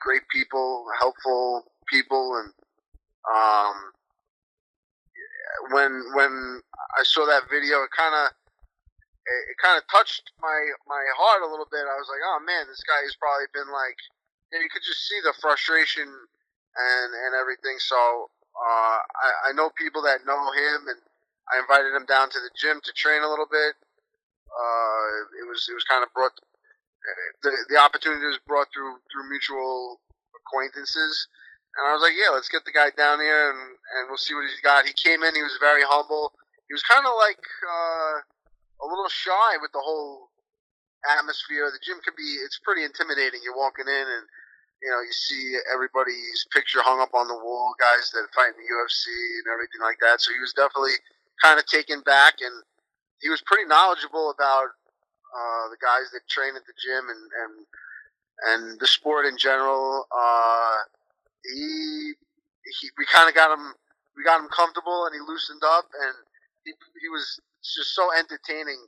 [0.00, 2.52] great people, helpful people, and
[3.26, 3.76] um,
[5.72, 6.60] when when
[7.00, 8.28] I saw that video, it kind of
[9.24, 11.88] it, it kind of touched my my heart a little bit.
[11.88, 13.98] I was like, oh man, this guy has probably been like,
[14.52, 17.80] you, you could just see the frustration and and everything.
[17.80, 17.96] So
[18.52, 21.00] uh, I, I know people that know him, and
[21.48, 23.74] I invited him down to the gym to train a little bit.
[24.52, 25.08] Uh,
[25.40, 26.36] it was it was kind of brought
[27.42, 30.00] the the opportunity was brought through through mutual
[30.36, 31.28] acquaintances,
[31.76, 34.34] and I was like, yeah, let's get the guy down here and and we'll see
[34.36, 34.86] what he's got.
[34.86, 36.32] He came in, he was very humble.
[36.68, 38.16] He was kind of like uh,
[38.80, 40.30] a little shy with the whole
[41.18, 41.68] atmosphere.
[41.68, 43.42] The gym can be it's pretty intimidating.
[43.42, 44.24] You're walking in and
[44.82, 48.58] you know, you see everybody's picture hung up on the wall, guys that fight in
[48.58, 49.06] the UFC
[49.38, 50.18] and everything like that.
[50.18, 50.98] So he was definitely
[51.38, 52.66] kind of taken back, and
[53.22, 54.74] he was pretty knowledgeable about
[55.30, 57.54] uh, the guys that train at the gym and and
[58.42, 60.10] and the sport in general.
[60.10, 60.78] Uh,
[61.46, 62.18] he,
[62.66, 63.74] he we kind of got him
[64.18, 66.14] we got him comfortable, and he loosened up, and
[66.66, 68.82] he he was just so entertaining.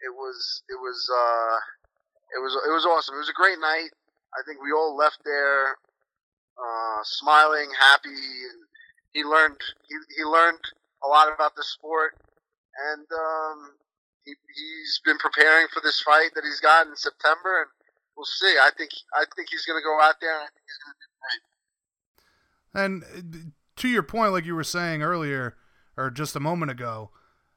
[0.00, 1.56] It was it was uh,
[2.32, 3.16] it was it was awesome.
[3.16, 3.92] It was a great night.
[4.34, 5.78] I think we all left there
[6.58, 8.60] uh, smiling, happy, and
[9.12, 9.58] he learned
[9.88, 10.60] he, he learned
[11.04, 12.16] a lot about the sport,
[12.92, 13.70] and um,
[14.24, 17.70] he, he's been preparing for this fight that he's got in September, and
[18.16, 18.56] we'll see.
[18.60, 20.94] I think I think he's going to go out there, and I think he's going
[20.94, 21.42] to do great.
[22.74, 23.50] And uh,
[23.82, 25.56] to your point, like you were saying earlier,
[25.96, 27.10] or just a moment ago.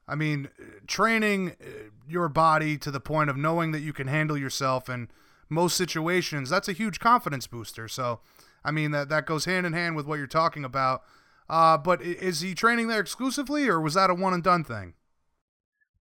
[0.10, 0.48] I mean,
[0.88, 5.10] training uh, your body to the point of knowing that you can handle yourself and
[5.50, 7.88] most situations, that's a huge confidence booster.
[7.88, 8.20] So,
[8.64, 11.04] I mean, that, that goes hand in hand with what you're talking about.
[11.50, 14.94] Uh, but is he training there exclusively, or was that a one and done thing?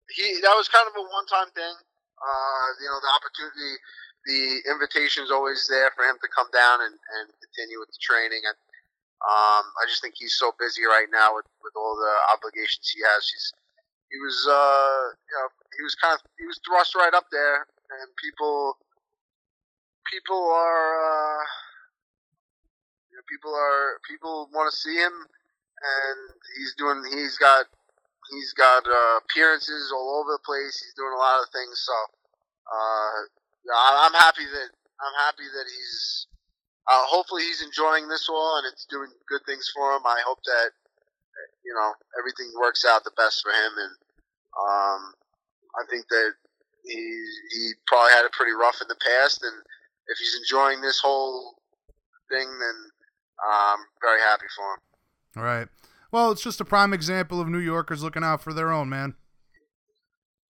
[0.09, 1.75] He that was kind of a one time thing.
[2.17, 3.73] Uh, you know, the opportunity,
[4.25, 4.41] the
[4.73, 8.41] invitation is always there for him to come down and, and continue with the training.
[8.41, 8.57] And
[9.21, 13.05] um, I just think he's so busy right now with, with all the obligations he
[13.05, 13.29] has.
[13.29, 13.53] He's
[14.09, 15.47] he was uh, you know
[15.77, 17.69] he was kind of he was thrust right up there,
[18.01, 18.77] and people
[20.11, 21.43] people are uh,
[23.11, 26.19] you know, people are people want to see him, and
[26.57, 27.03] he's doing.
[27.11, 27.65] He's got
[28.31, 30.79] he's got uh, appearances all over the place.
[30.79, 31.75] He's doing a lot of things.
[31.83, 31.95] So
[32.67, 33.17] uh,
[34.05, 34.69] I'm happy that
[35.01, 36.27] I'm happy that he's.
[36.87, 40.07] Uh, hopefully he's enjoying this all and it's doing good things for him.
[40.07, 40.71] I hope that
[41.65, 43.93] you know everything works out the best for him, and
[44.55, 45.01] um,
[45.75, 46.31] I think that
[46.87, 49.57] he he probably had it pretty rough in the past, and
[50.07, 51.55] if he's enjoying this whole
[52.31, 52.77] thing, then
[53.43, 54.79] I'm very happy for him.
[55.37, 55.67] All right.
[56.11, 59.15] Well, it's just a prime example of New Yorkers looking out for their own, man.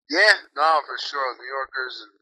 [0.08, 1.36] Yeah, no, for sure.
[1.36, 2.12] New Yorkers and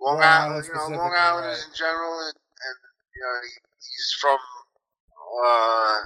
[0.00, 1.68] Long, Long Island, you know, Long Islanders right.
[1.68, 2.76] in general, and, and
[3.12, 4.38] you know, he, he's from
[5.44, 5.98] uh,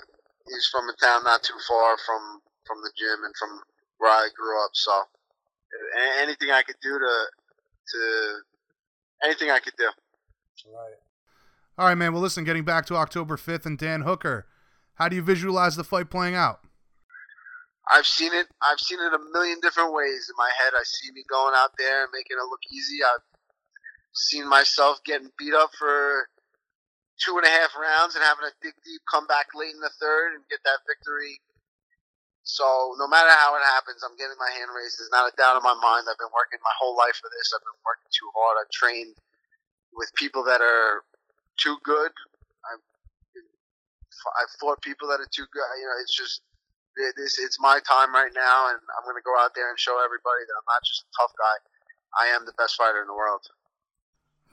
[0.51, 3.61] he's from a town not too far from from the gym and from
[3.99, 4.71] where I grew up.
[4.75, 4.91] So
[6.19, 7.15] anything I could do to
[7.93, 8.03] to
[9.23, 9.89] anything I could do.
[10.67, 10.99] Right.
[11.77, 12.13] All right, man.
[12.13, 14.47] Well, listen, getting back to October 5th and Dan Hooker,
[14.95, 16.61] how do you visualize the fight playing out?
[17.93, 18.47] I've seen it.
[18.63, 20.73] I've seen it a million different ways in my head.
[20.73, 23.03] I see me going out there and making it look easy.
[23.05, 23.27] I've
[24.15, 26.31] seen myself getting beat up for
[27.21, 29.93] two and a half rounds and having a dig deep come back late in the
[30.01, 31.43] third and get that victory.
[32.45, 35.01] So no matter how it happens, I'm getting my hand raised.
[35.01, 36.09] There's not a doubt in my mind.
[36.09, 37.53] I've been working my whole life for this.
[37.53, 38.61] I've been working too hard.
[38.61, 39.17] I've trained
[39.97, 41.03] with people that are
[41.59, 42.13] too good.
[42.73, 42.85] I've
[44.41, 45.69] I've fought people that are too good.
[45.81, 46.43] You know, it's just
[47.17, 47.39] this.
[47.39, 50.43] It's my time right now, and I'm going to go out there and show everybody
[50.47, 51.57] that I'm not just a tough guy.
[52.15, 53.43] I am the best fighter in the world.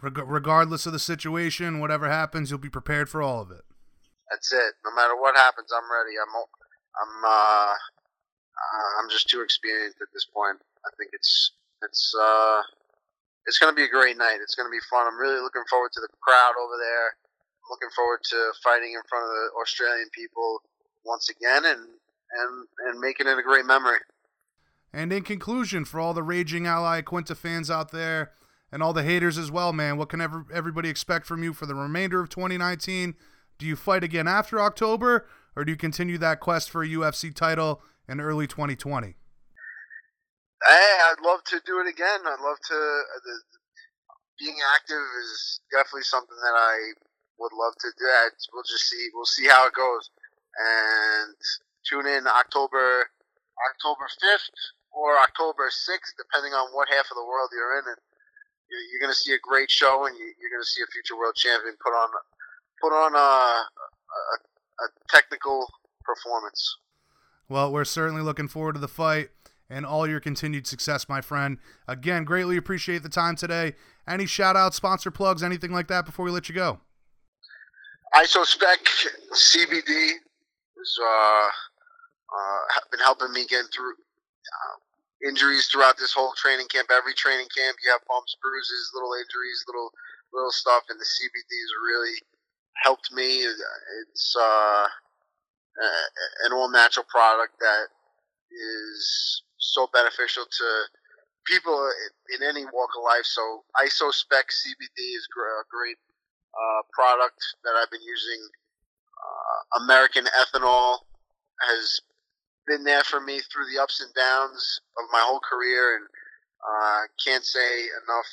[0.01, 3.61] regardless of the situation, whatever happens, you'll be prepared for all of it.
[4.29, 4.73] That's it.
[4.83, 6.17] No matter what happens, I'm ready.
[6.17, 7.73] I'm I'm uh,
[8.99, 10.57] I'm just too experienced at this point.
[10.85, 11.51] I think it's
[11.83, 12.61] it's uh
[13.45, 14.39] it's going to be a great night.
[14.41, 15.07] It's going to be fun.
[15.07, 17.07] I'm really looking forward to the crowd over there.
[17.61, 20.61] I'm looking forward to fighting in front of the Australian people
[21.05, 23.99] once again and and and making it a great memory.
[24.93, 28.31] And in conclusion, for all the raging Al Iaquinta fans out there
[28.71, 31.65] and all the haters as well, man, what can ever, everybody expect from you for
[31.65, 33.15] the remainder of 2019?
[33.57, 37.33] Do you fight again after October, or do you continue that quest for a UFC
[37.33, 39.15] title in early 2020?
[40.61, 42.21] Hey, I'd love to do it again.
[42.21, 42.77] I'd love to.
[42.77, 43.35] Uh, the,
[44.37, 46.97] being active is definitely something that I
[47.37, 48.09] would love to do.
[48.53, 49.09] We'll just see.
[49.13, 50.09] We'll see how it goes.
[50.57, 51.37] And
[51.85, 53.09] tune in October
[53.73, 54.53] October fifth
[54.93, 57.85] or October sixth, depending on what half of the world you're in.
[57.89, 58.01] And
[58.69, 60.89] you're, you're going to see a great show, and you, are going to see a
[60.93, 62.09] future world champion put on
[62.81, 63.29] put on a,
[63.65, 64.35] a,
[64.81, 65.65] a technical
[66.05, 66.77] performance.
[67.49, 69.29] Well, we're certainly looking forward to the fight
[69.71, 71.57] and all your continued success, my friend.
[71.87, 73.73] Again, greatly appreciate the time today.
[74.07, 76.79] Any shout outs, sponsor plugs, anything like that before we let you go?
[78.13, 78.83] ISOSpec
[79.33, 84.75] CBD has uh, uh, been helping me get through uh,
[85.29, 86.89] injuries throughout this whole training camp.
[86.91, 89.89] Every training camp, you have bumps, bruises, little injuries, little
[90.33, 92.15] little stuff, and the CBDs really
[92.83, 93.43] helped me.
[93.43, 94.87] It's uh,
[96.45, 97.87] an all natural product that
[98.51, 100.67] is so beneficial to
[101.45, 101.77] people
[102.35, 103.25] in any walk of life.
[103.25, 105.97] So IsoSpec CBD is a great
[106.53, 108.41] uh, product that I've been using.
[109.21, 110.97] Uh, American Ethanol
[111.61, 112.01] has
[112.67, 116.05] been there for me through the ups and downs of my whole career, and
[116.61, 118.29] uh, can't say enough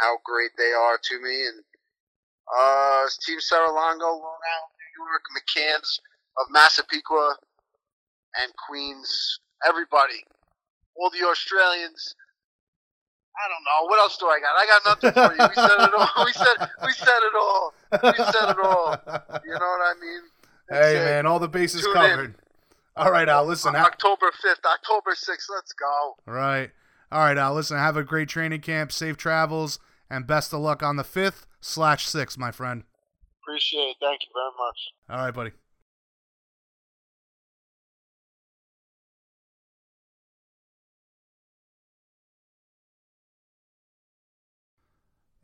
[0.00, 1.46] how great they are to me.
[1.46, 1.62] And
[2.48, 6.00] uh, Team Serra-Longo, Long Island, New York, McCann's
[6.38, 7.36] of Massapequa
[8.42, 10.22] and Queens, everybody,
[10.98, 12.14] all the Australians.
[13.38, 13.86] I don't know.
[13.88, 14.54] What else do I got?
[14.58, 15.48] I got nothing for you.
[15.48, 16.08] We said it all.
[16.24, 17.74] We said we said it all.
[17.92, 18.96] We said it all.
[19.44, 20.22] You know what I mean?
[20.70, 22.24] hey man, all the bases Tune covered.
[22.30, 22.34] In.
[22.96, 23.46] All right, Al.
[23.46, 23.76] Listen.
[23.76, 25.48] October fifth, October sixth.
[25.54, 26.16] Let's go.
[26.26, 26.70] All right.
[27.12, 27.54] All right, Al.
[27.54, 27.78] Listen.
[27.78, 28.90] Have a great training camp.
[28.90, 29.78] Safe travels,
[30.10, 32.82] and best of luck on the fifth slash sixth, my friend.
[33.44, 33.96] Appreciate it.
[34.00, 34.78] Thank you very much.
[35.08, 35.52] All right, buddy.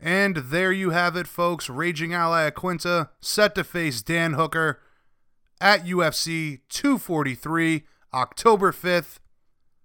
[0.04, 1.70] And there you have it, folks.
[1.70, 4.78] Raging Al Iaquinta set to face Dan Hooker
[5.62, 9.16] at UFC 243, October 5th.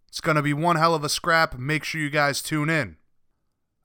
[0.10, 1.58] It's going to be one hell of a scrap.
[1.58, 2.98] Make sure you guys tune in.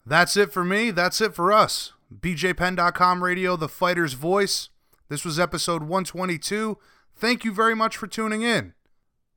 [0.05, 0.91] That's it for me.
[0.91, 1.93] That's it for us.
[2.13, 4.71] BJPenn.com radio, the fighter's voice.
[5.09, 6.79] This was episode 122.
[7.15, 8.75] Thank you very much for tuning in.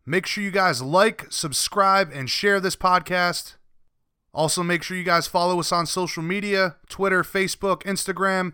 [0.03, 3.56] Make sure you guys like, subscribe, and share this podcast.
[4.37, 8.53] Also, make sure you guys follow us on social media Twitter, Facebook, Instagram,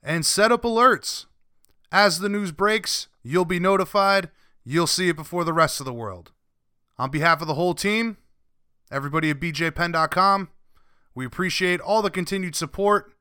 [0.00, 1.26] and set up alerts.
[1.90, 4.30] As the news breaks, you'll be notified.
[4.64, 6.30] You'll see it before the rest of the world.
[6.96, 8.18] On behalf of the whole team,
[8.88, 10.48] everybody at bjpenn.com,
[11.12, 13.12] we appreciate all the continued support.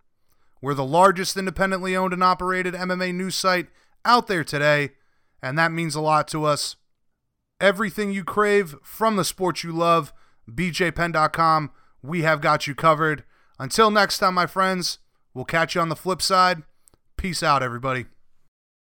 [0.61, 3.69] We're the largest independently owned and operated MMA news site
[4.05, 4.91] out there today,
[5.41, 6.75] and that means a lot to us.
[7.59, 10.13] Everything you crave from the sports you love,
[10.47, 11.71] bjpenn.com
[12.07, 13.23] we have got you covered.
[13.59, 14.99] Until next time, my friends,
[15.33, 16.63] we'll catch you on the flip side.
[17.17, 18.05] Peace out, everybody.